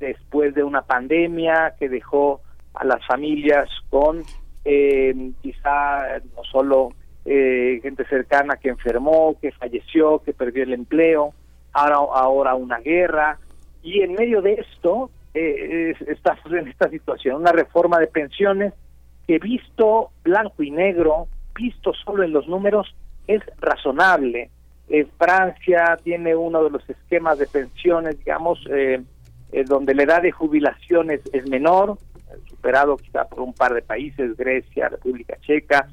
[0.00, 2.40] después de una pandemia que dejó
[2.74, 4.22] a las familias con
[4.64, 6.88] eh, quizá no solo
[7.24, 11.32] eh, gente cercana que enfermó, que falleció, que perdió el empleo,
[11.72, 13.38] ahora, ahora una guerra,
[13.84, 15.94] y en medio de esto eh,
[16.50, 18.74] en esta situación, una reforma de pensiones
[19.28, 22.94] que visto blanco y negro visto solo en los números,
[23.26, 24.50] es razonable.
[24.88, 29.02] Eh, Francia tiene uno de los esquemas de pensiones, digamos, eh,
[29.52, 31.98] eh, donde la edad de jubilación es, menor,
[32.48, 35.88] superado quizá por un par de países, Grecia, República Checa,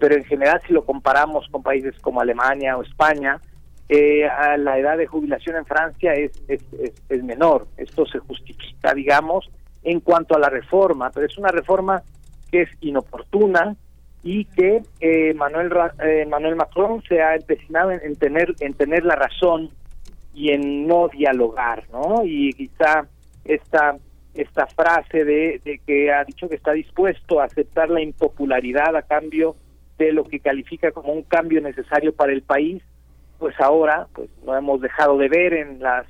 [0.00, 3.40] pero en general si lo comparamos con países como Alemania o España,
[3.88, 6.64] la edad de jubilación en Francia es, es,
[7.08, 7.68] es menor.
[7.76, 9.48] Esto se justifica, digamos,
[9.84, 12.02] en cuanto a la reforma, pero es una reforma
[12.50, 13.76] que es inoportuna,
[14.26, 15.70] y que eh, Manuel
[16.02, 19.70] eh, Manuel Macron se ha empecinado en, tener en tener la razón
[20.34, 22.24] y en no dialogar, ¿no?
[22.24, 23.06] Y quizá
[23.44, 23.96] esta
[24.34, 29.02] esta frase de, de que ha dicho que está dispuesto a aceptar la impopularidad a
[29.02, 29.54] cambio
[29.96, 32.82] de lo que califica como un cambio necesario para el país,
[33.38, 36.04] pues ahora pues no hemos dejado de ver en las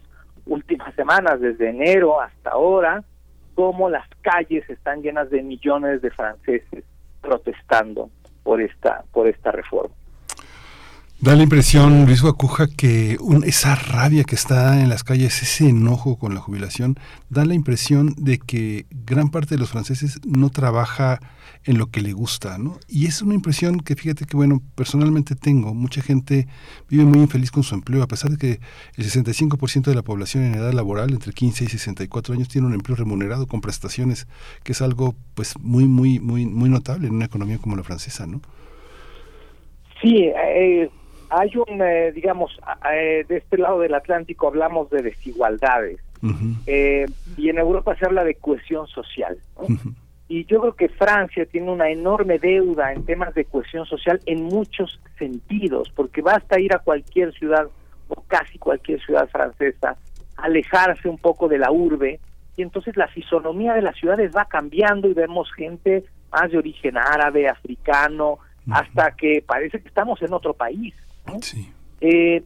[0.47, 3.05] últimas semanas, desde enero hasta ahora,
[3.55, 6.85] cómo las calles están llenas de millones de franceses
[7.27, 8.11] protestando
[8.43, 9.95] por esta, por esta reforma.
[11.19, 16.19] Da la impresión, Luis Guacuja, que esa rabia que está en las calles, ese enojo
[16.19, 16.97] con la jubilación,
[17.31, 21.21] da la impresión de que gran parte de los franceses no trabaja
[21.67, 22.79] en lo que le gusta, ¿no?
[22.89, 25.75] Y es una impresión que fíjate que, bueno, personalmente tengo.
[25.75, 26.47] Mucha gente
[26.89, 28.61] vive muy infeliz con su empleo, a pesar de que
[28.97, 32.75] el 65% de la población en edad laboral, entre 15 y 64 años, tiene un
[32.75, 34.27] empleo remunerado con prestaciones,
[34.63, 38.27] que es algo, pues, muy, muy, muy, muy notable en una economía como la francesa,
[38.27, 38.41] ¿no?
[40.01, 40.91] Sí, eh,
[41.31, 42.57] hay un, eh, digamos,
[42.93, 46.01] eh, de este lado del Atlántico hablamos de desigualdades
[46.67, 47.07] eh,
[47.37, 49.39] y en Europa se habla de cohesión social.
[50.29, 54.43] Y yo creo que Francia tiene una enorme deuda en temas de cohesión social en
[54.43, 57.69] muchos sentidos, porque basta ir a cualquier ciudad
[58.09, 59.97] o casi cualquier ciudad francesa,
[60.37, 62.21] alejarse un poco de la urbe
[62.57, 66.97] y entonces la fisonomía de las ciudades va cambiando y vemos gente más de origen
[66.97, 68.39] árabe, africano,
[68.71, 70.95] hasta que parece que estamos en otro país.
[72.01, 72.43] Eh,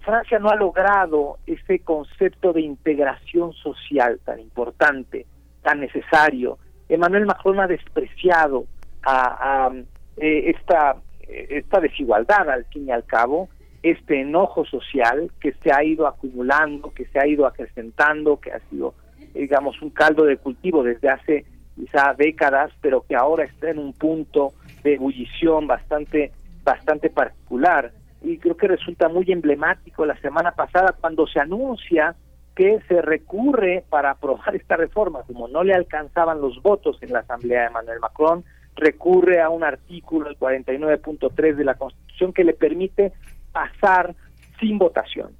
[0.00, 5.26] Francia no ha logrado ese concepto de integración social tan importante,
[5.62, 6.58] tan necesario.
[6.90, 8.66] Emmanuel Macron ha despreciado
[9.02, 9.70] a,
[10.16, 10.96] eh, esta,
[11.26, 13.48] esta desigualdad al fin y al cabo,
[13.82, 18.60] este enojo social que se ha ido acumulando, que se ha ido acrecentando, que ha
[18.68, 18.94] sido,
[19.32, 21.46] digamos, un caldo de cultivo desde hace
[21.76, 24.52] quizá décadas, pero que ahora está en un punto
[24.82, 27.92] de ebullición bastante bastante particular.
[28.22, 32.14] Y creo que resulta muy emblemático la semana pasada cuando se anuncia
[32.60, 37.20] que se recurre para aprobar esta reforma, como no le alcanzaban los votos en la
[37.20, 38.44] Asamblea de Manuel Macron,
[38.76, 43.14] recurre a un artículo, el 49.3 de la Constitución, que le permite
[43.50, 44.14] pasar
[44.60, 45.30] sin votación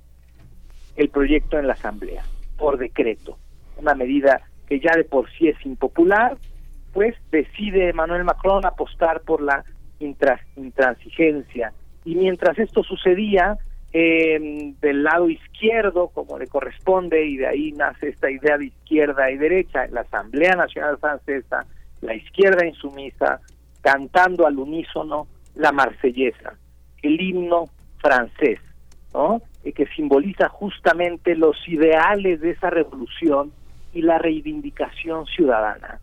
[0.96, 2.24] el proyecto en la Asamblea,
[2.56, 3.36] por decreto.
[3.76, 6.38] Una medida que ya de por sí es impopular,
[6.94, 9.62] pues decide Emmanuel Macron apostar por la
[9.98, 11.74] intransigencia.
[12.06, 13.58] Y mientras esto sucedía,
[13.92, 19.30] eh, del lado izquierdo, como le corresponde, y de ahí nace esta idea de izquierda
[19.30, 21.66] y derecha, la Asamblea Nacional Francesa,
[22.00, 23.40] la izquierda insumisa,
[23.80, 26.54] cantando al unísono la marsellesa,
[27.02, 27.64] el himno
[27.98, 28.60] francés,
[29.12, 29.42] ¿no?
[29.64, 33.52] Y que simboliza justamente los ideales de esa revolución
[33.92, 36.00] y la reivindicación ciudadana.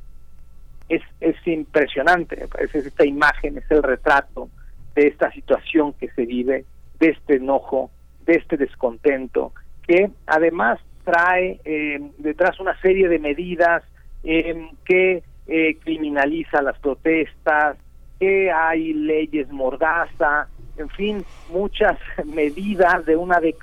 [0.90, 4.50] Es, es impresionante, es esta imagen, es el retrato
[4.96, 6.66] de esta situación que se vive,
[7.00, 7.92] de este enojo,
[8.26, 9.54] de este descontento,
[9.88, 13.84] que además trae eh, detrás una serie de medidas
[14.24, 17.78] eh, que eh, criminaliza las protestas,
[18.20, 20.48] que hay leyes mordaza,
[20.78, 23.56] en fin, muchas medidas de una, de,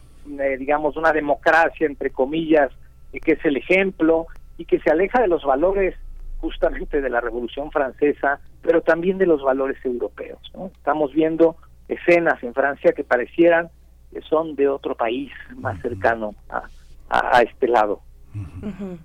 [0.58, 2.70] digamos, una democracia, entre comillas,
[3.12, 4.26] que es el ejemplo
[4.58, 5.94] y que se aleja de los valores
[6.38, 10.40] justamente de la Revolución Francesa, pero también de los valores europeos.
[10.74, 11.56] Estamos viendo
[11.88, 13.70] escenas en Francia que parecieran
[14.12, 16.68] que son de otro país más cercano a,
[17.08, 18.00] a este lado.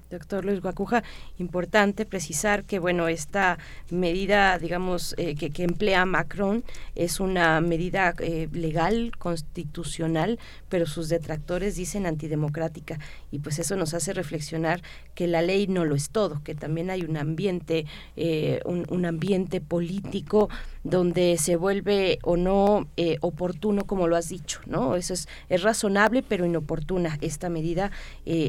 [0.10, 1.04] Doctor Luis Guacuja,
[1.38, 3.60] importante precisar que bueno esta
[3.92, 6.64] medida, digamos eh, que, que, emplea Macron
[6.96, 12.98] es una medida eh, legal, constitucional, pero sus detractores dicen antidemocrática.
[13.30, 14.82] Y pues eso nos hace reflexionar
[15.14, 17.86] que la ley no lo es todo, que también hay un ambiente,
[18.16, 20.50] eh, un, un, ambiente político
[20.84, 22.88] donde se vuelve o no
[23.22, 27.92] oportuno como lo has dicho, no eso es es razonable pero inoportuna esta medida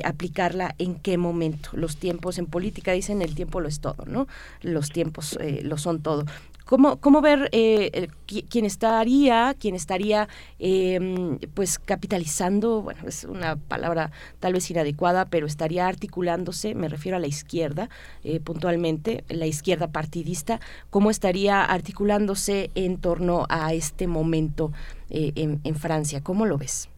[0.04, 1.70] aplicarla en qué momento.
[1.72, 4.26] Los tiempos en política dicen el tiempo lo es todo, ¿no?
[4.62, 6.24] Los tiempos eh, lo son todo.
[6.64, 8.08] ¿Cómo, cómo ver eh,
[8.48, 10.28] quién estaría, quién estaría
[10.58, 17.16] em, pues capitalizando, bueno, es una palabra tal vez inadecuada, pero estaría articulándose, me refiero
[17.16, 17.88] a la izquierda
[18.24, 20.60] eh, puntualmente, la izquierda partidista,
[20.90, 24.72] cómo estaría articulándose en torno a este momento
[25.10, 26.20] en, en Francia?
[26.22, 26.88] ¿Cómo lo ves?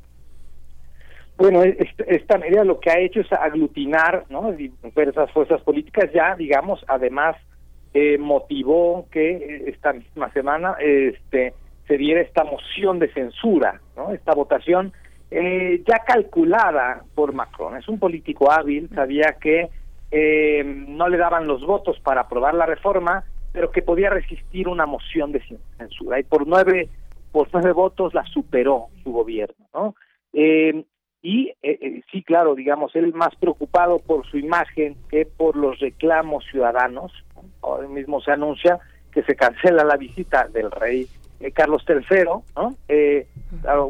[1.42, 4.52] Bueno, esta medida lo que ha hecho es aglutinar ¿no?
[4.52, 7.36] diversas fuerzas políticas ya, digamos, además
[7.94, 11.54] eh, motivó que esta misma semana este,
[11.86, 14.12] se diera esta moción de censura, ¿no?
[14.12, 14.92] esta votación
[15.30, 17.76] eh, ya calculada por Macron.
[17.76, 19.68] Es un político hábil, sabía que
[20.10, 24.86] eh, no le daban los votos para aprobar la reforma, pero que podía resistir una
[24.86, 25.42] moción de
[25.78, 26.88] censura y por nueve
[27.32, 29.94] por nueve votos la superó su gobierno, ¿no?
[30.34, 30.84] Eh,
[31.22, 35.78] y eh, eh, sí, claro, digamos, él más preocupado por su imagen que por los
[35.78, 37.12] reclamos ciudadanos.
[37.62, 38.78] Ahora mismo se anuncia
[39.12, 41.08] que se cancela la visita del rey
[41.40, 42.24] eh, Carlos III,
[42.56, 42.76] ¿no?
[42.88, 43.26] Eh,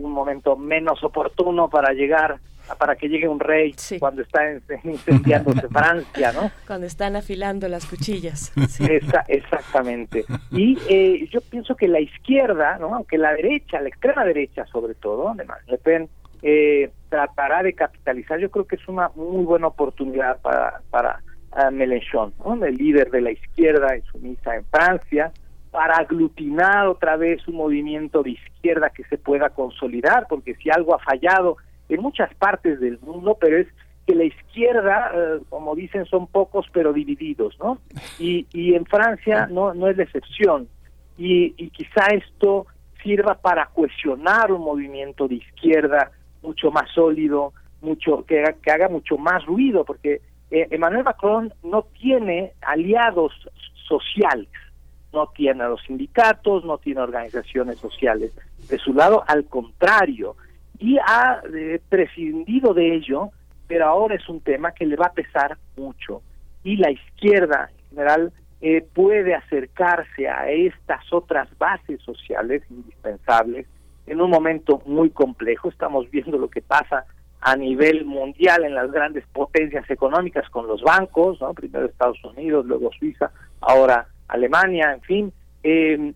[0.01, 2.41] un momento menos oportuno para llegar
[2.79, 4.41] para que llegue un rey cuando está
[4.85, 6.51] incendiándose Francia, ¿no?
[6.67, 8.53] Cuando están afilando las cuchillas.
[9.29, 10.25] exactamente.
[10.51, 12.95] Y eh, yo pienso que la izquierda, ¿no?
[12.95, 16.09] Aunque la derecha, la extrema derecha sobre todo, de Le Pen,
[16.43, 18.39] eh, tratará de capitalizar.
[18.39, 21.21] Yo creo que es una muy buena oportunidad para, para
[21.57, 22.33] uh, Mélenchon,
[22.65, 25.33] el líder de la izquierda en sumisa en Francia,
[25.71, 30.95] para aglutinar otra vez un movimiento de izquierda que se pueda consolidar, porque si algo
[30.95, 31.57] ha fallado
[31.89, 33.67] en muchas partes del mundo, pero es
[34.07, 37.79] que la izquierda, eh, como dicen, son pocos pero divididos, ¿no?
[38.19, 40.69] Y, y en Francia no, no es la excepción.
[41.17, 42.67] Y, y quizá esto
[43.03, 46.11] sirva para cohesionar un movimiento de izquierda
[46.43, 50.21] mucho más sólido, mucho que, que haga mucho más ruido, porque
[50.53, 53.33] eh, Emmanuel Macron no tiene aliados
[53.89, 54.51] sociales,
[55.11, 58.33] no tiene a los sindicatos, no tiene organizaciones sociales
[58.69, 60.37] de su lado, al contrario,
[60.79, 63.31] y ha eh, prescindido de ello,
[63.67, 66.21] pero ahora es un tema que le va a pesar mucho.
[66.63, 73.67] Y la izquierda en general eh, puede acercarse a estas otras bases sociales indispensables
[74.07, 75.71] en un momento muy complejo.
[75.71, 77.07] Estamos viendo lo que pasa
[77.43, 81.53] a nivel mundial en las grandes potencias económicas con los bancos, ¿no?
[81.53, 85.33] primero Estados Unidos, luego Suiza, ahora Alemania, en fin,
[85.65, 86.13] eh,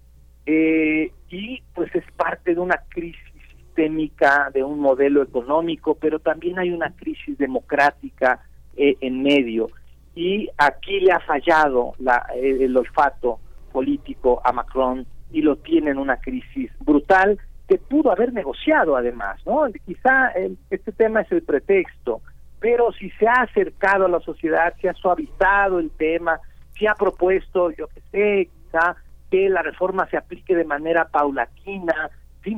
[0.46, 3.20] eh, y pues es parte de una crisis
[3.50, 8.40] sistémica, de un modelo económico, pero también hay una crisis democrática
[8.76, 9.68] eh, en medio.
[10.14, 13.40] Y aquí le ha fallado la, el olfato
[13.72, 17.36] político a Macron y lo tiene en una crisis brutal
[17.68, 19.66] que pudo haber negociado además, ¿no?
[19.84, 20.32] Quizá
[20.70, 22.20] este tema es el pretexto,
[22.60, 26.40] pero si se ha acercado a la sociedad, se ha suavizado el tema,
[26.78, 28.96] se ha propuesto, yo que sé, quizá
[29.30, 32.10] que la reforma se aplique de manera paulatina,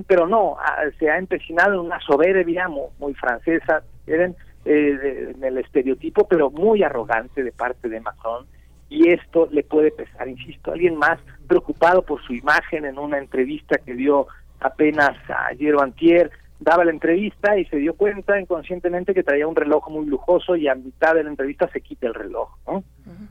[0.06, 0.56] pero no,
[0.98, 7.42] se ha empecinado en una soberbia muy, francesa, eh, en el estereotipo, pero muy arrogante
[7.42, 8.46] de parte de Macron,
[8.90, 13.78] y esto le puede pesar, insisto, alguien más preocupado por su imagen en una entrevista
[13.78, 14.26] que dio
[14.60, 15.16] apenas
[15.50, 16.30] ayer o antier,
[16.60, 20.68] daba la entrevista y se dio cuenta inconscientemente que traía un reloj muy lujoso y
[20.68, 22.48] a mitad de la entrevista se quita el reloj.
[22.66, 22.82] ¿no?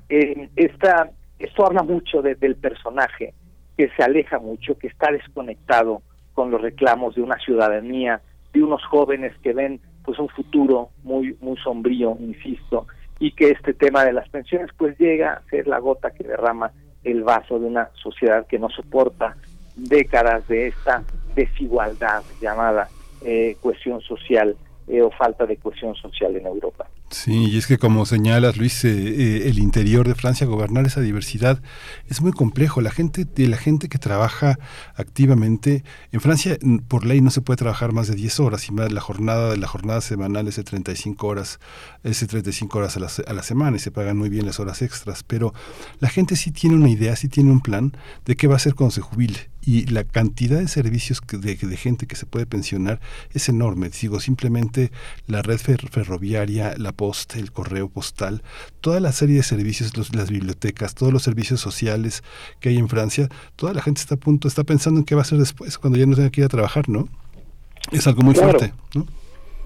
[0.10, 3.34] Eh, esta, esto habla mucho del personaje,
[3.78, 6.02] que se aleja mucho, que está desconectado
[6.34, 8.22] con los reclamos de una ciudadanía,
[8.54, 12.88] de unos jóvenes que ven pues un futuro muy muy sombrío, insisto,
[13.20, 16.72] y que este tema de las pensiones pues llega a ser la gota que derrama
[17.04, 19.36] el vaso de una sociedad que no soporta
[19.78, 21.04] décadas de esta
[21.36, 22.90] desigualdad llamada
[23.22, 24.56] eh, cohesión social
[24.88, 26.88] eh, o falta de cohesión social en Europa.
[27.10, 31.00] Sí, y es que como señalas, Luis, eh, eh, el interior de Francia, gobernar esa
[31.00, 31.62] diversidad
[32.08, 32.80] es muy complejo.
[32.82, 34.60] La gente, la gente que trabaja
[34.96, 38.92] activamente, en Francia por ley no se puede trabajar más de 10 horas y más
[38.92, 41.60] la jornada de la jornada semanal es de 35 horas,
[42.04, 44.60] es de 35 horas a la, a la semana y se pagan muy bien las
[44.62, 45.54] horas extras, pero
[46.00, 47.92] la gente sí tiene una idea, sí tiene un plan
[48.26, 51.78] de qué va a hacer cuando se jubile y la cantidad de servicios de, de,
[51.78, 53.02] gente que se puede pensionar
[53.34, 53.90] es enorme.
[53.90, 54.92] Digo, simplemente
[55.28, 58.44] la red ferroviaria, la posta, el correo postal,
[58.80, 62.24] toda la serie de servicios, las bibliotecas, todos los servicios sociales
[62.62, 63.28] que hay en Francia,
[63.58, 66.00] toda la gente está a punto, está pensando en qué va a hacer después, cuando
[66.00, 67.10] ya no tenga que ir a trabajar, ¿no?
[67.92, 69.06] Es algo muy fuerte, ¿no?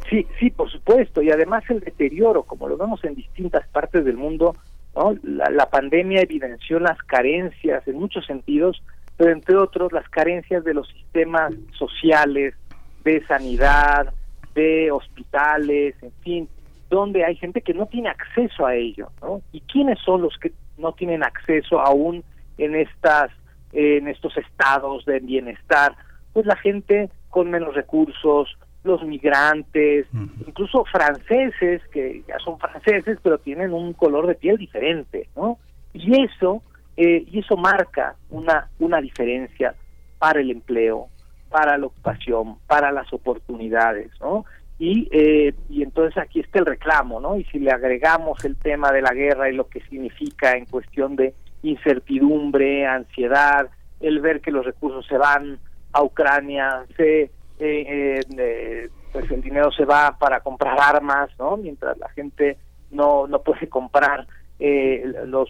[0.10, 4.18] Sí, sí, por supuesto, y además el deterioro, como lo vemos en distintas partes del
[4.18, 4.56] mundo,
[4.96, 5.16] ¿no?
[5.22, 8.82] la, la pandemia evidenció las carencias en muchos sentidos
[9.22, 12.56] pero entre otros las carencias de los sistemas sociales,
[13.04, 14.12] de sanidad,
[14.56, 16.50] de hospitales, en fin,
[16.90, 19.44] donde hay gente que no tiene acceso a ello, ¿no?
[19.52, 22.24] ¿Y quiénes son los que no tienen acceso aún
[22.58, 23.30] en estas
[23.74, 25.96] en estos estados de bienestar?
[26.34, 30.08] Pues la gente con menos recursos, los migrantes,
[30.48, 35.60] incluso franceses que ya son franceses pero tienen un color de piel diferente, ¿no?
[35.94, 36.64] Y eso
[36.98, 39.76] eh, y eso marca una, una diferencia
[40.20, 41.08] para el empleo,
[41.50, 44.46] para la ocupación, para las oportunidades, ¿no?
[44.78, 47.38] Y, eh, y entonces aquí está el reclamo, ¿no?
[47.38, 51.16] Y si le agregamos el tema de la guerra y lo que significa en cuestión
[51.16, 53.70] de incertidumbre, ansiedad,
[54.00, 55.60] el ver que los recursos se van
[55.94, 61.58] a Ucrania, se, eh, pues el dinero se va para comprar armas, ¿no?
[61.58, 62.58] Mientras la gente
[62.90, 64.26] no, no puede comprar
[64.60, 65.50] los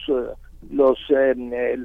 [0.70, 1.78] los eh,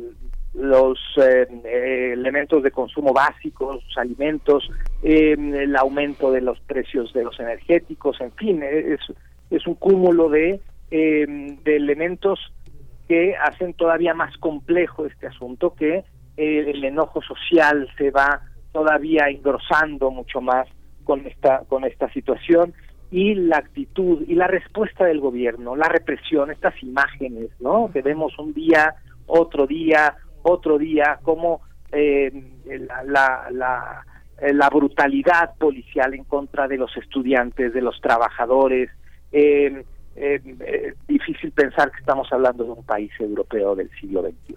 [0.54, 4.70] los eh, elementos de consumo básicos, alimentos,
[5.02, 9.00] el aumento de los precios de los energéticos, en fin, es,
[9.50, 12.40] es un cúmulo de, de elementos
[13.06, 16.04] que hacen todavía más complejo este asunto, que
[16.38, 18.40] el enojo social se va
[18.72, 20.68] todavía engrosando mucho más
[21.04, 22.74] con esta con esta situación
[23.16, 27.90] y la actitud y la respuesta del gobierno, la represión, estas imágenes, ¿no?
[27.90, 28.94] Que vemos un día,
[29.26, 31.62] otro día, otro día, como
[31.92, 32.30] eh,
[32.66, 34.04] la, la,
[34.42, 38.90] eh, la, brutalidad policial en contra de los estudiantes, de los trabajadores.
[39.32, 39.82] Eh,
[40.14, 44.56] eh, difícil pensar que estamos hablando de un país europeo del siglo XXI.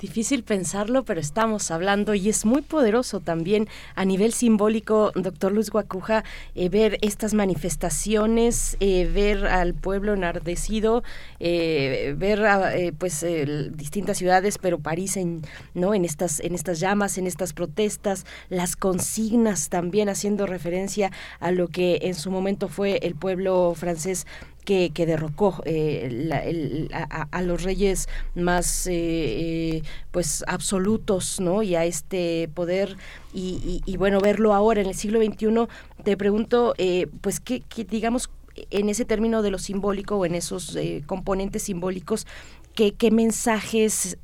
[0.00, 5.68] Difícil pensarlo, pero estamos hablando y es muy poderoso también a nivel simbólico, doctor Luis
[5.68, 6.24] Guacuja,
[6.54, 11.02] eh, ver estas manifestaciones, eh, ver al pueblo enardecido,
[11.38, 13.26] eh, ver pues
[13.74, 15.42] distintas ciudades, pero París en,
[15.74, 15.92] ¿no?
[15.92, 21.10] en, estas, en estas llamas, en estas protestas, las consignas también haciendo referencia
[21.40, 24.26] a lo que en su momento fue el pueblo francés
[24.64, 31.84] que, que derrocó eh, a, los reyes más eh, eh, pues absolutos no y a
[31.84, 32.96] este poder.
[33.32, 35.68] Y, bueno verlo ahora en el siglo XXI
[36.02, 36.74] te pregunto
[37.20, 38.30] pues qué, digamos
[38.70, 40.76] en ese término de lo simbólico o en esos
[41.06, 42.26] componentes simbólicos
[42.74, 44.16] qué mensajes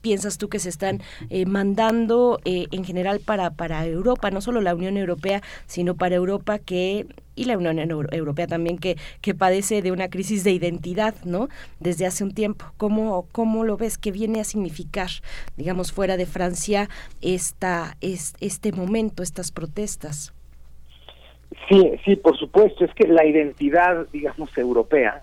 [0.00, 4.60] piensas tú que se están eh, mandando eh, en general para, para Europa, no solo
[4.60, 7.06] la Unión Europea, sino para Europa que
[7.36, 7.78] y la Unión
[8.12, 11.48] Europea también que, que padece de una crisis de identidad, ¿no?
[11.78, 12.66] Desde hace un tiempo.
[12.76, 13.96] ¿Cómo, cómo lo ves?
[13.96, 15.08] ¿Qué viene a significar,
[15.56, 16.90] digamos, fuera de Francia
[17.22, 20.34] esta, es, este momento, estas protestas?
[21.68, 22.84] Sí, sí, por supuesto.
[22.84, 25.22] Es que la identidad, digamos, europea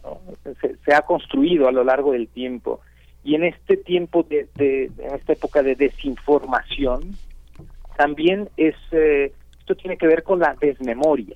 [0.85, 2.81] se ha construido a lo largo del tiempo
[3.27, 7.13] y en este tiempo de, en esta época de desinformación
[7.97, 11.35] también es eh, esto tiene que ver con la desmemoria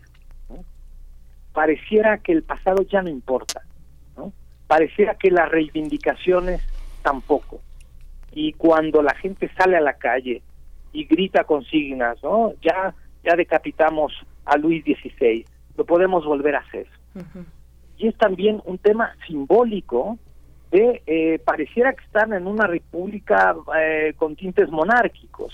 [1.52, 3.64] pareciera que el pasado ya no importa
[4.16, 4.32] ¿no?
[4.68, 6.62] pareciera que las reivindicaciones
[7.02, 7.60] tampoco
[8.32, 10.42] y cuando la gente sale a la calle
[10.94, 12.54] y grita consignas, ¿no?
[12.62, 12.94] Ya,
[13.24, 14.14] ya decapitamos
[14.46, 15.46] a Luis XVI,
[15.78, 16.88] lo podemos volver a hacer.
[17.98, 20.18] Y es también un tema simbólico
[20.72, 25.54] de, eh, pareciera que están en una república eh, con tintes monárquicos.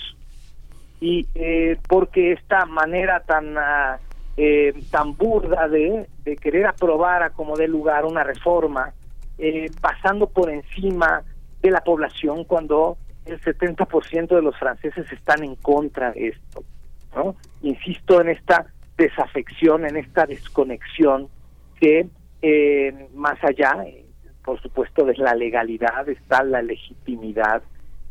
[0.99, 3.99] Y eh, porque esta manera tan, ah,
[4.35, 6.07] eh, tan burda de,
[6.41, 8.93] querer aprobar a como dé lugar una reforma,
[9.37, 11.23] eh, pasando por encima
[11.61, 16.63] de la población cuando el 70% de los franceses están en contra de esto.
[17.15, 17.35] ¿no?
[17.61, 18.65] Insisto en esta
[18.97, 21.27] desafección, en esta desconexión
[21.79, 22.07] que
[23.13, 23.85] más allá,
[24.47, 27.61] por supuesto, de la legalidad está la legitimidad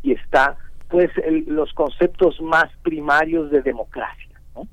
[0.03, 0.59] y está
[0.91, 4.39] pues el- los conceptos más primarios de democracia.
[4.55, 4.69] ¿no?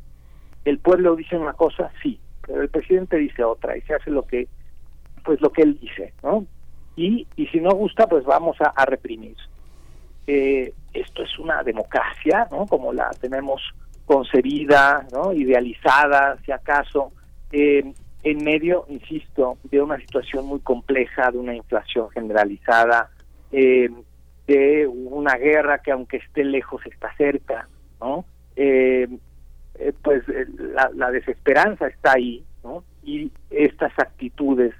[0.65, 4.23] El pueblo dice una cosa, sí, pero el presidente dice otra y se hace lo
[4.23, 4.49] que
[5.23, 6.45] pues lo que él dice, ¿no?
[6.97, 9.37] Y, y si no gusta, pues vamos a, a reprimir.
[10.27, 12.65] Eh, esto es una democracia, ¿no?
[12.67, 13.61] Como la tenemos
[14.05, 15.31] concebida, ¿no?
[15.31, 17.13] Idealizada, si acaso,
[17.53, 23.09] eh, en medio, insisto, de una situación muy compleja, de una inflación generalizada,
[23.51, 23.89] eh,
[24.47, 27.67] de una guerra que aunque esté lejos está cerca,
[27.99, 28.25] ¿no?
[28.55, 29.07] Eh,
[29.75, 32.83] eh, pues eh, la, la desesperanza está ahí, ¿no?
[33.03, 34.73] Y estas actitudes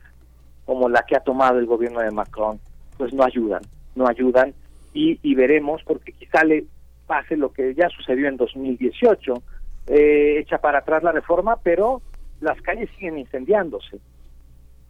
[0.65, 2.59] como la que ha tomado el gobierno de Macron,
[2.97, 3.61] pues no ayudan,
[3.95, 4.53] no ayudan
[4.93, 6.65] y, y veremos, porque quizá le
[7.07, 9.43] pase lo que ya sucedió en 2018,
[9.87, 12.01] eh, echa para atrás la reforma, pero
[12.43, 13.99] las calles siguen incendiándose.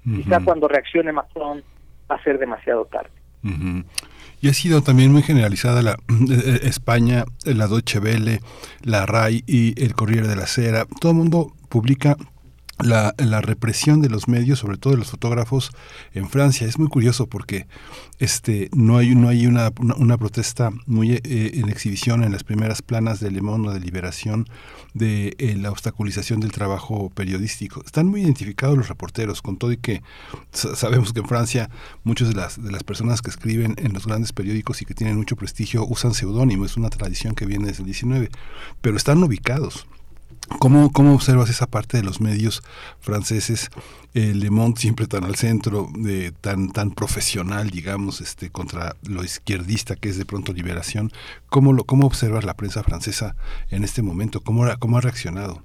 [0.04, 1.64] Quizá cuando reaccione Macron
[2.12, 3.12] va a ser demasiado tarde.
[4.42, 5.92] Y ha sido también muy generalizada la
[6.30, 8.40] eh, España, la Deutsche Welle,
[8.82, 10.86] la RAI y el Corriere de la Sera.
[11.00, 12.18] Todo el mundo publica
[12.80, 15.72] la, la represión de los medios, sobre todo de los fotógrafos
[16.14, 16.68] en Francia.
[16.68, 17.68] Es muy curioso porque
[18.20, 21.22] este no hay no hay una, una, protesta muy eh,
[21.56, 24.48] en exhibición en las primeras planas de Le Monde de Liberación
[24.94, 27.82] de eh, la obstaculización del trabajo periodístico.
[27.86, 30.02] Están muy identificados los reporteros, con todo y que
[30.52, 31.70] sa- sabemos que en Francia
[32.04, 35.18] muchas de las, de las personas que escriben en los grandes periódicos y que tienen
[35.18, 38.30] mucho prestigio usan seudónimo, es una tradición que viene desde el 19,
[38.82, 39.86] pero están ubicados.
[40.60, 42.64] ¿Cómo, ¿Cómo observas esa parte de los medios
[43.00, 43.70] franceses?
[44.14, 49.24] Eh, Le Monde siempre tan al centro, de, tan, tan profesional, digamos, este, contra lo
[49.24, 51.12] izquierdista que es de pronto liberación.
[51.50, 53.36] ¿Cómo, lo, ¿Cómo observas la prensa francesa
[53.72, 54.40] en este momento?
[54.42, 55.64] ¿Cómo, cómo ha reaccionado?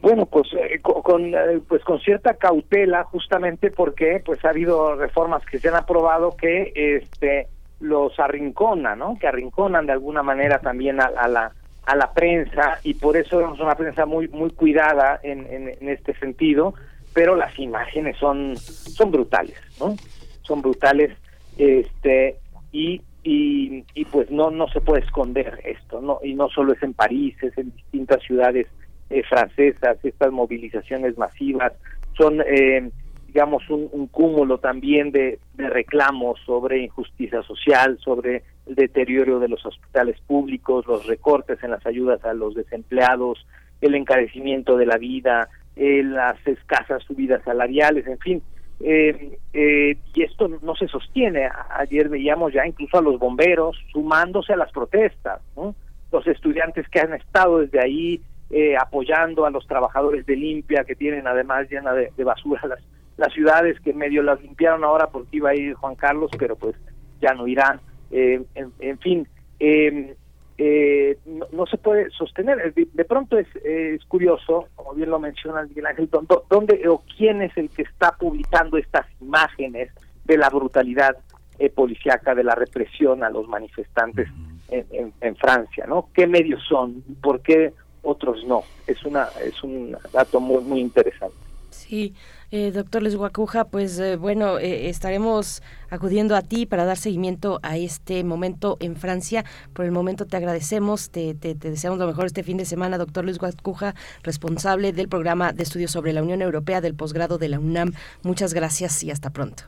[0.00, 4.94] Bueno, pues eh, co- con, eh, pues con cierta cautela, justamente porque pues ha habido
[4.96, 7.48] reformas que se han aprobado que este
[7.80, 9.16] los arrinconan, ¿no?
[9.18, 11.52] Que arrinconan de alguna manera también a, a la
[11.86, 15.88] a la prensa y por eso vemos una prensa muy muy cuidada en, en, en
[15.88, 16.74] este sentido,
[17.12, 19.96] pero las imágenes son son brutales, ¿no?
[20.42, 21.10] Son brutales,
[21.58, 22.36] este
[22.72, 26.82] y y, y pues no no se puede esconder esto, no y no solo es
[26.82, 28.66] en París, es en distintas ciudades
[29.10, 31.72] eh, francesas, estas movilizaciones masivas
[32.16, 32.90] son, eh,
[33.26, 39.48] digamos, un, un cúmulo también de, de reclamos sobre injusticia social, sobre el deterioro de
[39.48, 43.46] los hospitales públicos, los recortes en las ayudas a los desempleados,
[43.80, 48.42] el encarecimiento de la vida, eh, las escasas subidas salariales, en fin.
[48.80, 51.48] Eh, eh, y esto no se sostiene.
[51.70, 55.74] Ayer veíamos ya incluso a los bomberos sumándose a las protestas, ¿no?
[56.10, 58.20] los estudiantes que han estado desde ahí
[58.50, 62.80] eh, apoyando a los trabajadores de limpia que tienen además llena de, de basura las,
[63.16, 66.76] las ciudades que medio las limpiaron ahora porque iba a ir Juan Carlos, pero pues
[67.20, 67.80] ya no irá.
[68.12, 69.26] Eh, en, en fin,
[69.58, 70.14] eh,
[70.58, 72.72] eh, no, no se puede sostener.
[72.74, 76.44] De, de pronto es, eh, es curioso, como bien lo menciona Miguel Ángel, dó- dó-
[76.48, 79.90] ¿dónde o quién es el que está publicando estas imágenes
[80.24, 81.16] de la brutalidad
[81.58, 84.28] eh, policíaca, de la represión a los manifestantes
[84.68, 85.86] en, en- en Francia?
[85.88, 86.08] ¿no?
[86.12, 87.02] ¿Qué medios son?
[87.22, 87.72] ¿Por qué
[88.02, 88.62] otros no?
[88.86, 91.36] Es, una, es un dato muy, muy interesante.
[91.70, 92.14] Sí,
[92.52, 97.58] eh, doctor Les Guacuja, pues eh, bueno, eh, estaremos acudiendo a ti para dar seguimiento
[97.62, 99.44] a este momento en Francia.
[99.72, 102.98] Por el momento te agradecemos, te, te- te deseamos lo mejor este fin de semana,
[102.98, 107.48] doctor Luis Guacuja, responsable del programa de estudios sobre la Unión Europea del posgrado de
[107.48, 107.92] la UNAM.
[108.22, 109.64] Muchas gracias y hasta pronto.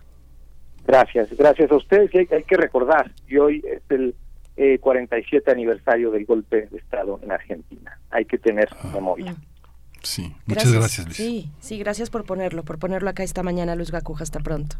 [0.87, 2.15] Gracias, gracias a ustedes.
[2.15, 4.15] Y hay, hay que recordar, y hoy es el
[4.57, 7.99] eh, 47 aniversario del golpe de Estado en Argentina.
[8.11, 9.35] Hay que tener memoria.
[10.05, 11.17] Sí, muchas gracias, Luis.
[11.17, 14.77] Sí, sí, gracias por ponerlo, por ponerlo acá esta mañana, Luis Gacuja, hasta pronto.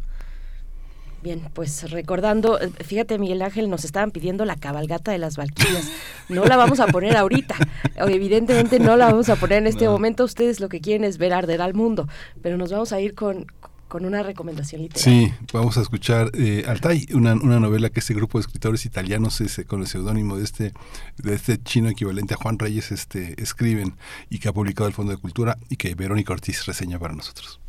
[1.23, 5.89] Bien, pues recordando, eh, fíjate Miguel Ángel, nos estaban pidiendo la cabalgata de las Valquirias.
[6.29, 7.55] No la vamos a poner ahorita,
[7.95, 9.91] evidentemente no la vamos a poner en este No.
[9.91, 10.23] momento.
[10.23, 12.07] Ustedes lo que quieren es ver arder al mundo,
[12.43, 13.47] pero nos vamos a ir con,
[13.95, 15.29] con una recomendación literaria.
[15.29, 19.39] Sí, vamos a escuchar eh, Altai, una, una novela que este grupo de escritores italianos
[19.39, 20.73] ese, con el seudónimo de este,
[21.15, 23.95] de este chino equivalente a Juan Reyes este, escriben
[24.29, 27.61] y que ha publicado el Fondo de Cultura y que Verónica Ortiz reseña para nosotros.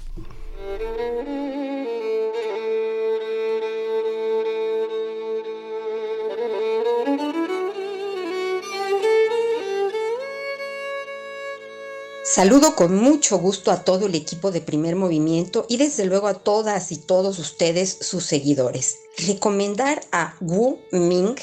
[12.36, 16.34] Saludo con mucho gusto a todo el equipo de Primer Movimiento y desde luego a
[16.34, 18.98] todas y todos ustedes, sus seguidores.
[19.26, 21.34] Recomendar a Wu Ming,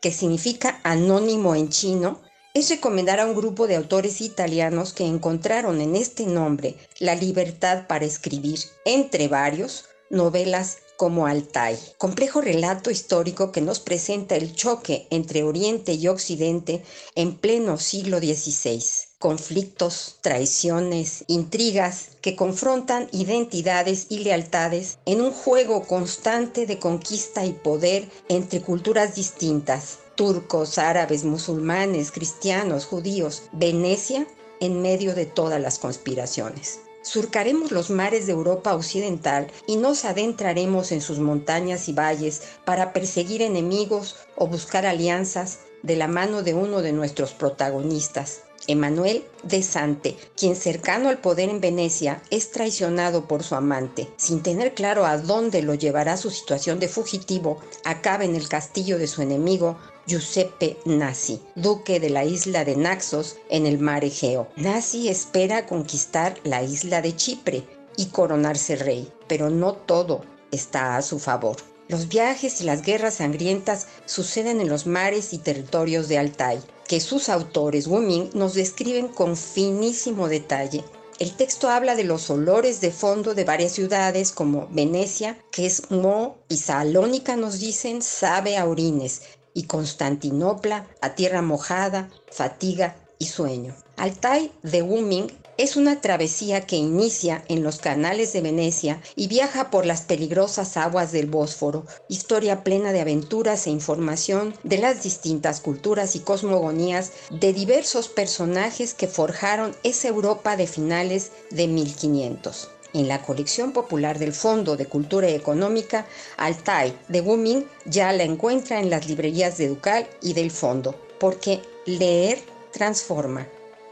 [0.00, 2.20] que significa anónimo en chino,
[2.54, 7.88] es recomendar a un grupo de autores italianos que encontraron en este nombre la libertad
[7.88, 15.08] para escribir, entre varios, novelas como Altai, complejo relato histórico que nos presenta el choque
[15.10, 16.84] entre Oriente y Occidente
[17.16, 18.80] en pleno siglo XVI
[19.18, 27.52] conflictos, traiciones, intrigas que confrontan identidades y lealtades en un juego constante de conquista y
[27.52, 34.26] poder entre culturas distintas, turcos, árabes, musulmanes, cristianos, judíos, Venecia
[34.60, 36.80] en medio de todas las conspiraciones.
[37.02, 42.92] Surcaremos los mares de Europa Occidental y nos adentraremos en sus montañas y valles para
[42.92, 49.62] perseguir enemigos o buscar alianzas de la mano de uno de nuestros protagonistas, Emanuel de
[49.62, 54.08] Sante, quien cercano al poder en Venecia es traicionado por su amante.
[54.16, 58.98] Sin tener claro a dónde lo llevará su situación de fugitivo, acaba en el castillo
[58.98, 64.48] de su enemigo, Giuseppe Nasi, duque de la isla de Naxos en el mar Egeo.
[64.56, 67.64] Nasi espera conquistar la isla de Chipre
[67.96, 71.56] y coronarse rey, pero no todo está a su favor.
[71.88, 77.00] Los viajes y las guerras sangrientas suceden en los mares y territorios de Altai que
[77.00, 78.00] sus autores, Wu
[78.34, 80.84] nos describen con finísimo detalle.
[81.18, 85.90] El texto habla de los olores de fondo de varias ciudades como Venecia, que es
[85.90, 89.22] mo, y Salónica nos dicen sabe a orines,
[89.54, 93.74] y Constantinopla a tierra mojada, fatiga y sueño.
[93.96, 99.70] Altai de Wuming es una travesía que inicia en los canales de Venecia y viaja
[99.70, 105.60] por las peligrosas aguas del Bósforo, historia plena de aventuras e información de las distintas
[105.60, 113.08] culturas y cosmogonías de diversos personajes que forjaron esa Europa de finales de 1500 en
[113.08, 116.06] la colección popular del Fondo de Cultura Económica,
[116.38, 121.60] Altai de Wuming ya la encuentra en las librerías de Ducal y del Fondo, porque
[121.84, 122.38] leer
[122.72, 123.46] transforma.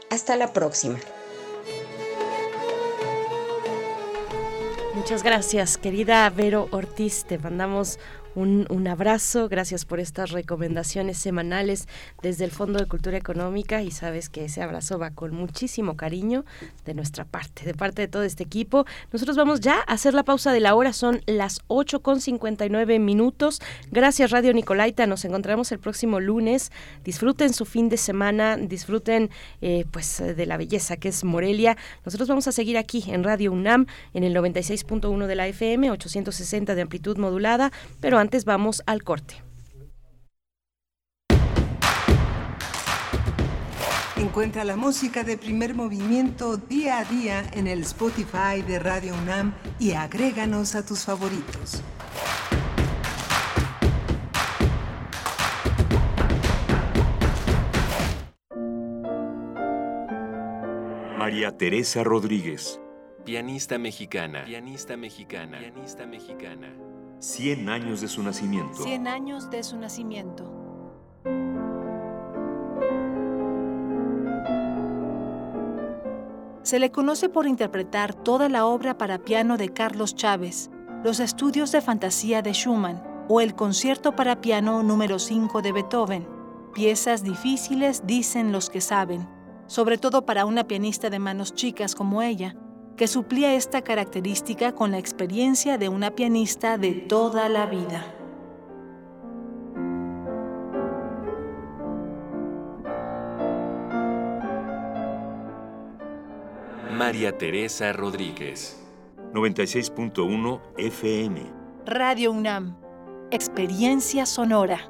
[0.09, 0.99] Hasta la próxima.
[4.95, 7.25] Muchas gracias, querida Vero Ortiz.
[7.25, 7.99] Te mandamos
[8.35, 11.87] un, abrazo, gracias por estas recomendaciones semanales
[12.21, 16.45] desde el Fondo de Cultura Económica y sabes que ese abrazo va con muchísimo cariño
[16.85, 18.85] de nuestra parte, de parte de todo este equipo.
[19.11, 22.99] Nosotros vamos ya a hacer la pausa de la hora, son las 8 con 59
[22.99, 23.61] minutos.
[23.91, 26.71] Gracias Radio Nicolaita, nos encontramos el próximo lunes.
[27.05, 29.29] Disfruten su fin de semana, disfruten
[29.61, 31.77] eh, pues de la belleza que es Morelia.
[32.03, 36.75] Nosotros vamos a seguir aquí en Radio UNAM en el 96.1 de la FM, 860
[36.75, 37.71] de amplitud modulada,
[38.01, 39.41] pero antes vamos al corte.
[44.17, 49.53] Encuentra la música de primer movimiento día a día en el Spotify de Radio UNAM
[49.79, 51.81] y agréganos a tus favoritos.
[61.17, 62.79] María Teresa Rodríguez.
[63.25, 64.45] Pianista mexicana.
[64.45, 65.59] Pianista mexicana.
[65.59, 66.94] Pianista mexicana.
[67.25, 68.83] 100 años de su nacimiento.
[68.83, 70.43] 100 años de su nacimiento.
[76.61, 80.69] Se le conoce por interpretar toda la obra para piano de Carlos Chávez,
[81.03, 86.27] los estudios de fantasía de Schumann o el concierto para piano número 5 de Beethoven.
[86.75, 89.27] Piezas difíciles dicen los que saben,
[89.65, 92.55] sobre todo para una pianista de manos chicas como ella,
[92.97, 98.05] que suplía esta característica con la experiencia de una pianista de toda la vida.
[106.91, 108.81] María Teresa Rodríguez.
[109.33, 111.41] 96.1 FM.
[111.85, 112.77] Radio UNAM.
[113.31, 114.89] Experiencia sonora.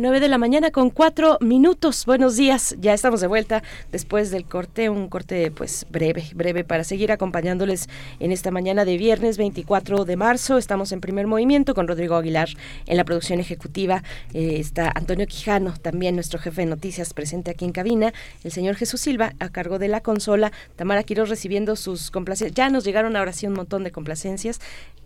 [0.00, 2.06] 9 de la mañana con 4 minutos.
[2.06, 2.74] Buenos días.
[2.80, 3.62] Ya estamos de vuelta
[3.92, 7.86] después del corte, un corte pues breve, breve para seguir acompañándoles
[8.18, 10.56] en esta mañana de viernes 24 de marzo.
[10.56, 12.48] Estamos en primer movimiento con Rodrigo Aguilar
[12.86, 14.02] en la producción ejecutiva.
[14.32, 18.14] Eh, está Antonio Quijano, también nuestro jefe de noticias presente aquí en cabina.
[18.42, 20.50] El señor Jesús Silva a cargo de la consola.
[20.76, 22.54] Tamara Quiroz recibiendo sus complacencias.
[22.56, 24.60] Ya nos llegaron ahora sí un montón de complacencias.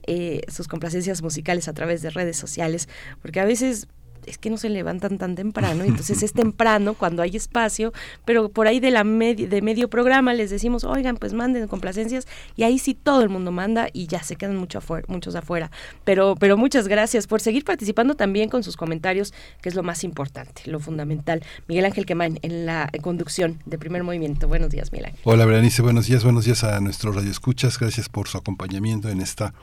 [0.07, 2.91] Eh, sus complacencias musicales a través de redes sociales,
[3.23, 3.89] porque a veces
[4.27, 7.93] es que no se levantan tan temprano, entonces es temprano cuando hay espacio,
[8.25, 12.27] pero por ahí de la de medio programa les decimos, oigan, pues manden complacencias,
[12.57, 15.71] y ahí sí todo el mundo manda y ya se quedan mucho afuera, muchos afuera.
[16.05, 20.05] Pero, pero muchas gracias por seguir participando también con sus comentarios, que es lo más
[20.05, 21.43] importante, lo fundamental.
[21.69, 24.49] Miguel Ángel Quemán en la conducción de primer movimiento.
[24.49, 25.21] Buenos días, Miguel Ángel.
[25.25, 29.21] Hola, Berenice, buenos días, buenos días a nuestro Radio Escuchas, gracias por su acompañamiento en
[29.21, 29.55] esta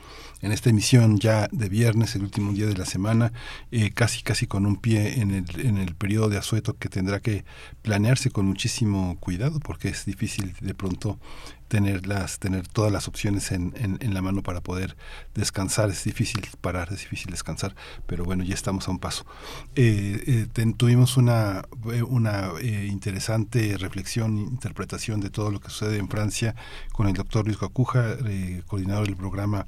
[0.42, 3.32] en esta emisión ya de viernes, el último día de la semana,
[3.70, 7.20] eh, casi casi con un pie en el, en el periodo de asueto que tendrá
[7.20, 7.46] que
[7.80, 11.18] planearse con muchísimo cuidado porque es difícil de pronto
[11.68, 14.94] tener las tener todas las opciones en, en, la mano para poder
[15.34, 15.88] descansar.
[15.88, 17.74] Es difícil parar es difícil descansar
[18.06, 19.24] pero bueno ya estamos a un paso.
[19.74, 21.64] Eh, eh, tuvimos una
[22.06, 26.54] una interesante reflexión interpretación de todo lo que sucede en Francia
[26.92, 28.18] con el doctor Luis Gacuja
[28.66, 29.66] coordinador del programa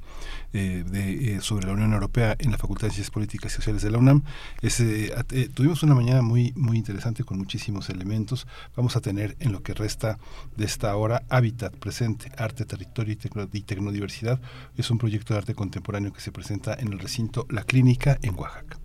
[0.55, 3.97] de, sobre la Unión Europea en la Facultad de Ciencias Políticas y Sociales de la
[3.97, 4.23] UNAM
[4.61, 5.13] ese,
[5.53, 9.73] tuvimos una mañana muy muy interesante con muchísimos elementos vamos a tener en lo que
[9.73, 10.17] resta
[10.55, 14.39] de esta hora Hábitat presente, Arte, Territorio y, Tecno, y Tecnodiversidad.
[14.77, 18.35] Es un proyecto de arte contemporáneo que se presenta en el recinto La Clínica en
[18.35, 18.79] Oaxaca.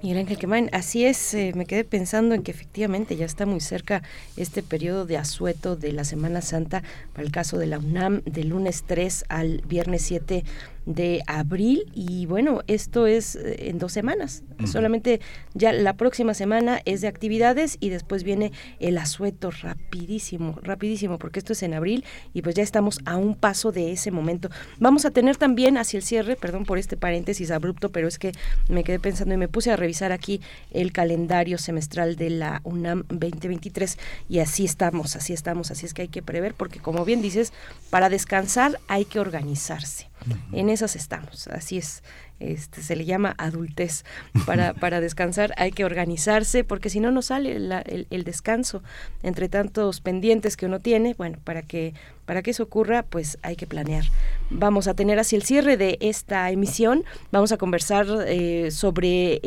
[0.00, 3.58] Miguel Ángel Quemain, así es, eh, me quedé pensando en que efectivamente ya está muy
[3.58, 4.04] cerca
[4.36, 8.50] este periodo de asueto de la Semana Santa para el caso de la UNAM, del
[8.50, 10.44] lunes 3 al viernes 7
[10.88, 14.42] de abril y bueno, esto es eh, en dos semanas.
[14.64, 15.20] Solamente
[15.52, 21.38] ya la próxima semana es de actividades y después viene el asueto rapidísimo, rapidísimo, porque
[21.40, 24.48] esto es en abril y pues ya estamos a un paso de ese momento.
[24.80, 28.32] Vamos a tener también hacia el cierre, perdón por este paréntesis abrupto, pero es que
[28.68, 30.40] me quedé pensando y me puse a revisar aquí
[30.70, 33.98] el calendario semestral de la UNAM 2023
[34.30, 37.52] y así estamos, así estamos, así es que hay que prever porque como bien dices,
[37.90, 40.07] para descansar hay que organizarse.
[40.52, 42.02] En esas estamos, así es.
[42.40, 44.04] Este, se le llama adultez.
[44.46, 48.82] Para, para descansar hay que organizarse porque si no, no sale el, el, descanso
[49.22, 51.14] entre tantos pendientes que uno tiene.
[51.14, 51.94] Bueno, para que,
[52.28, 54.04] para que eso ocurra, pues hay que planear.
[54.50, 57.04] Vamos a tener así el cierre de esta emisión.
[57.32, 59.40] Vamos a conversar eh, sobre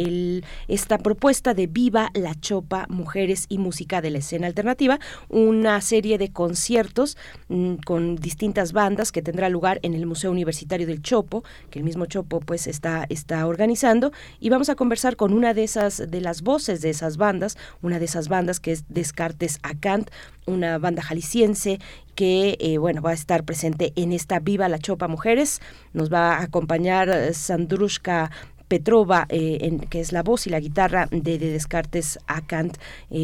[0.68, 5.00] esta propuesta de Viva la Chopa, Mujeres y Música de la Escena Alternativa,
[5.30, 7.18] una serie de conciertos
[7.50, 11.86] mm, con distintas bandas que tendrá lugar en el Museo Universitario del Chopo, que el
[11.86, 16.20] mismo Chopo pues está, está organizando y vamos a conversar con una de esas, de
[16.20, 20.10] las voces de esas bandas, una de esas bandas que es Descartes Acant,
[20.46, 21.80] una banda jalisciense
[22.16, 25.62] que eh, bueno va a estar presente en esta Viva la Chopa Mujeres.
[25.94, 28.32] Nos va a acompañar eh, Sandrushka
[28.68, 32.78] Petrova, eh, en, que es la voz y la guitarra de, Descartes Acant.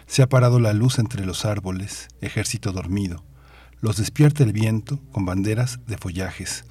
[0.06, 3.24] Se ha parado la luz entre los árboles, ejército dormido.
[3.80, 6.64] Los despierta el viento con banderas de follajes.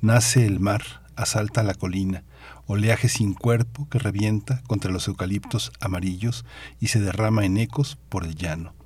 [0.00, 0.82] Nace el mar,
[1.16, 2.24] asalta la colina
[2.68, 6.44] oleaje sin cuerpo que revienta contra los eucaliptos amarillos
[6.78, 8.77] y se derrama en ecos por el llano.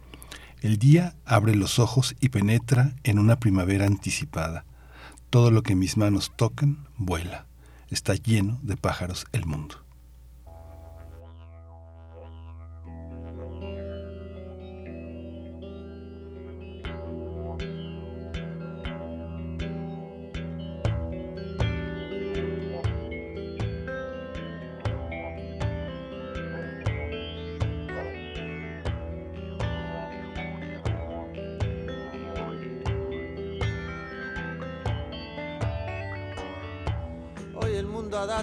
[0.62, 4.64] El día abre los ojos y penetra en una primavera anticipada.
[5.28, 7.46] Todo lo que mis manos tocan vuela.
[7.90, 9.81] Está lleno de pájaros el mundo.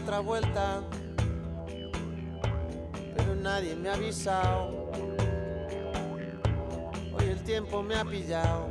[0.10, 0.82] Otra vuelta,
[3.16, 4.90] pero nadie me ha avisado.
[7.14, 8.70] Hoy el tiempo me ha pillado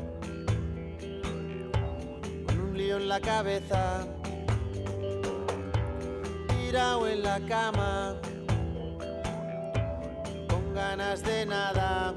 [2.44, 4.04] con un lío en la cabeza,
[6.48, 8.16] tirado en la cama,
[10.48, 12.14] con ganas de nada.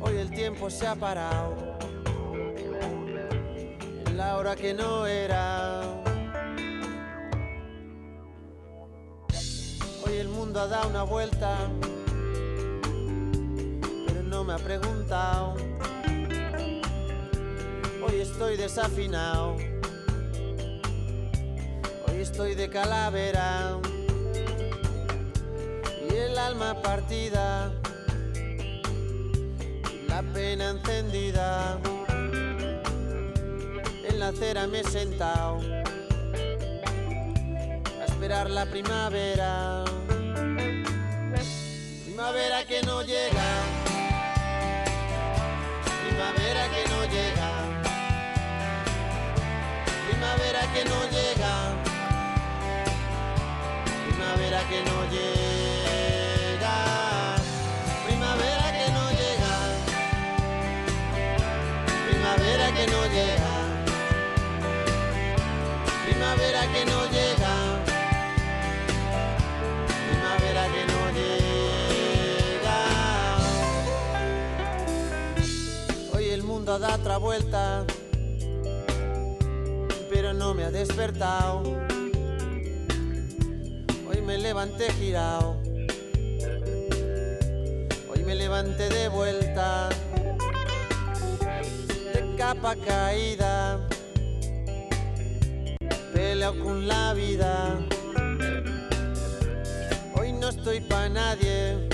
[0.00, 1.56] Hoy el tiempo se ha parado
[4.06, 6.03] en la hora que no era.
[10.12, 11.56] El mundo ha dado una vuelta,
[14.06, 15.54] pero no me ha preguntado.
[18.06, 19.56] Hoy estoy desafinado,
[22.06, 23.78] hoy estoy de calavera
[26.08, 27.72] y el alma partida,
[30.08, 31.78] la pena encendida.
[34.08, 35.83] En la acera me he sentado
[38.24, 39.84] esperar la primavera.
[42.06, 43.48] Primavera que no llega.
[46.06, 47.50] Primavera que no llega.
[50.08, 51.52] Primavera que no llega.
[54.06, 56.74] Primavera que no llega.
[58.06, 59.54] Primavera que no llega.
[62.08, 63.54] Primavera que no llega.
[66.06, 67.13] Primavera que no llega.
[76.82, 77.84] Otra vuelta,
[80.10, 81.62] pero no me ha despertado.
[84.08, 85.62] Hoy me levanté girado,
[88.08, 89.88] hoy me levanté de vuelta,
[92.12, 93.78] de capa caída,
[96.12, 97.78] peleo con la vida.
[100.16, 101.88] Hoy no estoy pa' nadie,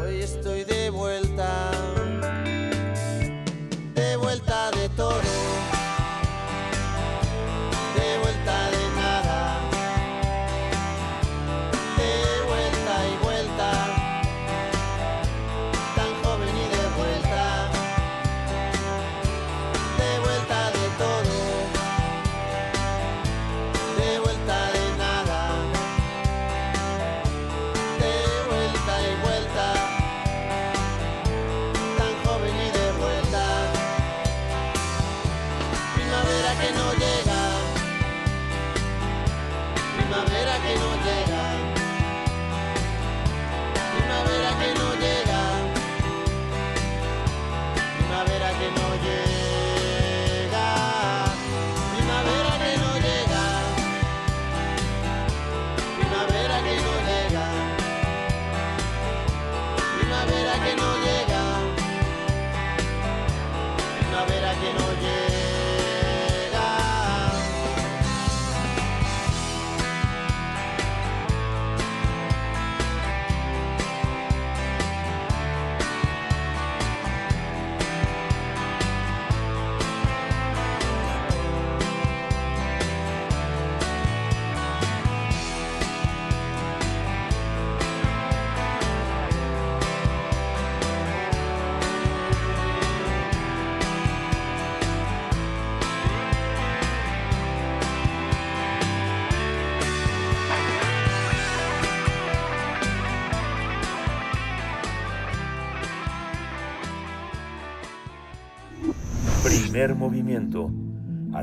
[0.00, 1.70] hoy estoy de vuelta,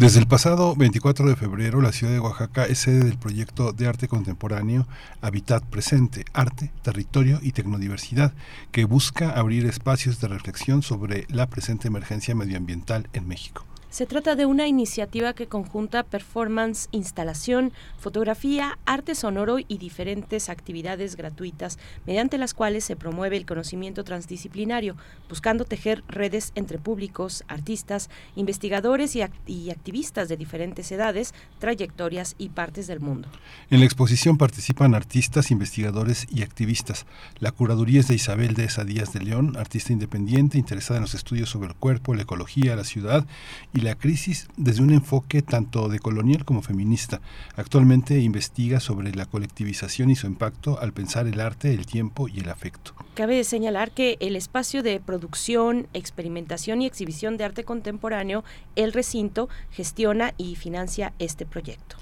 [0.00, 3.86] Desde el pasado 24 de febrero, la ciudad de Oaxaca es sede del proyecto de
[3.86, 4.88] arte contemporáneo
[5.20, 8.32] Habitat Presente, Arte, Territorio y Tecnodiversidad,
[8.72, 13.66] que busca abrir espacios de reflexión sobre la presente emergencia medioambiental en México.
[13.90, 21.16] Se trata de una iniciativa que conjunta performance, instalación, fotografía, arte sonoro y diferentes actividades
[21.16, 21.76] gratuitas,
[22.06, 24.94] mediante las cuales se promueve el conocimiento transdisciplinario,
[25.28, 32.36] buscando tejer redes entre públicos, artistas, investigadores y, act y activistas de diferentes edades, trayectorias
[32.38, 33.28] y partes del mundo.
[33.70, 37.06] En la exposición participan artistas, investigadores y activistas.
[37.40, 41.14] La curaduría es de Isabel de Esa Díaz de León, artista independiente interesada en los
[41.14, 43.26] estudios sobre el cuerpo, la ecología, la ciudad
[43.74, 47.20] y la crisis desde un enfoque tanto decolonial como feminista.
[47.56, 52.40] Actualmente investiga sobre la colectivización y su impacto al pensar el arte, el tiempo y
[52.40, 52.94] el afecto.
[53.14, 58.44] Cabe señalar que el espacio de producción, experimentación y exhibición de arte contemporáneo,
[58.76, 61.96] el recinto, gestiona y financia este proyecto.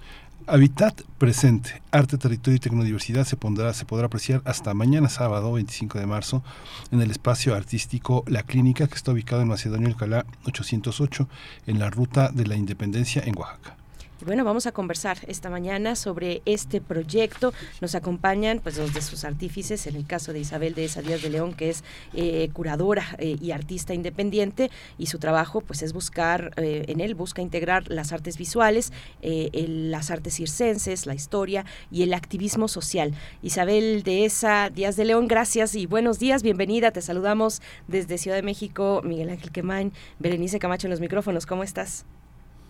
[0.47, 5.99] Habitat Presente, Arte, Territorio y Tecnodiversidad se, pondrá, se podrá apreciar hasta mañana sábado 25
[5.99, 6.43] de marzo
[6.91, 11.29] en el espacio artístico La Clínica que está ubicado en Macedonio Alcalá 808
[11.67, 13.78] en la ruta de la Independencia en Oaxaca.
[14.27, 17.55] Bueno, vamos a conversar esta mañana sobre este proyecto.
[17.81, 21.23] Nos acompañan pues dos de sus artífices, en el caso de Isabel de Esa Díaz
[21.23, 21.85] de León, que es
[22.15, 27.15] eh, curadora eh, y artista independiente, y su trabajo pues es buscar, eh, en él
[27.15, 28.93] busca integrar las artes visuales,
[29.23, 33.15] el, las artes circenses, la historia y el activismo social.
[33.43, 38.37] Isabel de Esa Díaz de León, gracias y buenos días, bienvenida, te saludamos desde Ciudad
[38.37, 42.05] de México, Miguel Ángel Quemain, Berenice Camacho en los micrófonos, ¿cómo estás?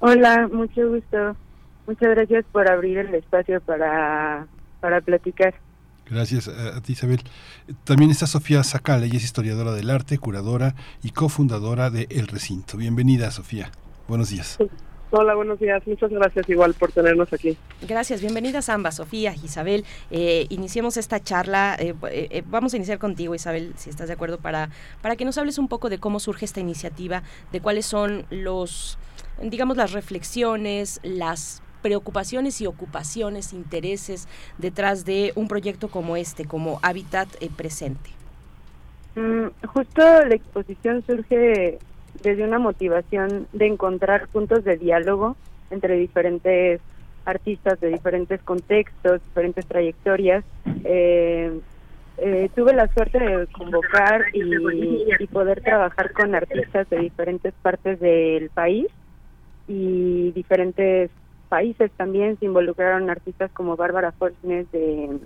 [0.01, 1.37] Hola, mucho gusto.
[1.87, 4.47] Muchas gracias por abrir el espacio para,
[4.81, 5.55] para platicar.
[6.09, 7.21] Gracias a, ti, Isabel.
[7.85, 12.77] También está Sofía Sacala, ella es historiadora del arte, curadora y cofundadora de El Recinto.
[12.77, 13.71] Bienvenida, Sofía.
[14.07, 14.59] Buenos días.
[15.11, 15.83] Hola, buenos días.
[15.87, 17.57] Muchas gracias igual por tenernos aquí.
[17.87, 19.85] Gracias, bienvenidas ambas, Sofía, Isabel.
[20.11, 21.77] Eh, iniciemos esta charla.
[21.79, 24.71] Eh, eh, vamos a iniciar contigo, Isabel, si estás de acuerdo, para,
[25.01, 27.23] para que nos hables un poco de cómo surge esta iniciativa,
[27.53, 28.99] de cuáles son los
[29.43, 34.29] digamos las reflexiones, las preocupaciones y ocupaciones, intereses
[34.59, 38.11] detrás de un proyecto como este, como Hábitat eh, Presente?
[39.15, 41.79] Mm, justo la exposición surge
[42.23, 45.37] desde una motivación de encontrar puntos de diálogo
[45.71, 46.81] entre diferentes
[47.25, 50.45] artistas de diferentes contextos, diferentes trayectorias.
[50.85, 51.61] Eh,
[52.21, 54.43] eh, tuve la suerte de convocar y,
[55.21, 58.89] y, poder trabajar con artistas de diferentes partes del país
[59.69, 61.11] y diferentes
[61.49, 62.39] países también.
[62.39, 65.19] Se involucraron artistas como Bárbara Fortnes de,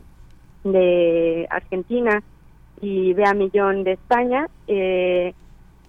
[0.64, 2.22] de Argentina
[2.80, 4.48] y Bea Millón de España.
[4.66, 5.32] Eh,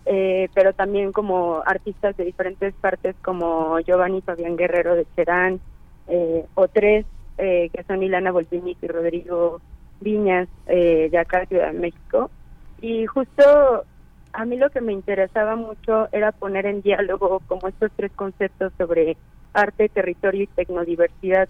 [0.06, 5.62] eh, pero también como artistas de diferentes partes como Giovanni Fabián Guerrero de Cherán,
[6.08, 7.06] eh, o tres
[7.38, 9.62] eh, que son Ilana Volpinic y Rodrigo
[10.02, 12.30] Viñas eh, de acá Ciudad de México.
[12.82, 13.86] Y justo
[14.34, 18.74] a mí lo que me interesaba mucho era poner en diálogo como estos tres conceptos
[18.78, 19.16] sobre
[19.54, 21.48] arte, territorio y tecnodiversidad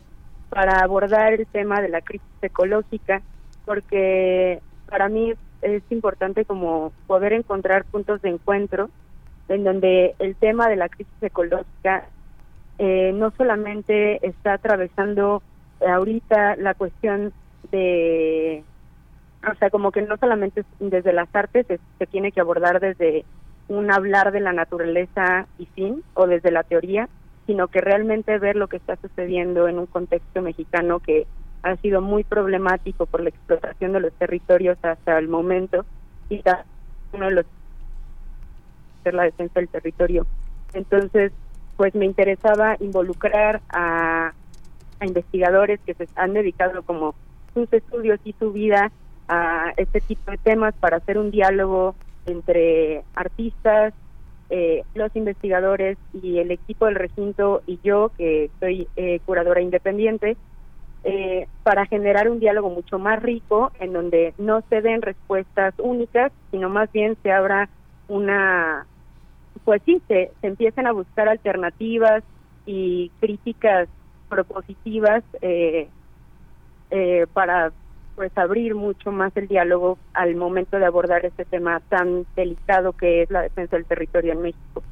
[0.50, 3.22] para abordar el tema de la crisis ecológica,
[3.66, 8.90] porque para mí es importante como poder encontrar puntos de encuentro
[9.48, 12.08] en donde el tema de la crisis ecológica
[12.78, 15.42] eh, no solamente está atravesando
[15.80, 17.34] ahorita la cuestión
[17.72, 18.64] de,
[19.50, 23.26] o sea, como que no solamente desde las artes se, se tiene que abordar desde
[23.68, 27.10] un hablar de la naturaleza y fin, o desde la teoría,
[27.46, 31.28] sino que realmente ver lo que está sucediendo en un contexto mexicano que
[31.62, 35.86] ha sido muy problemático por la explotación de los territorios hasta el momento
[36.30, 36.42] y
[37.14, 37.46] uno de los
[39.04, 40.26] ser la defensa del territorio.
[40.74, 41.32] Entonces,
[41.76, 44.34] pues me interesaba involucrar a
[45.02, 47.16] investigadores que se han dedicado como
[47.54, 48.92] sus estudios y su vida
[49.34, 51.96] a este tipo de temas para hacer un diálogo
[52.26, 53.94] entre artistas,
[54.50, 60.38] eh, los investigadores y el equipo del recinto y yo, que soy eh, curadora independiente,
[61.04, 66.32] eh, para generar un diálogo mucho más rico en donde no se den respuestas únicas,
[66.52, 67.70] sino más bien se abra
[68.08, 68.86] una,
[69.66, 72.24] pues sí, se, se empiecen a buscar alternativas
[72.66, 73.90] y críticas
[74.30, 75.90] propositivas eh,
[76.92, 77.74] eh, para
[78.16, 83.24] pues abrir mucho más el diálogo al momento de abordar este tema tan delicado que
[83.24, 84.84] es la defensa del territorio en México.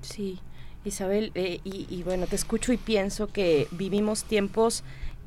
[0.00, 0.40] Sí,
[0.84, 4.84] Isabel, eh, y, y, bueno, te escucho y pienso que vivimos tiempos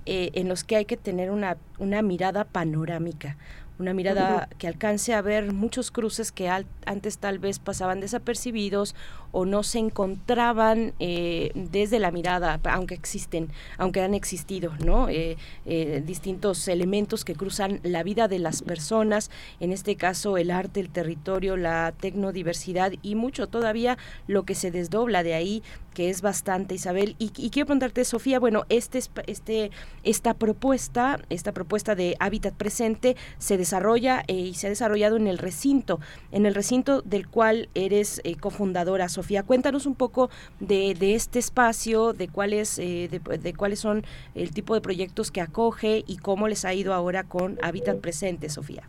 [0.09, 3.35] eh, en los que hay que tener una, una mirada panorámica,
[3.77, 8.95] una mirada que alcance a ver muchos cruces que al, antes tal vez pasaban desapercibidos
[9.31, 15.09] o no se encontraban eh, desde la mirada, aunque existen, aunque han existido, ¿no?
[15.09, 19.29] Eh, eh, distintos elementos que cruzan la vida de las personas,
[19.59, 23.97] en este caso el arte, el territorio, la tecnodiversidad y mucho todavía
[24.27, 25.63] lo que se desdobla de ahí
[25.97, 27.15] que es bastante, Isabel.
[27.17, 29.71] Y, quiero preguntarte, Sofía, bueno, este, este,
[30.03, 35.39] esta propuesta, esta propuesta de Hábitat Presente se desarrolla y se ha desarrollado en el
[35.39, 35.99] recinto,
[36.31, 39.41] en el recinto del cual eres cofundadora, Sofía.
[39.41, 40.29] Cuéntanos un poco
[40.59, 44.03] de, de este espacio, de cuáles, eh, de, de, cuáles son
[44.35, 48.49] el tipo de proyectos que acoge y cómo les ha ido ahora con Hábitat Presente,
[48.49, 48.83] Sofía.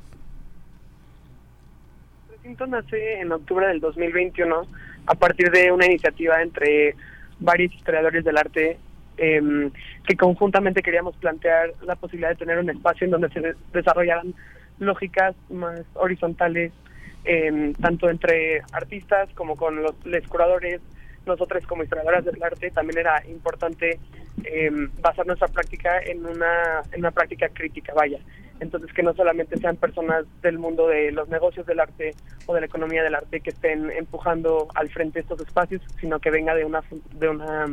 [2.30, 4.62] El recinto nace en octubre del 2021
[5.06, 6.94] a partir de una iniciativa entre
[7.40, 8.78] varios historiadores del arte
[9.16, 9.70] eh,
[10.06, 14.34] que conjuntamente queríamos plantear la posibilidad de tener un espacio en donde se de desarrollaran
[14.78, 16.72] lógicas más horizontales,
[17.30, 19.94] eh, tanto entre artistas como con los,
[20.28, 20.80] curadores,
[21.26, 24.00] nosotros como historiadoras del arte, también era importante
[24.44, 24.70] eh,
[25.02, 28.18] basar nuestra práctica en una, en una práctica crítica, vaya.
[28.60, 32.14] Entonces, que no solamente sean personas del mundo de los negocios del arte
[32.46, 36.30] o de la economía del arte que estén empujando al frente estos espacios, sino que
[36.30, 36.82] venga de una,
[37.12, 37.66] de una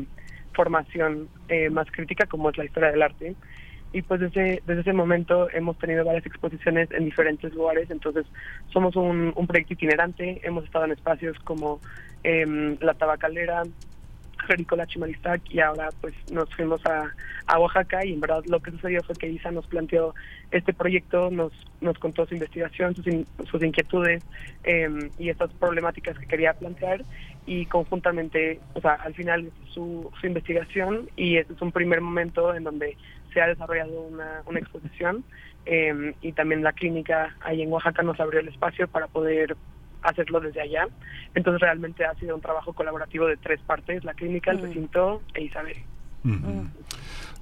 [0.53, 3.35] formación eh, más crítica como es la historia del arte.
[3.95, 8.25] Y pues desde, desde ese momento hemos tenido varias exposiciones en diferentes lugares, entonces
[8.73, 11.79] somos un, proyecto itinerante, hemos estado en espacios como
[12.21, 13.63] eh, La Tabacalera,
[14.47, 17.13] Jericola Chimalistac y ahora pues nos fuimos a,
[17.47, 18.05] a Oaxaca.
[18.05, 20.13] Y en verdad lo que sucedió fue que Isa nos planteó
[20.51, 24.23] este proyecto, nos, nos contó su investigación, sus, in, sus inquietudes
[24.63, 27.03] eh, y estas problemáticas que quería plantear.
[27.47, 32.55] Y conjuntamente, o sea, al final su, su investigación y este es un primer momento
[32.55, 32.97] en donde
[33.35, 35.25] se ha desarrollado una, una exposición
[35.65, 39.57] eh, y también la clínica ahí en Oaxaca nos abrió el espacio para poder
[40.03, 40.87] hacerlo desde allá.
[41.35, 45.43] Entonces realmente ha sido un trabajo colaborativo de tres partes, la clínica, el recinto e
[45.43, 45.77] Isabel.
[46.23, 46.69] Uh -huh.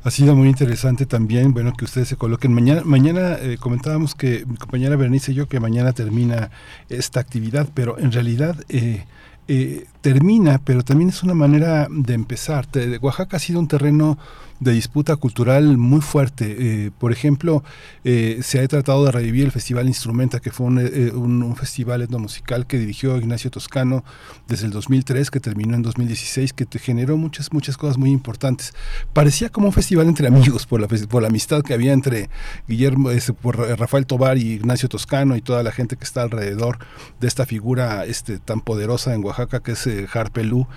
[0.03, 2.53] Ha sido muy interesante también, bueno, que ustedes se coloquen.
[2.53, 6.49] Mañana, mañana eh, comentábamos que mi compañera Berenice y yo que mañana termina
[6.89, 9.05] esta actividad, pero en realidad eh,
[9.47, 12.67] eh, termina, pero también es una manera de empezar.
[13.01, 14.17] Oaxaca ha sido un terreno
[14.59, 16.55] de disputa cultural muy fuerte.
[16.57, 17.63] Eh, por ejemplo,
[18.03, 22.01] eh, se ha tratado de revivir el Festival Instrumenta, que fue un, eh, un, festival
[22.01, 24.03] etnomusical que dirigió Ignacio Toscano
[24.47, 28.73] desde el 2003, que terminó en 2016, que te generó muchas, muchas cosas muy importantes.
[29.13, 32.29] Parecía como un festival entre amigos, por la, por la amistad que había entre
[32.67, 33.09] Guillermo,
[33.41, 36.79] por Rafael Tobar y Ignacio Toscano y toda la gente que está alrededor
[37.19, 40.67] de esta figura este, tan poderosa en Oaxaca, que es Harpelú,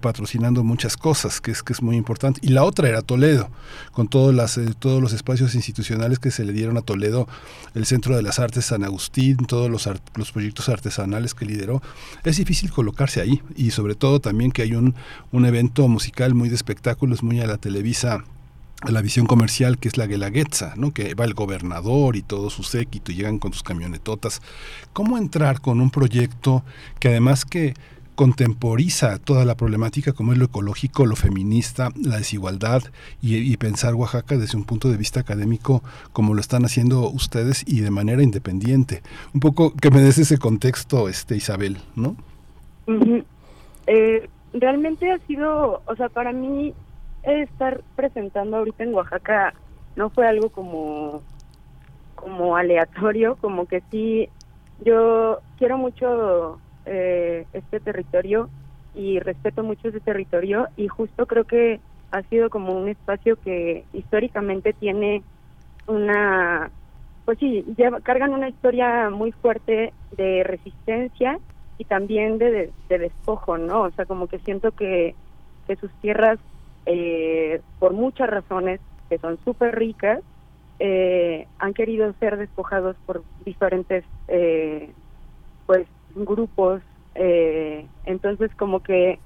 [0.00, 2.40] patrocinando muchas cosas, que es, que es muy importante.
[2.42, 3.50] Y la otra era Toledo,
[3.92, 7.28] con todos, las, eh, todos los espacios institucionales que se le dieron a Toledo,
[7.74, 11.82] el Centro de las Artes San Agustín, todos los, los proyectos artesanales que lideró.
[12.24, 14.94] Es difícil colocarse ahí y sobre todo también que hay un,
[15.32, 18.24] un evento musical muy de espectáculos, muy a la Televisa
[18.80, 20.92] a la visión comercial que es la Guelaguetza, ¿no?
[20.92, 24.40] que va el gobernador y todo su séquito y llegan con sus camionetotas.
[24.92, 26.64] ¿Cómo entrar con un proyecto
[27.00, 27.74] que además que
[28.18, 32.82] contemporiza toda la problemática como es lo ecológico, lo feminista, la desigualdad
[33.22, 37.80] y, pensar Oaxaca desde un punto de vista académico como lo están haciendo ustedes y
[37.80, 39.02] de manera independiente.
[39.32, 42.16] Un poco que me des ese contexto, este Isabel, ¿no?
[43.86, 46.74] Eh, realmente ha sido, o sea, para mí
[47.22, 49.54] estar presentando ahorita en Oaxaca
[49.94, 51.22] no fue algo como
[52.16, 54.28] como aleatorio, como que sí,
[54.84, 56.58] yo quiero mucho
[56.88, 58.50] eh, este territorio
[58.94, 63.86] y respeto mucho ese territorio y justo creo que ha sido como un espacio que
[63.92, 65.22] históricamente tiene
[65.86, 66.70] una
[67.24, 71.38] pues sí lleva, cargan una historia muy fuerte de resistencia
[71.76, 75.14] y también de, despojo no o sea como que siento que
[75.66, 76.38] que sus tierras
[76.86, 80.20] eh, por muchas razones que son súper ricas
[80.78, 84.94] eh, han querido ser despojados por diferentes eh,
[85.66, 85.86] pues
[86.24, 86.82] grupos.
[87.14, 89.20] Eh, entonces, como que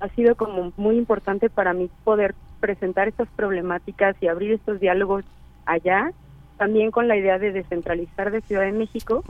[0.00, 5.24] ha sido como muy importante para mí poder presentar estas problemáticas y abrir estos diálogos
[5.66, 6.10] allá,
[6.56, 9.24] también con la idea de descentralizar de Ciudad de México.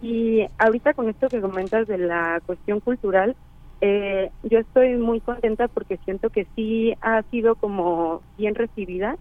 [0.00, 3.36] Y ahorita con esto que comentas de la cuestión cultural,
[3.80, 9.16] eh, yo estoy muy contenta porque siento que sí ha sido como bien recibida.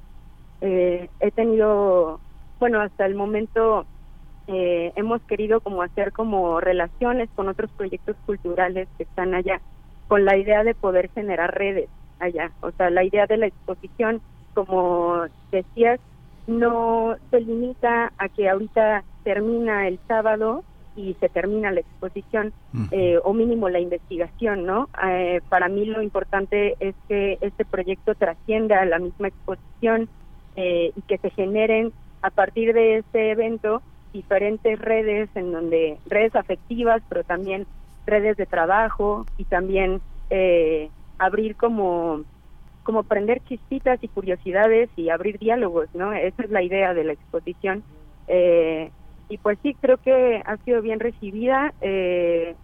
[0.61, 2.21] Eh, he tenido,
[2.59, 3.87] bueno, hasta el momento
[4.47, 9.59] eh, hemos querido como hacer como relaciones con otros proyectos culturales que están allá,
[10.07, 12.51] con la idea de poder generar redes allá.
[12.61, 14.21] O sea, la idea de la exposición,
[14.53, 15.99] como decías,
[16.45, 20.63] no se limita a que ahorita termina el sábado
[20.95, 22.53] y se termina la exposición,
[22.91, 24.87] eh, o mínimo la investigación, ¿no?
[25.09, 30.07] Eh, para mí lo importante es que este proyecto trascienda a la misma exposición
[30.57, 31.91] y que se generen
[32.21, 33.81] a partir de este evento
[34.15, 37.67] diferentes redes en donde redes afectivas pero también
[38.05, 42.21] redes de trabajo y también eh, abrir como
[42.83, 47.13] como prender chispitas y curiosidades y abrir diálogos no esa es la idea de la
[47.13, 47.83] exposición.
[48.27, 48.89] Eh,
[49.27, 51.73] y pues sí creo que ha sido bien recibida.
[51.81, 52.55] Eh,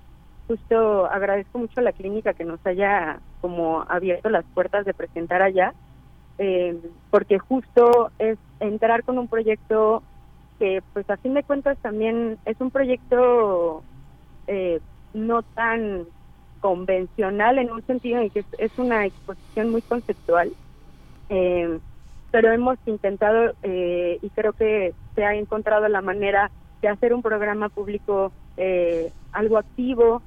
[0.47, 5.41] justo agradezco mucho a la clínica que nos haya como abierto las puertas de presentar
[5.41, 5.73] allá
[7.11, 10.01] porque justo es entrar con un proyecto
[10.61, 13.81] que pues a fin de cuentas también es un proyecto
[14.45, 14.80] eh,
[15.11, 16.06] no tan
[16.59, 20.51] convencional en un sentido en que es, una exposición muy conceptual,
[21.30, 21.80] eh,
[22.30, 26.51] pero hemos intentado eh, y creo que se ha encontrado la manera
[26.83, 28.31] de hacer un programa público
[29.31, 30.22] algo activo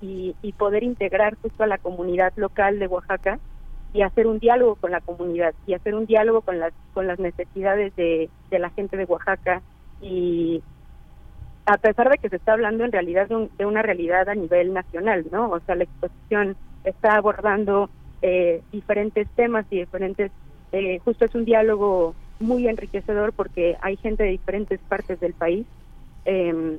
[0.00, 3.38] y, y, poder integrar justo a la comunidad local de Oaxaca
[3.94, 7.18] y hacer un diálogo con la comunidad y hacer un diálogo con las con las
[7.18, 9.62] necesidades de, de la gente de Oaxaca
[10.00, 10.62] y
[11.66, 15.26] a pesar de que se está hablando en realidad de, una realidad a nivel nacional,
[15.30, 15.50] ¿no?
[15.50, 17.88] O sea, la exposición está abordando
[18.20, 20.32] eh, diferentes temas y diferentes,
[20.72, 25.66] eh, justo es un diálogo muy enriquecedor porque hay gente de diferentes partes del país
[26.24, 26.78] eh,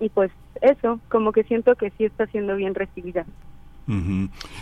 [0.00, 0.30] y pues
[0.62, 3.26] eso, como que siento que sí está siendo bien recibida.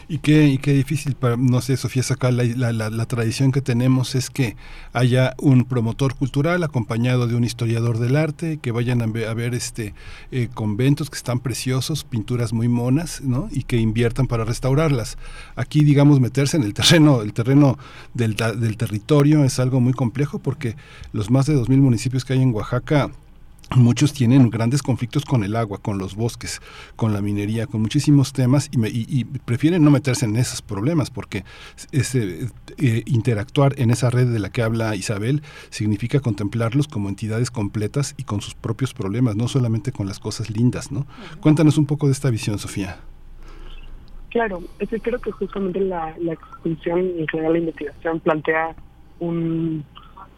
[0.08, 4.14] Y qué, y qué difícil para, no sé, Sofía, sacar la, la, tradición que tenemos
[4.14, 4.56] es que
[4.92, 9.94] haya un promotor cultural acompañado de un historiador del arte, que vayan a ver, este
[10.30, 13.48] eh, conventos que están preciosos, pinturas muy monas, ¿no?
[13.50, 15.18] Y que inviertan para restaurarlas.
[15.56, 17.78] Aquí, digamos, meterse en el terreno, el terreno
[18.14, 20.76] del, del territorio es algo muy complejo porque
[21.12, 23.10] los más de 2.000 municipios que hay en Oaxaca,
[23.74, 26.60] Muchos tienen grandes conflictos con el agua, con los bosques,
[26.94, 31.44] con la minería, con muchísimos temas y, prefieren no meterse en esos problemas porque
[31.90, 37.50] ese, eh, interactuar en esa red de la que habla Isabel significa contemplarlos como entidades
[37.50, 40.92] completas y con sus propios problemas, no solamente con las cosas lindas.
[40.92, 41.04] ¿no?
[41.40, 43.00] Cuéntanos un poco de esta visión, Sofía.
[44.30, 48.76] Claro, es que creo que justamente la, la exposición y en general la investigación plantea
[49.18, 49.84] un,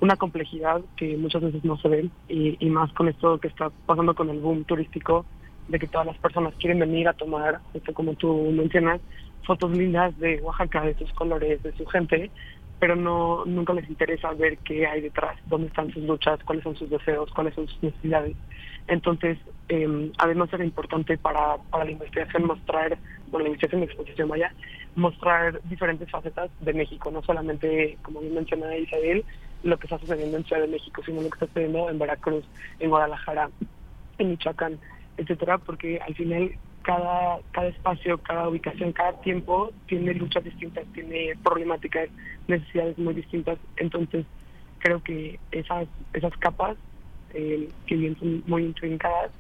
[0.01, 4.15] una complejidad que muchas veces no se ve y, más con esto que está pasando
[4.15, 5.27] con el boom turístico
[5.69, 7.61] de que todas las personas quieren venir a tomar,
[7.95, 9.01] como tú mencionas,
[9.45, 12.31] fotos lindas de Oaxaca, de sus colores, de su gente,
[12.79, 16.77] pero no nunca les interesa ver qué hay detrás, dónde están sus luchas, cuáles son
[16.77, 18.37] sus deseos, cuáles son sus necesidades.
[18.87, 19.37] Entonces,
[19.69, 22.97] eh, además era importante para, para la investigación mostrar,
[23.31, 24.53] bueno, la investigación de exposición, vaya,
[24.95, 29.25] mostrar diferentes facetas de México, no solamente, como bien mencionaba Isabel,
[29.63, 32.45] lo que está sucediendo en Ciudad de México, sino lo que está sucediendo en Veracruz,
[32.79, 33.51] en Guadalajara,
[34.19, 34.79] en Michoacán,
[35.17, 41.35] etcétera, porque al final cada, cada espacio, cada ubicación, cada tiempo tiene luchas distintas, tiene
[41.43, 42.09] problemáticas,
[42.47, 43.59] necesidades muy distintas.
[43.77, 44.25] Entonces,
[44.79, 46.77] creo que esas, esas capas,
[47.35, 49.31] eh, que bien son muy intrincadas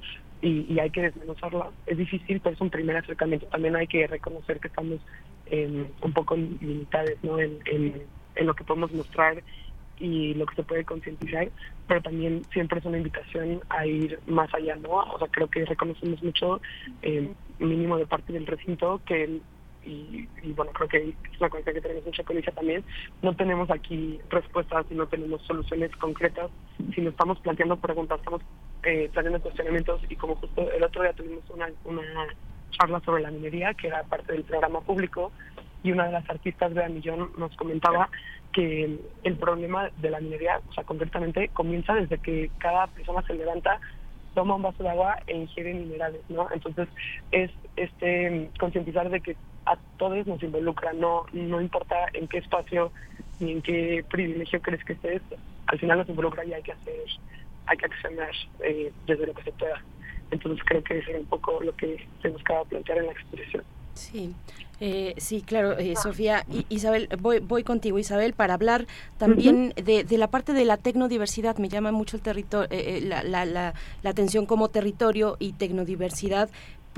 [0.42, 3.46] y, y hay que desmenuzarlas, es difícil, pero es un primer acercamiento.
[3.46, 4.98] También hay que reconocer que estamos
[5.46, 7.38] eh, un poco limitados ¿no?
[7.40, 8.02] en, en,
[8.36, 9.42] en lo que podemos mostrar
[10.00, 11.48] y lo que se puede concientizar,
[11.86, 14.90] pero también siempre es una invitación a ir más allá, ¿no?
[14.90, 16.60] O sea, creo que reconocemos mucho,
[17.02, 17.28] eh,
[17.58, 19.40] mínimo de parte del recinto, que,
[19.84, 22.84] y, bueno, creo que es una cosa que tenemos mucha Chacolisa también,
[23.22, 26.50] no tenemos aquí respuestas y no tenemos soluciones concretas,
[26.94, 28.42] sino estamos planteando preguntas, estamos
[28.82, 32.02] eh, planteando cuestionamientos y como justo el otro día tuvimos una, una
[32.70, 35.32] charla sobre la minería, que era parte del programa público,
[35.82, 38.08] y una de las artistas, Bea Millón, nos comentaba
[38.52, 43.34] que el problema de la minería, o sea, concretamente, comienza desde que cada persona se
[43.34, 43.80] levanta,
[44.34, 46.48] toma un vaso de agua e ingiere minerales, ¿no?
[46.52, 46.88] Entonces,
[47.30, 52.90] es este concientizar de que a todos nos involucra, no, no importa en qué espacio
[53.40, 55.22] ni en qué privilegio crees que estés,
[55.66, 56.94] al final nos involucra y hay que hacer,
[57.66, 58.30] hay que accionar
[58.64, 59.82] eh, desde lo que se pueda.
[60.30, 63.64] Entonces creo que ese es un poco lo que se buscaba plantear en la exposición.
[63.94, 64.34] Sí,
[64.80, 66.44] eh, sí, claro, eh, Sofía.
[66.50, 69.84] I Isabel, voy, voy contigo, Isabel, para hablar también uh -huh.
[69.84, 71.58] de, de, la parte de la tecnodiversidad.
[71.58, 76.48] Me llama mucho el territorio, eh, la, la, la, la, atención como territorio y tecnodiversidad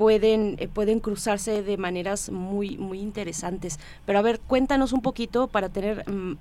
[0.01, 3.79] pueden, eh, pueden cruzarse de maneras muy, muy interesantes.
[4.07, 6.37] Pero a ver, cuéntanos un poquito para tener mm,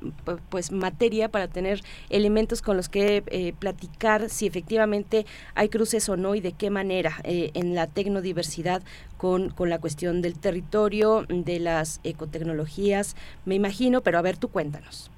[0.49, 6.17] pues materia, para tener elementos con los que eh, platicar si efectivamente hay cruces o
[6.17, 8.81] no y de qué manera eh, en la tecnodiversidad
[9.19, 13.15] con, con la cuestión del territorio, de las ecotecnologías,
[13.45, 15.11] me imagino, pero a ver, tú cuéntanos.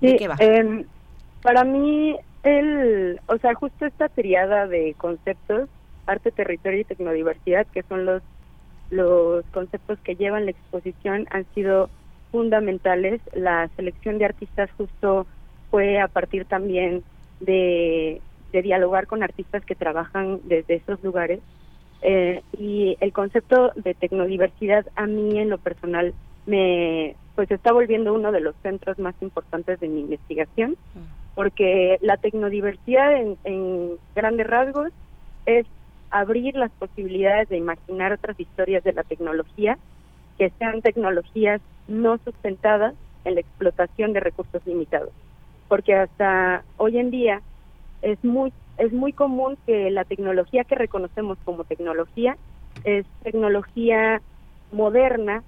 [0.00, 0.36] Sí, ¿De qué va?
[0.38, 0.86] Eh,
[1.42, 5.68] para mí, el, o sea, justo esta triada de conceptos
[6.06, 8.22] arte, territorio y tecnodiversidad, que son los,
[8.90, 11.88] los conceptos que llevan la exposición, han sido
[12.30, 13.20] fundamentales.
[13.32, 15.26] La selección de artistas justo
[15.70, 17.02] fue a partir también
[17.40, 18.20] de,
[18.52, 21.40] de dialogar con artistas que trabajan desde esos lugares.
[22.02, 26.12] Eh, y el concepto de tecnodiversidad a mí en lo personal
[26.44, 30.76] me pues está volviendo uno de los centros más importantes de mi investigación
[31.34, 34.90] porque la tecnodiversidad en, en grandes rasgos
[35.46, 35.66] es
[36.14, 39.76] abrir las posibilidades de imaginar otras historias de la tecnología
[40.38, 42.94] que sean tecnologías no sustentadas
[43.24, 45.10] en la explotación de recursos limitados.
[45.68, 47.42] Porque hasta hoy en día
[48.00, 52.36] es muy es muy común que la tecnología que reconocemos como tecnología
[52.84, 54.20] es tecnología
[54.70, 55.42] moderna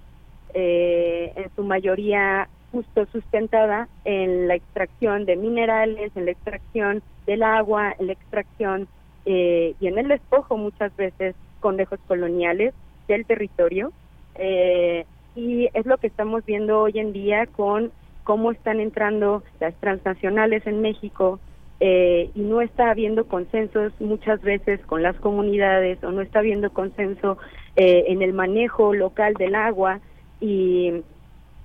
[0.52, 7.44] eh, en su mayoría justo sustentada en la extracción de minerales en la extracción del
[7.44, 8.88] agua en la extracción
[9.26, 12.72] eh, y en el despojo muchas veces con lejos coloniales
[13.08, 13.92] del territorio.
[14.36, 17.92] Eh, y es lo que estamos viendo hoy en día con
[18.24, 21.38] cómo están entrando las transnacionales en México
[21.78, 26.70] eh, y no está habiendo consensos muchas veces con las comunidades o no está habiendo
[26.70, 27.36] consenso
[27.76, 30.00] eh, en el manejo local del agua
[30.40, 31.02] y,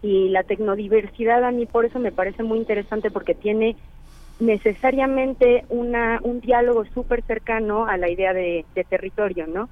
[0.01, 3.77] y la tecnodiversidad a mí por eso me parece muy interesante porque tiene
[4.41, 9.69] necesariamente una un diálogo súper cercano a la idea de, de, territorio, ¿no?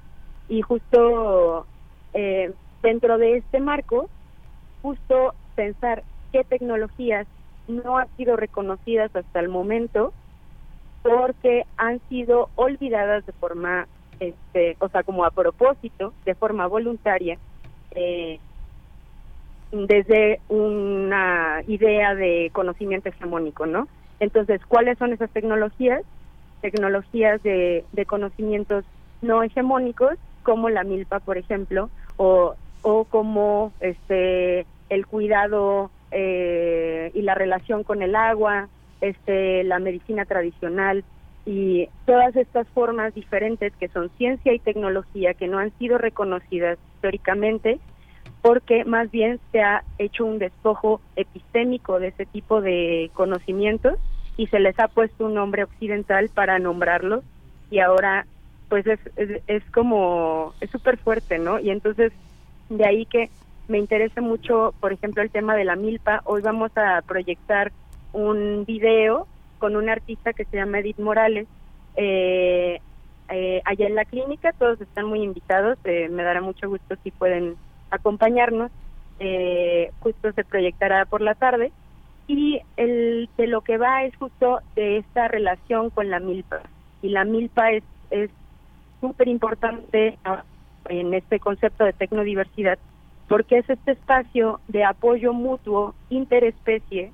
[0.48, 1.66] Y justo
[2.14, 4.08] eh, dentro de este marco,
[4.80, 7.26] justo pensar qué tecnologías
[7.66, 10.12] no han sido reconocidas hasta el momento
[11.02, 13.88] porque han sido olvidadas de forma,
[14.20, 17.38] este, o sea, como a propósito, de forma voluntaria,
[17.90, 18.38] eh,
[19.72, 23.88] desde una idea de conocimiento hegemónico, ¿no?
[24.20, 26.02] Entonces, ¿cuáles son esas tecnologías?
[26.60, 28.84] Tecnologías de, conocimientos
[29.22, 37.22] no hegemónicos, como la milpa, por ejemplo, o, o como este el cuidado eh, y
[37.22, 38.68] la relación con el agua,
[39.00, 41.04] este la medicina tradicional
[41.46, 46.78] y todas estas formas diferentes que son ciencia y tecnología que no han sido reconocidas
[46.94, 47.80] históricamente
[48.42, 53.98] porque más bien se ha hecho un despojo epistémico de ese tipo de conocimientos
[54.40, 57.22] y se les ha puesto un nombre occidental para nombrarlos
[57.70, 58.24] y ahora
[58.70, 58.98] pues es,
[59.46, 61.58] es, como, es súper fuerte, ¿no?
[61.58, 62.10] Y entonces
[62.70, 63.28] de ahí que
[63.68, 66.22] me interesa mucho, por ejemplo, el tema de la milpa.
[66.24, 67.70] Hoy vamos a proyectar
[68.14, 69.26] un video
[69.58, 71.46] con un artista que se llama Edith Morales,
[71.96, 72.80] eh,
[73.28, 77.10] eh, allá en la clínica, todos están muy invitados, eh, me dará mucho gusto si
[77.10, 77.56] pueden
[77.90, 78.70] acompañarnos,
[79.18, 81.72] eh, justo se proyectará por la tarde,
[82.32, 86.60] y el, de lo que va es justo de esta relación con la milpa,
[87.02, 88.30] y la milpa es es
[89.00, 90.18] súper importante
[90.88, 92.78] en este concepto de tecnodiversidad,
[93.28, 97.12] porque es este espacio de apoyo mutuo interespecie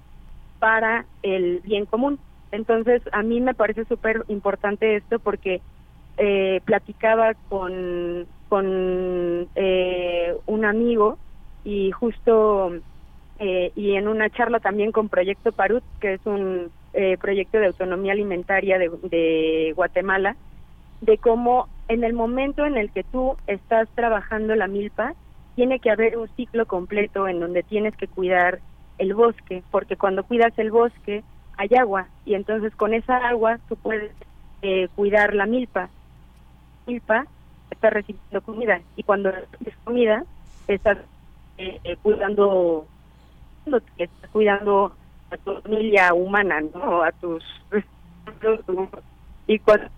[0.59, 2.19] para el bien común.
[2.51, 5.61] Entonces, a mí me parece súper importante esto porque
[6.17, 11.19] eh, platicaba con, con eh, un amigo
[11.65, 12.73] y justo
[13.39, 17.67] eh, y en una charla también con Proyecto Parut, que es un eh, proyecto de
[17.67, 20.37] autonomía alimentaria de, Guatemala,
[21.03, 25.15] de cómo en el momento en el que tú estás trabajando la milpa,
[25.55, 28.61] tiene que haber un ciclo completo en donde tienes que cuidar
[28.99, 31.23] el bosque, porque cuando cuidas el bosque
[31.59, 34.13] hay agua y entonces con esa agua tú puedes
[34.63, 35.91] eh, cuidar la milpa.
[36.87, 37.27] Milpa
[37.71, 40.25] está recibiendo comida y cuando recibes comida
[40.69, 40.99] estás
[41.59, 41.97] eh, eh,
[43.67, 44.93] cuidando estás cuidando
[45.31, 47.03] a tu familia humana, ¿no?
[47.03, 47.43] A tus
[49.47, 49.89] y cuando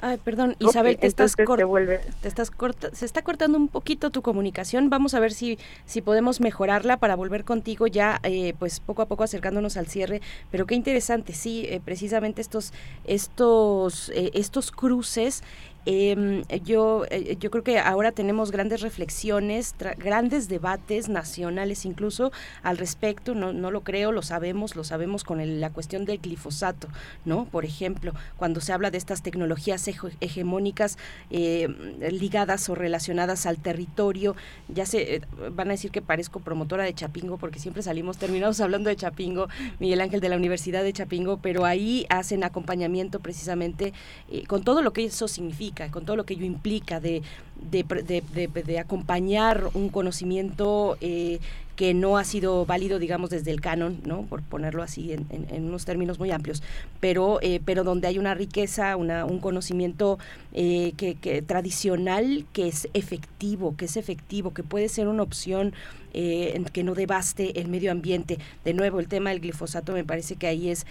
[0.00, 4.22] Ay, perdón, Isabel, te estás, te, te estás corta se está cortando un poquito tu
[4.22, 4.90] comunicación.
[4.90, 9.06] Vamos a ver si si podemos mejorarla para volver contigo ya, eh, pues poco a
[9.06, 10.20] poco acercándonos al cierre.
[10.52, 12.72] Pero qué interesante, sí, eh, precisamente estos
[13.04, 15.42] estos eh, estos cruces
[15.86, 22.32] eh, yo, eh, yo creo que ahora tenemos grandes reflexiones, grandes debates nacionales incluso
[22.62, 26.18] al respecto, no, no lo creo, lo sabemos, lo sabemos con el, la cuestión del
[26.18, 26.88] glifosato,
[27.24, 27.46] ¿no?
[27.46, 29.88] Por ejemplo, cuando se habla de estas tecnologías
[30.20, 30.98] hegemónicas
[31.30, 31.68] eh,
[32.10, 34.36] ligadas o relacionadas al territorio,
[34.68, 35.20] ya se eh,
[35.52, 39.48] van a decir que parezco promotora de Chapingo porque siempre salimos terminados hablando de Chapingo,
[39.78, 43.92] Miguel Ángel de la Universidad de Chapingo, pero ahí hacen acompañamiento precisamente
[44.30, 47.22] eh, con todo lo que eso significa con todo lo que ello implica de,
[47.70, 51.38] de, de, de acompañar un conocimiento eh,
[51.76, 54.22] que no ha sido válido, digamos, desde el canon, ¿no?
[54.22, 56.60] Por ponerlo así en, en, en unos términos muy amplios,
[56.98, 60.18] pero, eh, pero donde hay una riqueza, una, un conocimiento
[60.54, 65.72] eh, que, tradicional que es efectivo, que es efectivo, que puede ser una opción
[66.10, 68.38] que no devaste el medio ambiente.
[68.64, 70.84] De nuevo, el tema del glifosato me parece que ahí es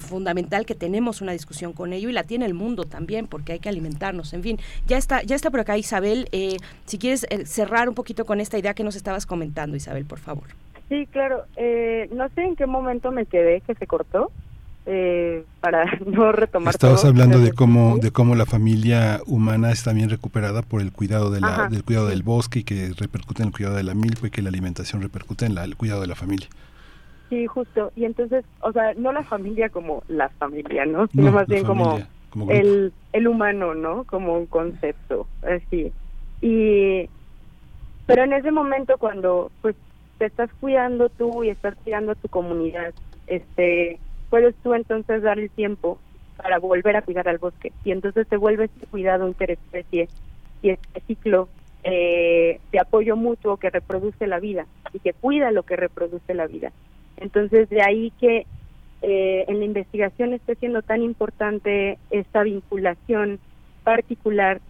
[0.00, 3.58] fundamental que tenemos una discusión con ello y la tiene el mundo también, porque hay
[3.58, 4.32] que alimentarnos.
[4.32, 6.28] En fin, ya está, ya está por acá Isabel.
[6.32, 6.56] Eh,
[6.86, 10.44] si quieres cerrar un poquito con esta idea que nos estabas comentando, Isabel, por favor.
[10.88, 11.44] Sí, claro.
[12.12, 14.30] no sé en qué momento me quedé que se cortó.
[14.86, 19.94] Eh, para no retomar estabas todo, hablando de cómo de cómo la familia humana está
[19.94, 23.48] bien recuperada por el cuidado de la, del cuidado del bosque y que repercute en
[23.48, 26.08] el cuidado de la milpa y que la alimentación repercute en la, el cuidado de
[26.08, 26.48] la familia
[27.30, 31.32] sí justo y entonces o sea no la familia como la familia no sino no,
[31.32, 35.92] más bien familia, como, como el el humano no como un concepto así.
[36.40, 37.08] Y
[38.06, 39.76] pero en ese momento cuando pues
[40.18, 42.92] te estás cuidando tú y estás cuidando a tu comunidad
[43.26, 43.98] este
[44.30, 45.98] puedes tú entonces dar el tiempo
[46.36, 47.72] para volver a cuidar al bosque.
[47.84, 50.08] Y entonces se vuelve este cuidado interespecie
[50.60, 51.48] y este ciclo
[51.84, 56.48] eh, de apoyo mutuo que reproduce la vida y que cuida lo que reproduce la
[56.48, 56.72] vida.
[57.16, 58.46] Entonces de ahí que
[59.06, 63.38] eh, en la investigación esté siendo tan importante esta vinculación
[63.82, 64.60] particular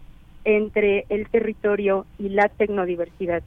[0.44, 3.44] entre el territorio y la tecnodiversidad.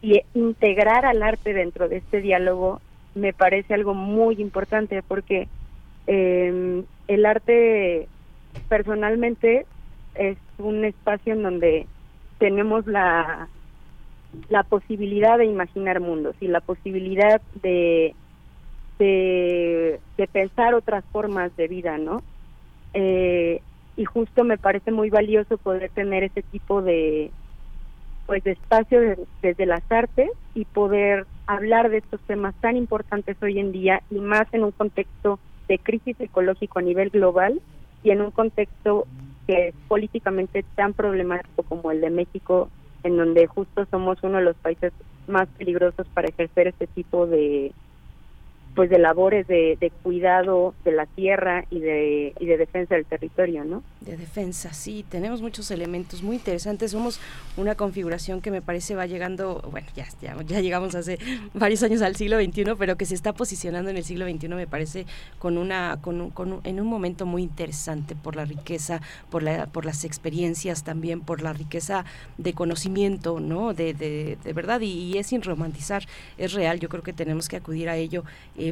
[0.00, 2.80] Y integrar al arte dentro de este diálogo
[3.16, 5.48] me parece algo muy importante porque
[6.06, 8.06] eh, el arte
[8.68, 9.66] personalmente
[10.14, 11.86] es un espacio en donde
[12.38, 13.48] tenemos la
[14.48, 18.14] la posibilidad de imaginar mundos y la posibilidad de
[18.98, 20.00] de,
[20.32, 22.22] pensar otras formas de vida, ¿no?
[22.94, 23.60] Eh,
[23.96, 27.30] y justo me parece muy valioso poder tener ese tipo de
[28.26, 33.36] pues de espacio de, desde las artes y poder hablar de estos temas tan importantes
[33.42, 37.62] hoy en día y más en un contexto de crisis ecológico a nivel global
[38.02, 39.06] y en un contexto
[39.46, 42.68] que es políticamente tan problemático como el de México,
[43.02, 44.92] en donde justo somos uno de los países
[45.26, 47.72] más peligrosos para ejercer este tipo de
[48.78, 53.06] pues de labores de, de, cuidado de la tierra y de, y de defensa del
[53.06, 53.82] territorio, ¿no?
[54.00, 56.92] De defensa, sí, tenemos muchos elementos muy interesantes.
[56.92, 57.18] Somos
[57.56, 61.18] una configuración que me parece va llegando, bueno, ya, ya, ya llegamos hace
[61.54, 64.68] varios años al siglo XXI, pero que se está posicionando en el siglo XXI, me
[64.68, 65.06] parece,
[65.40, 69.86] con una, con, con en un momento muy interesante por la riqueza, por, la, por
[69.86, 72.04] las experiencias también, por la riqueza
[72.36, 73.74] de conocimiento, ¿no?
[73.74, 76.04] De, de, de verdad, y, es sin romantizar,
[76.36, 78.22] es real, yo creo que tenemos que acudir a ello.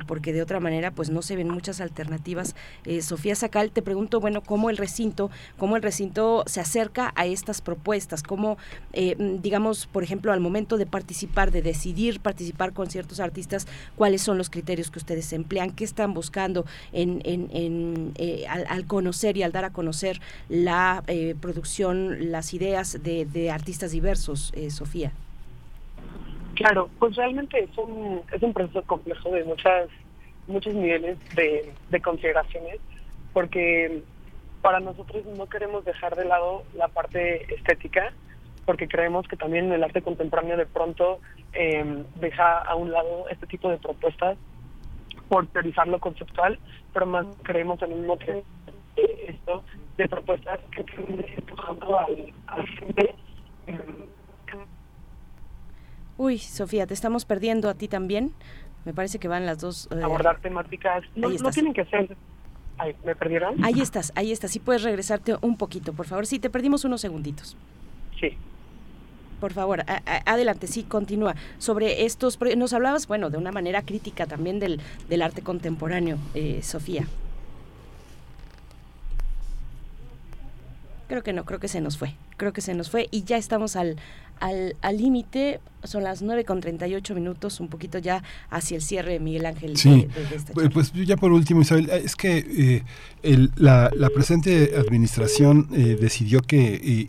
[0.05, 2.55] Porque de otra manera pues no se ven muchas alternativas.
[2.85, 7.27] Eh, Sofía Sacal, te pregunto, bueno, cómo el recinto, cómo el recinto se acerca a
[7.27, 8.59] estas propuestas, cómo,
[8.93, 13.67] eh, digamos, por ejemplo, al momento de participar, de decidir participar con ciertos artistas,
[13.97, 18.67] cuáles son los criterios que ustedes emplean, qué están buscando en, en, en eh, al,
[18.69, 21.03] al, conocer y al dar a conocer la
[21.41, 25.13] producción, las ideas de, de artistas diversos, Sofía.
[26.57, 29.89] Claro, pues realmente es un, es un proceso complejo de muchas
[30.47, 32.79] muchos niveles de, de consideraciones,
[33.33, 34.03] porque
[34.63, 38.13] para nosotros no queremos dejar de lado la parte estética,
[38.65, 41.21] porque creemos que también el arte contemporáneo de pronto
[41.53, 44.39] eh, deja a un lado este tipo de propuestas
[45.29, 46.59] por priorizar lo conceptual,
[46.95, 48.19] pero más creemos en un modo
[48.97, 49.63] esto
[49.99, 53.15] de propuestas que están empujando al, al gente
[56.19, 58.33] Uy, Sofía, te estamos perdiendo a ti también.
[58.85, 59.89] Me parece que van las dos.
[59.91, 60.01] Eh...
[60.03, 61.05] Abordar temáticas.
[61.15, 62.17] No, no, tienen que ser.
[62.79, 63.63] Ay, ¿Me perdieron?
[63.65, 64.51] Ahí estás, ahí estás.
[64.51, 66.27] Si puedes regresarte un poquito, por favor.
[66.27, 67.57] Sí, te perdimos unos segunditos.
[68.21, 68.37] Sí.
[69.41, 71.35] Por favor, a, a, adelante, sí, continúa.
[71.59, 72.39] Sobre estos.
[72.57, 77.07] Nos hablabas, bueno, de una manera crítica también del, del arte contemporáneo, eh, Sofía.
[81.09, 82.15] Creo que no, creo que se nos fue.
[82.37, 83.97] Creo que se nos fue y ya estamos al
[84.41, 89.47] al límite son las 9 con 38 minutos, un poquito ya hacia el cierre, Miguel
[89.47, 89.77] Ángel.
[89.77, 92.85] Sí, de, de esta pues ya por último, Isabel, es que eh,
[93.23, 97.09] el, la, la, presente administración eh, decidió que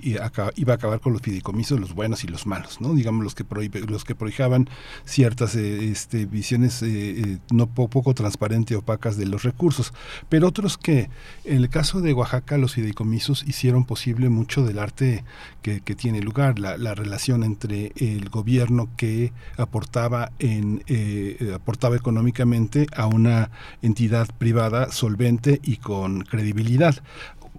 [0.55, 2.93] iba a acabar con los fideicomisos, los buenos y los malos, ¿no?
[2.93, 4.69] Digamos, los que, prohíbe, los que prohijaban
[5.05, 9.93] ciertas eh, este, visiones eh, no po poco transparentes, opacas de los recursos,
[10.29, 11.09] pero otros que,
[11.45, 15.23] en el caso de Oaxaca, los fideicomisos hicieron posible mucho del arte
[15.61, 21.95] que, que tiene lugar, la, la relación entre el gobierno que aportaba en eh, aportaba
[21.95, 23.49] económicamente a una
[23.81, 26.95] entidad privada solvente y con credibilidad.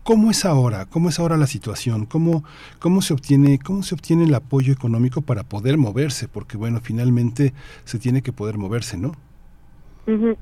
[0.04, 0.86] ¿Cómo es ahora?
[0.86, 2.06] ¿Cómo es ahora la situación?
[2.06, 2.44] ¿Cómo,
[2.78, 6.28] cómo, se obtiene, ¿Cómo se obtiene el apoyo económico para poder moverse?
[6.28, 7.52] Porque, bueno, finalmente
[7.84, 9.08] se tiene que poder moverse, ¿no?
[10.06, 10.36] Uh -huh.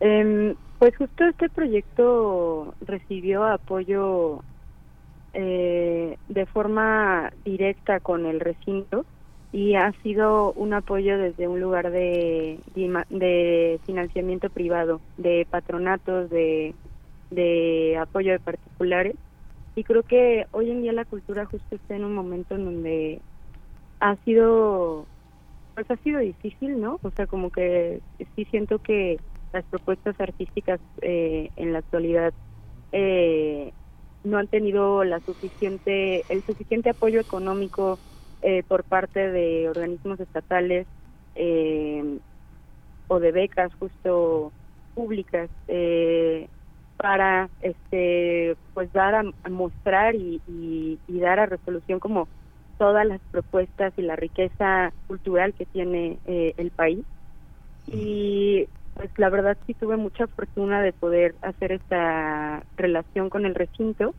[0.00, 4.42] eh, pues justo este proyecto recibió apoyo
[5.32, 9.04] eh, de forma directa con el recinto
[9.52, 16.74] y ha sido un apoyo desde un lugar de, de financiamiento privado, de patronatos, de,
[17.30, 19.16] de apoyo de particulares.
[19.74, 23.22] Y creo que hoy en día la cultura justo está en un momento en donde
[24.00, 25.06] ha sido,
[25.74, 26.98] pues ha sido difícil, ¿no?
[27.02, 28.00] O sea, como que
[28.36, 29.20] sí siento que
[29.52, 32.32] las propuestas artísticas eh, en la actualidad
[32.92, 33.72] eh,
[34.22, 38.00] no han tenido la suficiente, el suficiente apoyo económico
[38.42, 40.86] eh, por parte de organismos estatales
[41.34, 42.20] eh,
[43.06, 44.52] o de becas justo
[44.94, 46.48] públicas eh,
[46.96, 52.28] para este pues dar a, mostrar y, y, y, dar a resolución como
[52.76, 57.04] todas las propuestas y la riqueza cultural que tiene eh, el país.
[57.86, 58.68] Y
[59.00, 64.14] pues la verdad sí tuve mucha fortuna de poder hacer esta relación con el recinto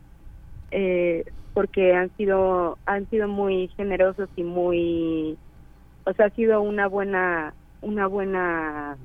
[0.72, 5.38] eh, porque han sido han sido muy generosos y muy
[6.04, 8.98] o sea ha sido una buena una buena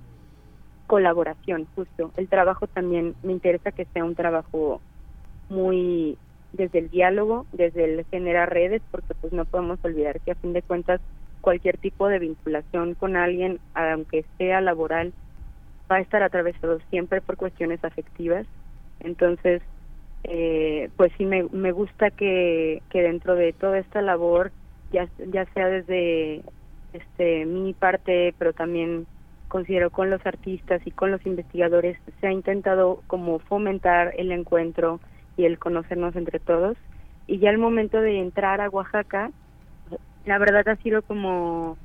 [0.87, 2.11] colaboración justo.
[2.17, 4.81] El trabajo también me interesa que sea un trabajo
[5.47, 6.17] muy
[6.53, 10.53] desde el diálogo desde el generar redes porque pues no podemos olvidar que a fin
[10.53, 11.01] de cuentas
[11.39, 15.13] cualquier tipo de vinculación con alguien aunque sea laboral
[15.91, 18.45] va a estar atravesado siempre por cuestiones afectivas
[18.99, 19.61] entonces
[20.23, 24.51] eh, pues sí me, me gusta que, que dentro de toda esta labor,
[24.91, 26.43] ya, ya sea desde
[26.93, 29.05] este mi parte, pero también
[29.47, 34.99] considero con los artistas y con los investigadores, se ha intentado como fomentar el encuentro
[35.37, 36.77] y el conocernos entre todos.
[37.27, 39.31] Y ya el momento de entrar a Oaxaca,
[40.25, 41.77] la verdad ha sido como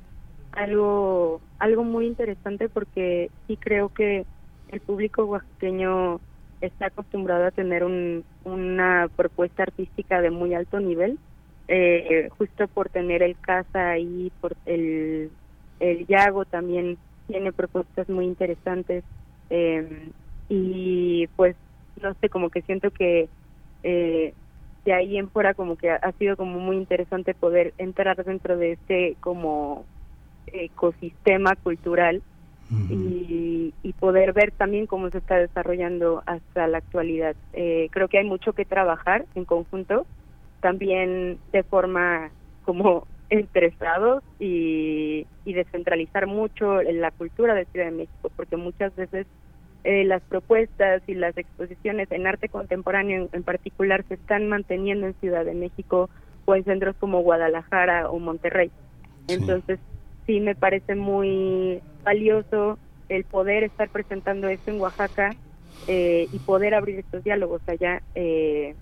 [0.53, 4.25] algo algo muy interesante porque sí creo que
[4.69, 6.19] el público oaxaqueño
[6.61, 11.19] está acostumbrado a tener un, una propuesta artística de muy alto nivel,
[11.67, 15.31] eh, justo por tener el casa ahí, por el,
[15.79, 19.03] el Yago también tiene propuestas muy interesantes
[19.49, 20.09] eh,
[20.49, 21.55] y pues
[22.01, 23.29] no sé, como que siento que
[23.83, 24.33] eh,
[24.85, 28.73] de ahí en fuera como que ha, sido como muy interesante poder entrar dentro de
[28.73, 29.85] este como
[30.47, 32.21] ecosistema cultural
[32.89, 37.35] y, y poder ver también cómo se está desarrollando hasta la actualidad.
[37.53, 40.07] Eh, creo que hay mucho que trabajar en conjunto,
[40.59, 42.31] también de forma
[42.65, 48.95] como entre estados y, y descentralizar mucho la cultura de Ciudad de México, porque muchas
[48.95, 49.27] veces
[49.83, 55.07] eh, las propuestas y las exposiciones en arte contemporáneo en, en particular se están manteniendo
[55.07, 56.09] en Ciudad de México
[56.45, 58.71] o en centros como Guadalajara o Monterrey.
[59.27, 59.79] Entonces,
[60.25, 62.79] sí me parece muy valioso
[63.09, 65.31] el poder estar presentando esto en Oaxaca
[65.87, 68.75] eh, y poder abrir estos diálogos allá, eh,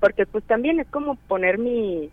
[0.00, 2.12] porque pues también es como poner mi,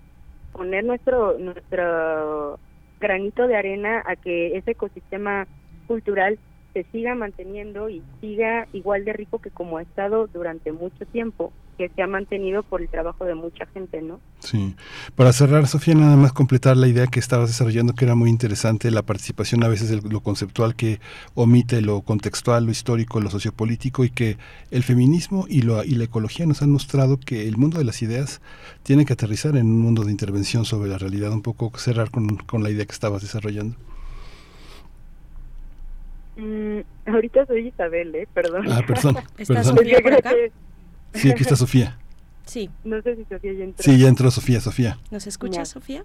[0.52, 2.60] poner nuestro, nuestro
[3.00, 5.48] granito de arena a que ese ecosistema
[5.86, 6.40] cultural
[6.74, 11.54] se siga manteniendo y siga igual de rico que como ha estado durante mucho tiempo,
[11.78, 14.20] que se ha mantenido por el trabajo de mucha gente, ¿no?
[14.40, 14.76] Sí.
[15.16, 18.92] Para cerrar, Sofía, nada más completar la idea que estabas desarrollando, que era muy interesante,
[18.92, 21.00] la participación a veces de lo conceptual que
[21.34, 24.38] omite lo contextual, lo histórico, lo sociopolítico, y que
[24.72, 28.02] el feminismo y, lo, y la ecología nos han mostrado que el mundo de las
[28.02, 28.42] ideas
[28.84, 32.38] tiene que aterrizar en un mundo de intervención sobre la realidad, un poco cerrar con,
[32.38, 33.76] con la idea que estabas desarrollando.
[36.38, 38.28] Mm, ahorita soy Isabel, ¿eh?
[38.34, 38.66] Perdón.
[38.72, 39.18] Ah, perdón.
[39.38, 39.78] ¿Está perdón.
[39.78, 40.32] Sofía por acá?
[41.16, 41.98] Sí, aquí está Sofía.
[42.46, 42.70] Sí.
[42.84, 43.84] No sé si Sofía ya entró.
[43.84, 45.00] Sí, ya entró Sofía, Sofía.
[45.12, 46.04] ¿Nos escucha, Sofía?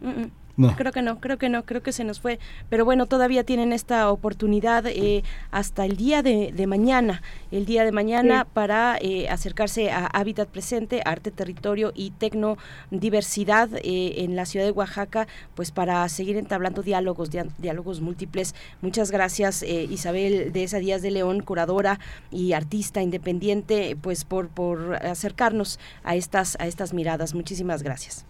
[0.00, 0.30] Mm, mm.
[0.58, 0.74] No.
[0.74, 2.40] Creo que no, creo que no, creo que se nos fue.
[2.68, 7.84] Pero bueno, todavía tienen esta oportunidad eh, hasta el día de, de mañana, el día
[7.84, 8.50] de mañana Sí.
[8.54, 14.72] para eh, acercarse a Hábitat Presente, Arte, Territorio y Tecnodiversidad eh, en la ciudad de
[14.72, 18.56] Oaxaca, pues para seguir entablando diálogos, diálogos múltiples.
[18.80, 22.00] Muchas gracias eh, Isabel de esa Díaz de León, curadora
[22.32, 27.32] y artista independiente, pues por, por acercarnos a estas, a estas miradas.
[27.32, 28.26] Muchísimas gracias.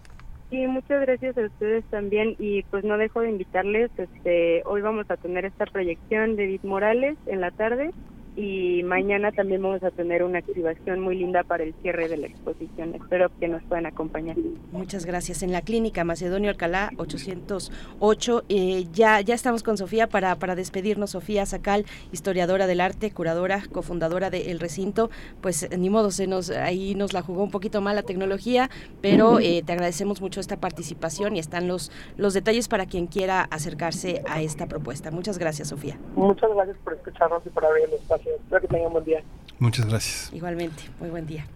[0.50, 5.04] Sí, muchas gracias a ustedes también y pues no dejo de invitarles, este, hoy vamos
[5.10, 7.90] a tener esta proyección de Edith Morales en la tarde
[8.38, 12.28] y mañana también vamos a tener una activación muy linda para el cierre de la
[12.28, 12.94] exposición.
[12.94, 14.36] Espero que nos puedan acompañar.
[14.70, 15.42] Muchas gracias.
[15.42, 18.44] En la clínica Macedonio Alcalá 808.
[18.48, 21.10] eh, ya, ya estamos con Sofía para, para despedirnos.
[21.10, 25.10] Sofía Sacal, historiadora del arte, curadora, cofundadora del recinto.
[25.40, 28.70] Pues eh, ni modo, se nos, ahí nos la jugó un poquito mal la tecnología,
[29.00, 33.42] pero eh, te agradecemos mucho esta participación y están los, los detalles para quien quiera
[33.42, 35.10] acercarse a esta propuesta.
[35.10, 35.98] Muchas gracias, Sofía.
[36.14, 38.27] Muchas gracias por escucharnos y por abrir el espacio.
[38.36, 39.22] Espero que tengan buen día.
[39.58, 40.30] Muchas gracias.
[40.32, 41.46] Igualmente, muy buen día.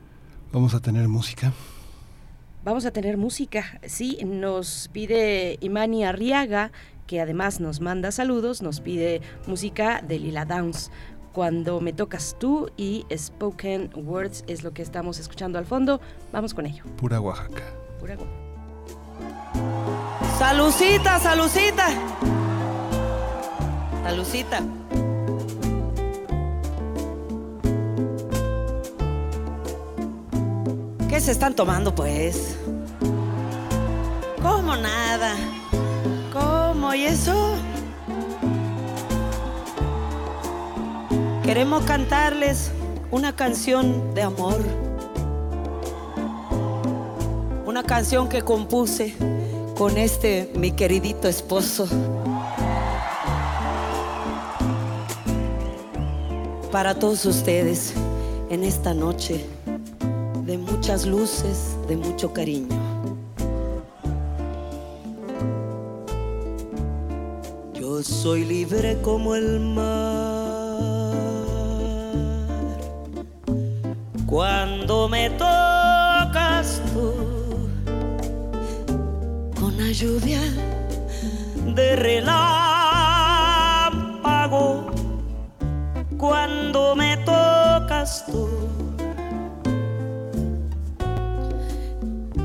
[0.52, 1.52] Vamos a tener música.
[2.65, 6.70] Vamos a tener música, sí, nos pide Imani Arriaga,
[7.09, 10.92] que además nos manda saludos, nos pide música de Lila Downs.
[11.33, 16.01] Cuando me tocas tú y Spoken Words es lo que estamos escuchando al fondo.
[16.31, 16.84] Vamos con ello.
[16.99, 17.65] Pura Oaxaca.
[17.99, 18.52] Pura Oaxaca.
[20.39, 21.89] Salucita, salucita.
[24.05, 24.62] Salucita.
[31.12, 32.57] ¿Qué se están tomando, pues?
[34.41, 35.36] ¿Cómo nada?
[36.32, 36.94] ¿Cómo?
[36.94, 37.55] ¿Y eso?
[41.44, 42.70] Queremos cantarles
[43.10, 44.57] una canción de amor.
[47.66, 49.15] Una canción que compuse
[49.76, 51.89] con este mi queridito esposo.
[56.70, 57.92] Para todos ustedes
[58.49, 59.44] en esta noche
[60.52, 62.76] de muchas luces, de mucho cariño.
[67.72, 71.14] Yo soy libre como el mar.
[74.26, 77.14] Cuando me tocas tú
[79.58, 80.42] con la lluvia
[81.74, 82.52] de relámpago.
[86.18, 88.91] Cuando me tocas tú.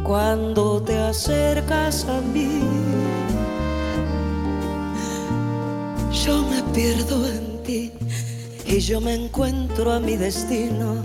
[0.08, 2.61] Cuando te acercas a mí,
[6.24, 7.92] yo me pierdo en ti
[8.66, 10.95] y yo me encuentro a mi destino.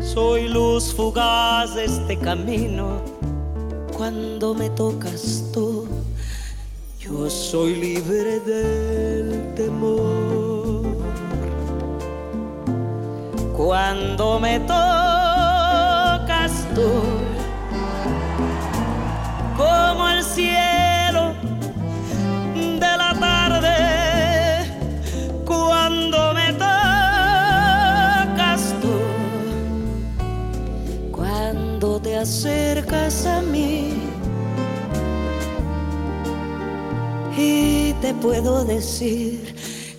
[0.00, 3.02] Soy luz fugaz de este camino.
[3.94, 5.86] Cuando me tocas tú,
[6.98, 10.96] yo soy libre del temor.
[13.54, 17.25] Cuando me tocas tú,
[19.56, 21.34] como el cielo
[22.54, 24.70] de la tarde
[25.44, 27.94] cuando me tocas
[28.82, 28.98] tú,
[31.10, 33.94] cuando te acercas a mí.
[37.38, 39.54] Y te puedo decir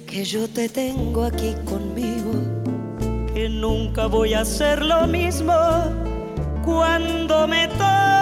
[0.08, 2.32] que yo te tengo aquí conmigo,
[3.34, 5.54] que nunca voy a hacer lo mismo
[6.64, 8.17] cuando me tocas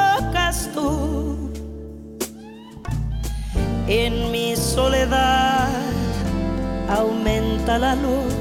[0.73, 1.51] tú.
[3.87, 5.69] En mi soledad
[6.89, 8.33] aumenta la luz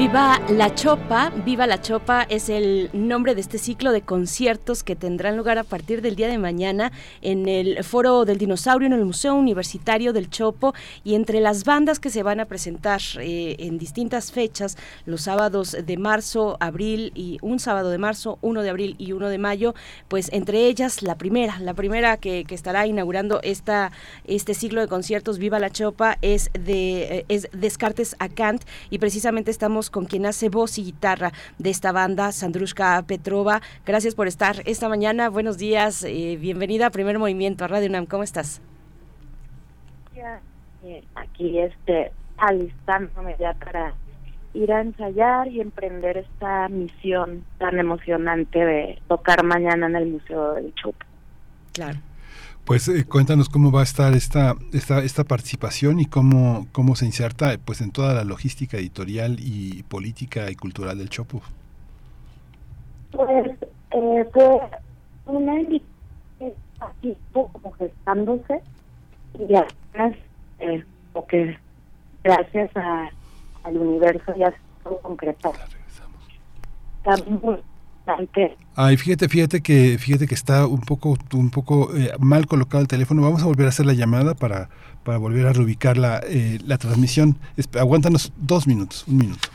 [0.01, 4.95] Viva la Chopa, Viva la Chopa es el nombre de este ciclo de conciertos que
[4.95, 9.05] tendrán lugar a partir del día de mañana en el Foro del Dinosaurio, en el
[9.05, 10.73] Museo Universitario del Chopo
[11.03, 15.77] y entre las bandas que se van a presentar eh, en distintas fechas, los sábados
[15.85, 19.75] de marzo, abril y un sábado de marzo, uno de abril y uno de mayo,
[20.07, 23.91] pues entre ellas la primera, la primera que, que estará inaugurando esta,
[24.25, 28.97] este ciclo de conciertos Viva la Chopa es de eh, es Descartes a Kant y
[28.97, 33.61] precisamente estamos con quien hace voz y guitarra de esta banda, Sandrushka Petrova.
[33.85, 35.29] Gracias por estar esta mañana.
[35.29, 36.03] Buenos días.
[36.03, 38.05] Eh, bienvenida a Primer Movimiento, a Radio UNAM.
[38.05, 38.61] ¿Cómo estás?
[40.83, 43.93] Eh, aquí este alistándome ya para
[44.53, 50.53] ir a ensayar y emprender esta misión tan emocionante de tocar mañana en el Museo
[50.55, 51.05] del Chopo.
[51.73, 51.99] Claro.
[52.65, 57.06] Pues eh, cuéntanos cómo va a estar esta, esta, esta participación y cómo, cómo se
[57.06, 61.41] inserta pues en toda la logística editorial y política y cultural del Chopo.
[63.11, 63.51] Pues
[63.91, 64.59] eh, fue
[65.25, 68.61] una invitación así como gestándose
[69.38, 70.17] y apenas
[70.59, 70.83] eh,
[71.14, 71.57] porque
[72.23, 73.09] gracias a,
[73.64, 75.53] al universo ya se pudo concretar.
[77.03, 77.57] Está muy
[78.05, 82.81] bastante Ay, fíjate, fíjate que, fíjate que está un poco, un poco eh, mal colocado
[82.81, 83.21] el teléfono.
[83.21, 84.69] Vamos a volver a hacer la llamada para,
[85.03, 87.38] para volver a reubicar la, eh, la transmisión.
[87.77, 89.49] Aguántanos dos minutos, un minuto.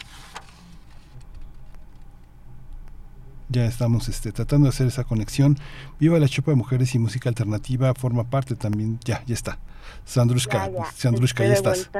[3.48, 5.56] Ya estamos este, tratando de hacer esa conexión.
[6.00, 8.98] Viva la Chopa de Mujeres y Música Alternativa forma parte también.
[9.04, 9.58] Ya, ya está.
[10.04, 10.84] Sandrushka, Ya, ya.
[10.92, 11.90] Sandrushka, estás.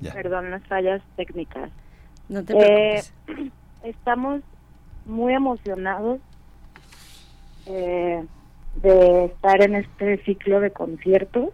[0.00, 0.12] Ya.
[0.12, 1.70] Perdón las fallas técnicas.
[2.28, 3.52] No te Eh, preocupes.
[3.84, 4.42] estamos
[5.06, 6.20] muy emocionados
[7.66, 8.24] eh,
[8.82, 11.50] de estar en este ciclo de conciertos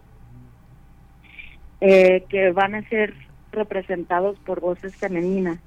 [1.81, 3.13] eh, que van a ser
[3.51, 5.59] representados por voces femeninas.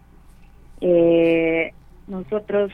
[0.81, 1.73] Eh,
[2.07, 2.73] nosotros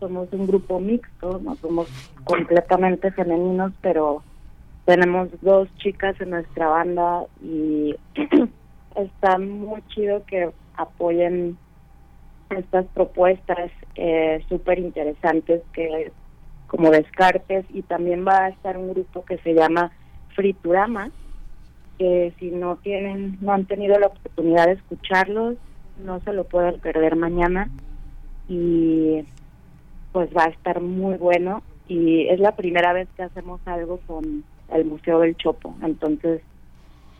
[0.00, 1.88] somos un grupo mixto, no somos
[2.24, 4.22] completamente femeninos, pero
[4.84, 7.94] tenemos dos chicas en nuestra banda y
[8.96, 11.56] está muy chido que apoyen
[12.56, 16.12] estas propuestas eh, súper interesantes que
[16.66, 19.92] como Descartes y también va a estar un grupo que se llama
[20.34, 21.10] Friturama
[21.98, 25.56] que si no tienen no han tenido la oportunidad de escucharlos
[25.98, 27.70] no se lo pueden perder mañana.
[28.48, 29.24] Y
[30.12, 34.44] pues va a estar muy bueno y es la primera vez que hacemos algo con
[34.72, 35.74] el Museo del Chopo.
[35.82, 36.42] Entonces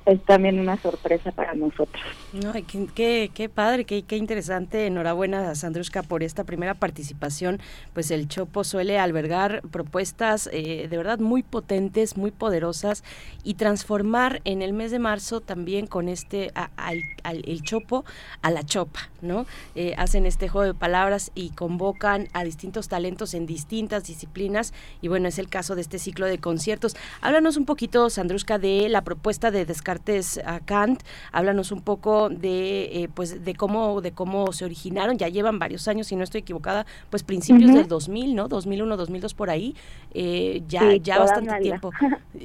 [0.07, 2.03] es también una sorpresa para nosotros
[2.33, 2.63] No, qué,
[2.95, 4.87] qué, qué padre, qué, qué interesante.
[4.87, 7.61] Enhorabuena a Sandrushka por esta primera participación.
[7.95, 13.03] Pues el Chopo suele albergar propuestas eh, de verdad muy potentes, muy poderosas
[13.45, 18.05] y transformar en el mes de marzo también con este a- al, al- el Chopo
[18.43, 19.47] a la Chopa, ¿no?
[19.75, 25.09] Eh, hacen este juego de palabras y convocan a distintos talentos en distintas disciplinas y
[25.09, 26.97] bueno, es el caso de este ciclo de conciertos.
[27.21, 31.03] Háblanos un poquito, Sandrushka, de la propuesta de Descartes a Kant.
[31.33, 35.19] Háblanos un poco de eh, pues de cómo de cómo se originaron.
[35.19, 37.79] Ya llevan varios años, si no estoy equivocada, pues principios Ujú.
[37.79, 38.49] del 2000, ¿no?
[38.49, 39.75] 2001, 2002 por ahí.
[40.13, 41.91] Eh, ya Sí, ya bastante tiempo.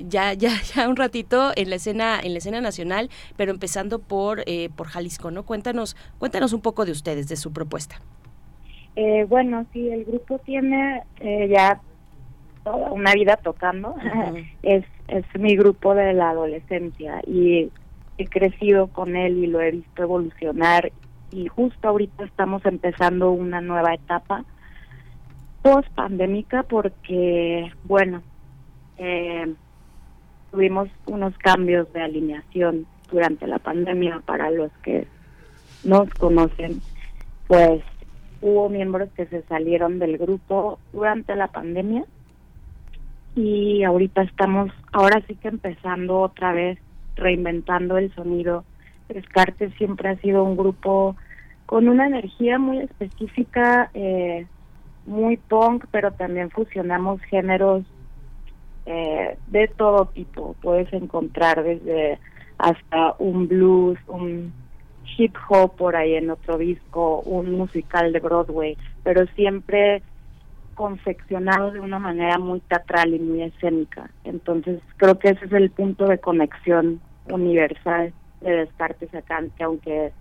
[0.07, 4.43] Ya ya ya un ratito en la escena en la escena nacional, pero empezando por
[4.45, 5.43] eh, por Jalisco, ¿no?
[5.43, 7.99] Cuéntanos cuéntanos un poco de ustedes, de su propuesta.
[8.95, 11.79] Eh, bueno, sí, el grupo tiene eh, ya
[12.63, 13.95] toda una vida tocando.
[14.63, 17.71] es, es mi grupo de la adolescencia y
[18.17, 20.91] he crecido con él y lo he visto evolucionar
[21.31, 24.43] y justo ahorita estamos empezando una nueva etapa
[25.61, 28.21] post pandémica porque, bueno,
[28.97, 29.53] eh,
[30.51, 35.07] tuvimos unos cambios de alineación durante la pandemia para los que
[35.83, 36.81] nos conocen,
[37.47, 37.81] pues
[38.41, 42.05] hubo miembros que se salieron del grupo durante la pandemia
[43.39, 46.77] y ahorita estamos, ahora sí que empezando otra vez,
[47.15, 48.65] reinventando el sonido.
[49.07, 51.15] Descartes siempre ha sido un grupo
[51.65, 54.45] con una energía muy específica, eh,
[55.05, 57.85] muy punk, pero también fusionamos géneros
[58.85, 60.55] eh, de todo tipo.
[60.61, 62.19] Puedes encontrar desde
[62.57, 64.51] hasta un blues, un
[65.17, 70.03] hip hop por ahí en otro disco, un musical de Broadway, pero siempre
[70.79, 74.09] confeccionado de una manera muy teatral y muy escénica.
[74.23, 80.13] Entonces creo que ese es el punto de conexión universal de Descartes acá, que aunque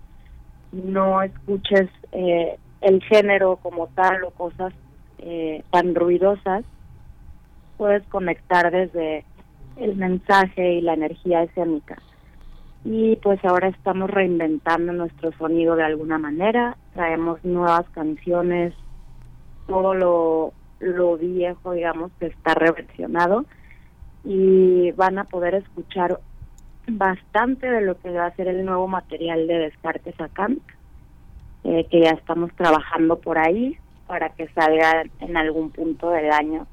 [0.73, 4.73] no escuches eh, el género como tal o cosas
[5.19, 6.65] eh, tan ruidosas,
[7.77, 9.23] puedes conectar desde
[9.77, 11.99] el mensaje y la energía escénica.
[12.83, 18.73] Y pues ahora estamos reinventando nuestro sonido de alguna manera, traemos nuevas canciones,
[19.69, 23.45] todo lo, lo viejo, digamos, que está reversionado
[24.23, 26.19] y van a poder escuchar
[26.87, 30.49] bastante de lo que va a ser el nuevo material de Descartes acá,
[31.63, 36.65] eh, que ya estamos trabajando por ahí para que salga en algún punto del año.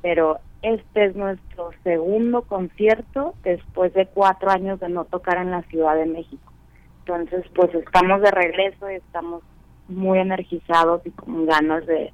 [0.00, 5.62] Pero este es nuestro segundo concierto después de cuatro años de no tocar en la
[5.62, 6.52] Ciudad de México.
[7.00, 9.42] Entonces, pues estamos de regreso y estamos
[9.88, 12.12] muy energizados y con ganas de,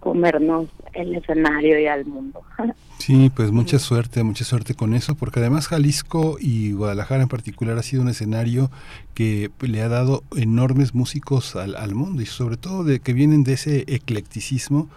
[0.00, 2.42] comernos el escenario y al mundo.
[3.00, 7.78] Sí, pues mucha suerte, mucha suerte con eso, porque además Jalisco y Guadalajara en particular
[7.78, 8.70] ha sido un escenario
[9.14, 13.42] que le ha dado enormes músicos al, al mundo y sobre todo de que vienen
[13.42, 14.90] de ese eclecticismo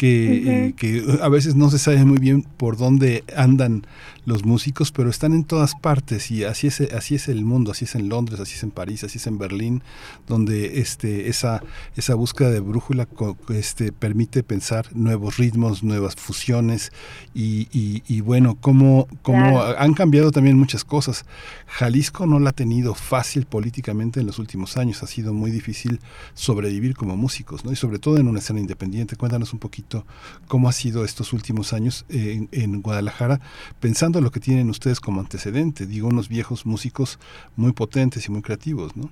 [0.00, 3.84] que, eh, que a veces no se sabe muy bien por dónde andan
[4.30, 7.84] los músicos, pero están en todas partes y así es, así es el mundo, así
[7.84, 9.82] es en Londres, así es en París, así es en Berlín,
[10.26, 11.62] donde este, esa,
[11.96, 13.08] esa búsqueda de brújula
[13.48, 16.92] este, permite pensar nuevos ritmos, nuevas fusiones
[17.34, 21.24] y, y, bueno, cómo, cómo han cambiado también muchas cosas.
[21.66, 26.00] Jalisco no la ha tenido fácil políticamente en los últimos años, ha sido muy difícil
[26.34, 27.72] sobrevivir como músicos, ¿no?
[27.72, 29.16] y sobre todo en una escena independiente.
[29.16, 30.06] Cuéntanos un poquito
[30.46, 33.40] cómo ha sido estos últimos años en, en, Guadalajara,
[33.80, 37.18] pensando lo que tienen ustedes como antecedente, digo, unos viejos músicos
[37.56, 39.10] muy potentes y muy creativos, ¿no?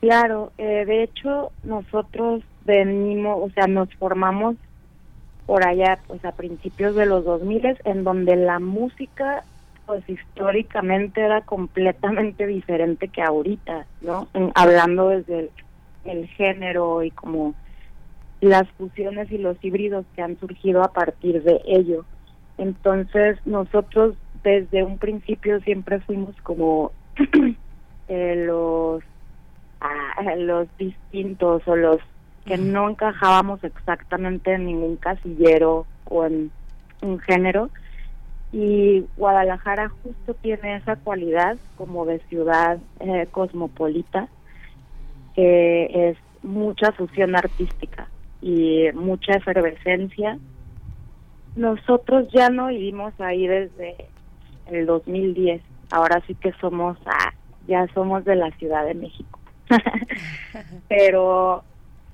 [0.00, 4.56] Claro, eh, de hecho nosotros venimos, o sea, nos formamos
[5.46, 9.44] por allá, pues a principios de los 2000 en donde la música,
[9.86, 14.28] pues históricamente era completamente diferente que ahorita, ¿no?
[14.54, 15.50] hablando desde el,
[16.04, 17.54] el género y como
[18.40, 22.04] las fusiones y los híbridos que han surgido a partir de ello.
[22.58, 26.92] Entonces nosotros desde un principio siempre fuimos como
[28.08, 29.02] eh, los
[29.80, 31.98] ah, los distintos o los
[32.44, 36.50] que no encajábamos exactamente en ningún casillero o en
[37.02, 37.70] un género
[38.52, 44.28] y Guadalajara justo tiene esa cualidad como de ciudad eh, cosmopolita
[45.34, 48.08] que es mucha fusión artística
[48.40, 50.38] y mucha efervescencia.
[51.56, 54.08] Nosotros ya no vivimos ahí desde
[54.74, 55.62] el 2010.
[55.90, 57.32] Ahora sí que somos, ah,
[57.66, 59.38] ya somos de la Ciudad de México.
[60.88, 61.64] Pero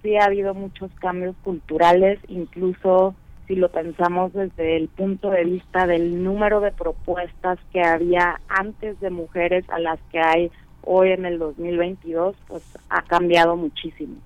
[0.02, 3.14] sí ha habido muchos cambios culturales, incluso
[3.46, 9.00] si lo pensamos desde el punto de vista del número de propuestas que había antes
[9.00, 10.50] de mujeres a las que hay
[10.82, 14.16] hoy en el 2022, pues ha cambiado muchísimo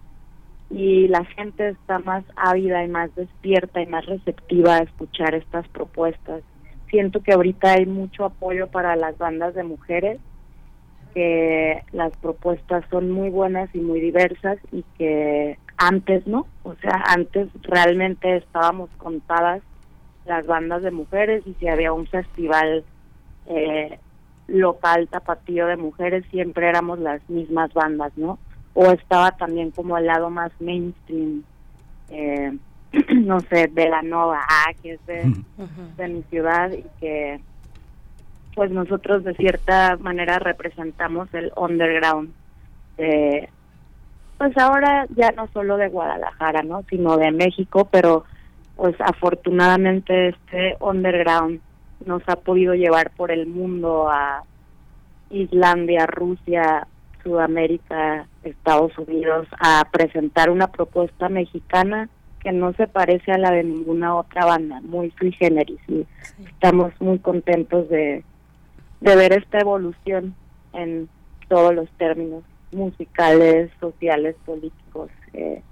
[0.72, 5.68] y la gente está más ávida y más despierta y más receptiva a escuchar estas
[5.68, 6.42] propuestas.
[6.92, 10.20] Siento que ahorita hay mucho apoyo para las bandas de mujeres,
[11.12, 17.02] que las propuestas son muy buenas y muy diversas y que antes no, o sea,
[17.08, 19.60] antes realmente estábamos contadas
[20.24, 22.84] las bandas de mujeres y si había un festival
[23.46, 23.98] eh,
[24.46, 28.38] local tapatío de mujeres siempre éramos las mismas bandas, ¿no?
[28.74, 31.42] o estaba también como al lado más mainstream,
[32.10, 32.56] eh,
[33.14, 35.32] no sé, de la Nova, ah, que es de,
[35.96, 37.40] de mi ciudad y que
[38.54, 42.32] pues nosotros de cierta manera representamos el underground
[42.98, 43.48] de
[44.36, 46.82] pues ahora ya no solo de Guadalajara, ¿no?
[46.90, 48.24] sino de México, pero
[48.76, 51.60] pues afortunadamente este underground
[52.04, 54.42] nos ha podido llevar por el mundo a
[55.30, 56.88] Islandia, Rusia,
[57.22, 62.08] Sudamérica, Estados Unidos, a presentar una propuesta mexicana
[62.42, 65.80] que no se parece a la de ninguna otra banda, muy sui generis.
[65.88, 66.06] Y
[66.44, 68.24] estamos muy contentos de,
[69.00, 70.34] de ver esta evolución
[70.72, 71.08] en
[71.48, 75.10] todos los términos musicales, sociales, políticos.
[75.34, 75.62] Eh,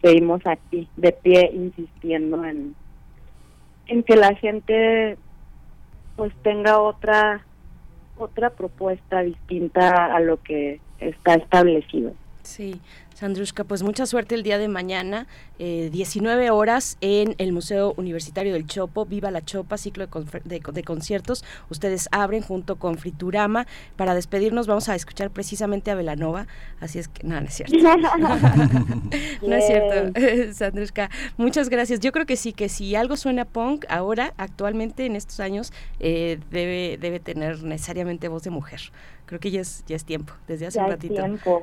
[0.00, 2.74] seguimos aquí de pie insistiendo en,
[3.86, 5.16] en que la gente
[6.16, 7.44] pues tenga otra
[8.16, 12.12] otra propuesta distinta a lo que está establecido.
[12.44, 12.80] Sí,
[13.14, 15.26] Sandrushka, pues mucha suerte el día de mañana,
[15.58, 20.82] 19 eh, horas en el Museo Universitario del Chopo, Viva la Chopa, ciclo de, de,
[20.84, 21.42] conciertos.
[21.70, 23.66] Ustedes abren junto con Friturama.
[23.96, 26.46] Para despedirnos vamos a escuchar precisamente a Velanova,
[26.80, 27.76] así es que, no, no es cierto.
[29.42, 30.20] no es cierto,
[30.52, 31.10] Sandrushka.
[31.38, 32.00] Muchas gracias.
[32.00, 36.38] Yo creo que sí, que si algo suena punk ahora, actualmente, en estos años, eh,
[36.50, 38.92] debe, debe tener necesariamente voz de mujer
[39.26, 41.22] creo que ya es, ya es tiempo, desde hace un ratito.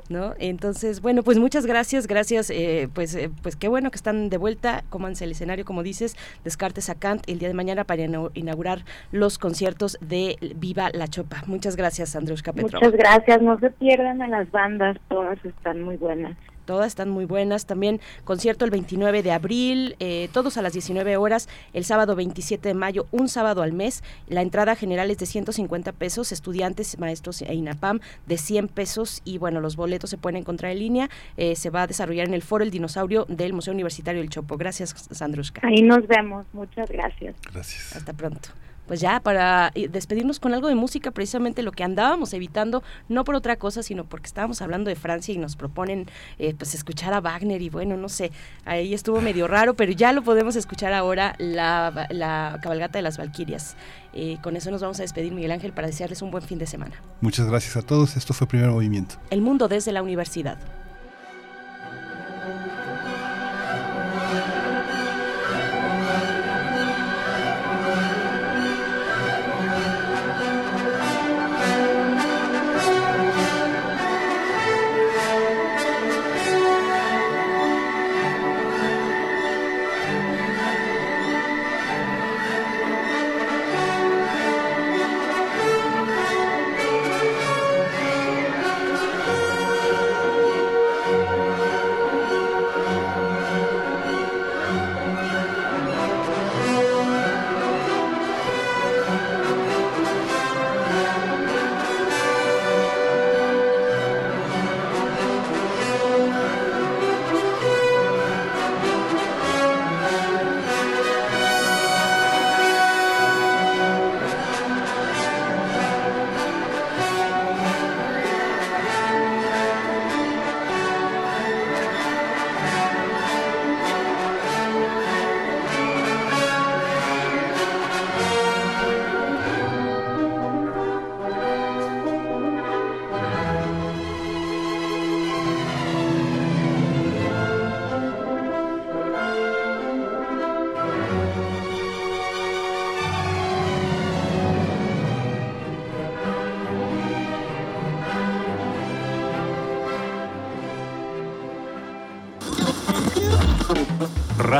[0.10, 0.34] ¿no?
[0.40, 4.38] Entonces, bueno, pues muchas gracias, gracias, eh, pues, eh, pues qué bueno que están de
[4.38, 8.84] vuelta, cómanse el escenario, como dices, Descartes a Kant el día de mañana para inaugurar
[9.12, 11.44] los conciertos de Viva la Chopa.
[11.48, 12.80] Muchas gracias, Andrés Capetro.
[12.80, 16.38] Muchas gracias, no se pierdan a las bandas, todas están muy buenas
[16.72, 17.66] todas están muy buenas.
[17.66, 22.70] También concierto el 29 de abril, eh, todos a las 19 horas, el sábado 27
[22.70, 24.04] de mayo, un sábado al mes.
[24.30, 29.38] La entrada general es de 150 pesos, estudiantes, maestros e INAPAM de 100 pesos y
[29.38, 31.10] bueno, los boletos se pueden encontrar en línea.
[31.36, 34.56] Eh, se va a desarrollar en el foro El Dinosaurio del Museo Universitario del Chopo.
[34.56, 35.60] Gracias, Sandruska.
[35.68, 36.46] Ahí nos vemos.
[36.54, 37.36] Muchas gracias.
[37.52, 37.98] Gracias.
[37.98, 38.48] Hasta pronto
[38.92, 43.24] pues ya para eh, despedirnos con algo de música, precisamente lo que andábamos evitando, no
[43.24, 46.08] por otra cosa, sino porque estábamos hablando de Francia y nos proponen
[46.40, 48.34] eh, pues escuchar a Wagner y bueno, no sé,
[48.66, 53.18] ahí estuvo medio raro, pero ya lo podemos escuchar ahora, la, la cabalgata de las
[53.18, 53.78] Valquirias.
[54.12, 56.68] Eh, con eso nos vamos a despedir, Miguel Ángel, para desearles un buen fin de
[56.68, 56.96] semana.
[57.22, 59.16] Muchas gracias a todos, esto fue Primer Movimiento.
[59.30, 60.58] El mundo desde la universidad.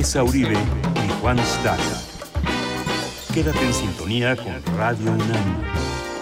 [0.00, 2.00] Tessa Uribe y Juan Staca.
[3.34, 5.62] Quédate en sintonía con Radio UNAM.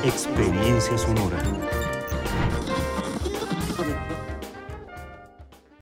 [0.05, 1.39] Experiencia sonora.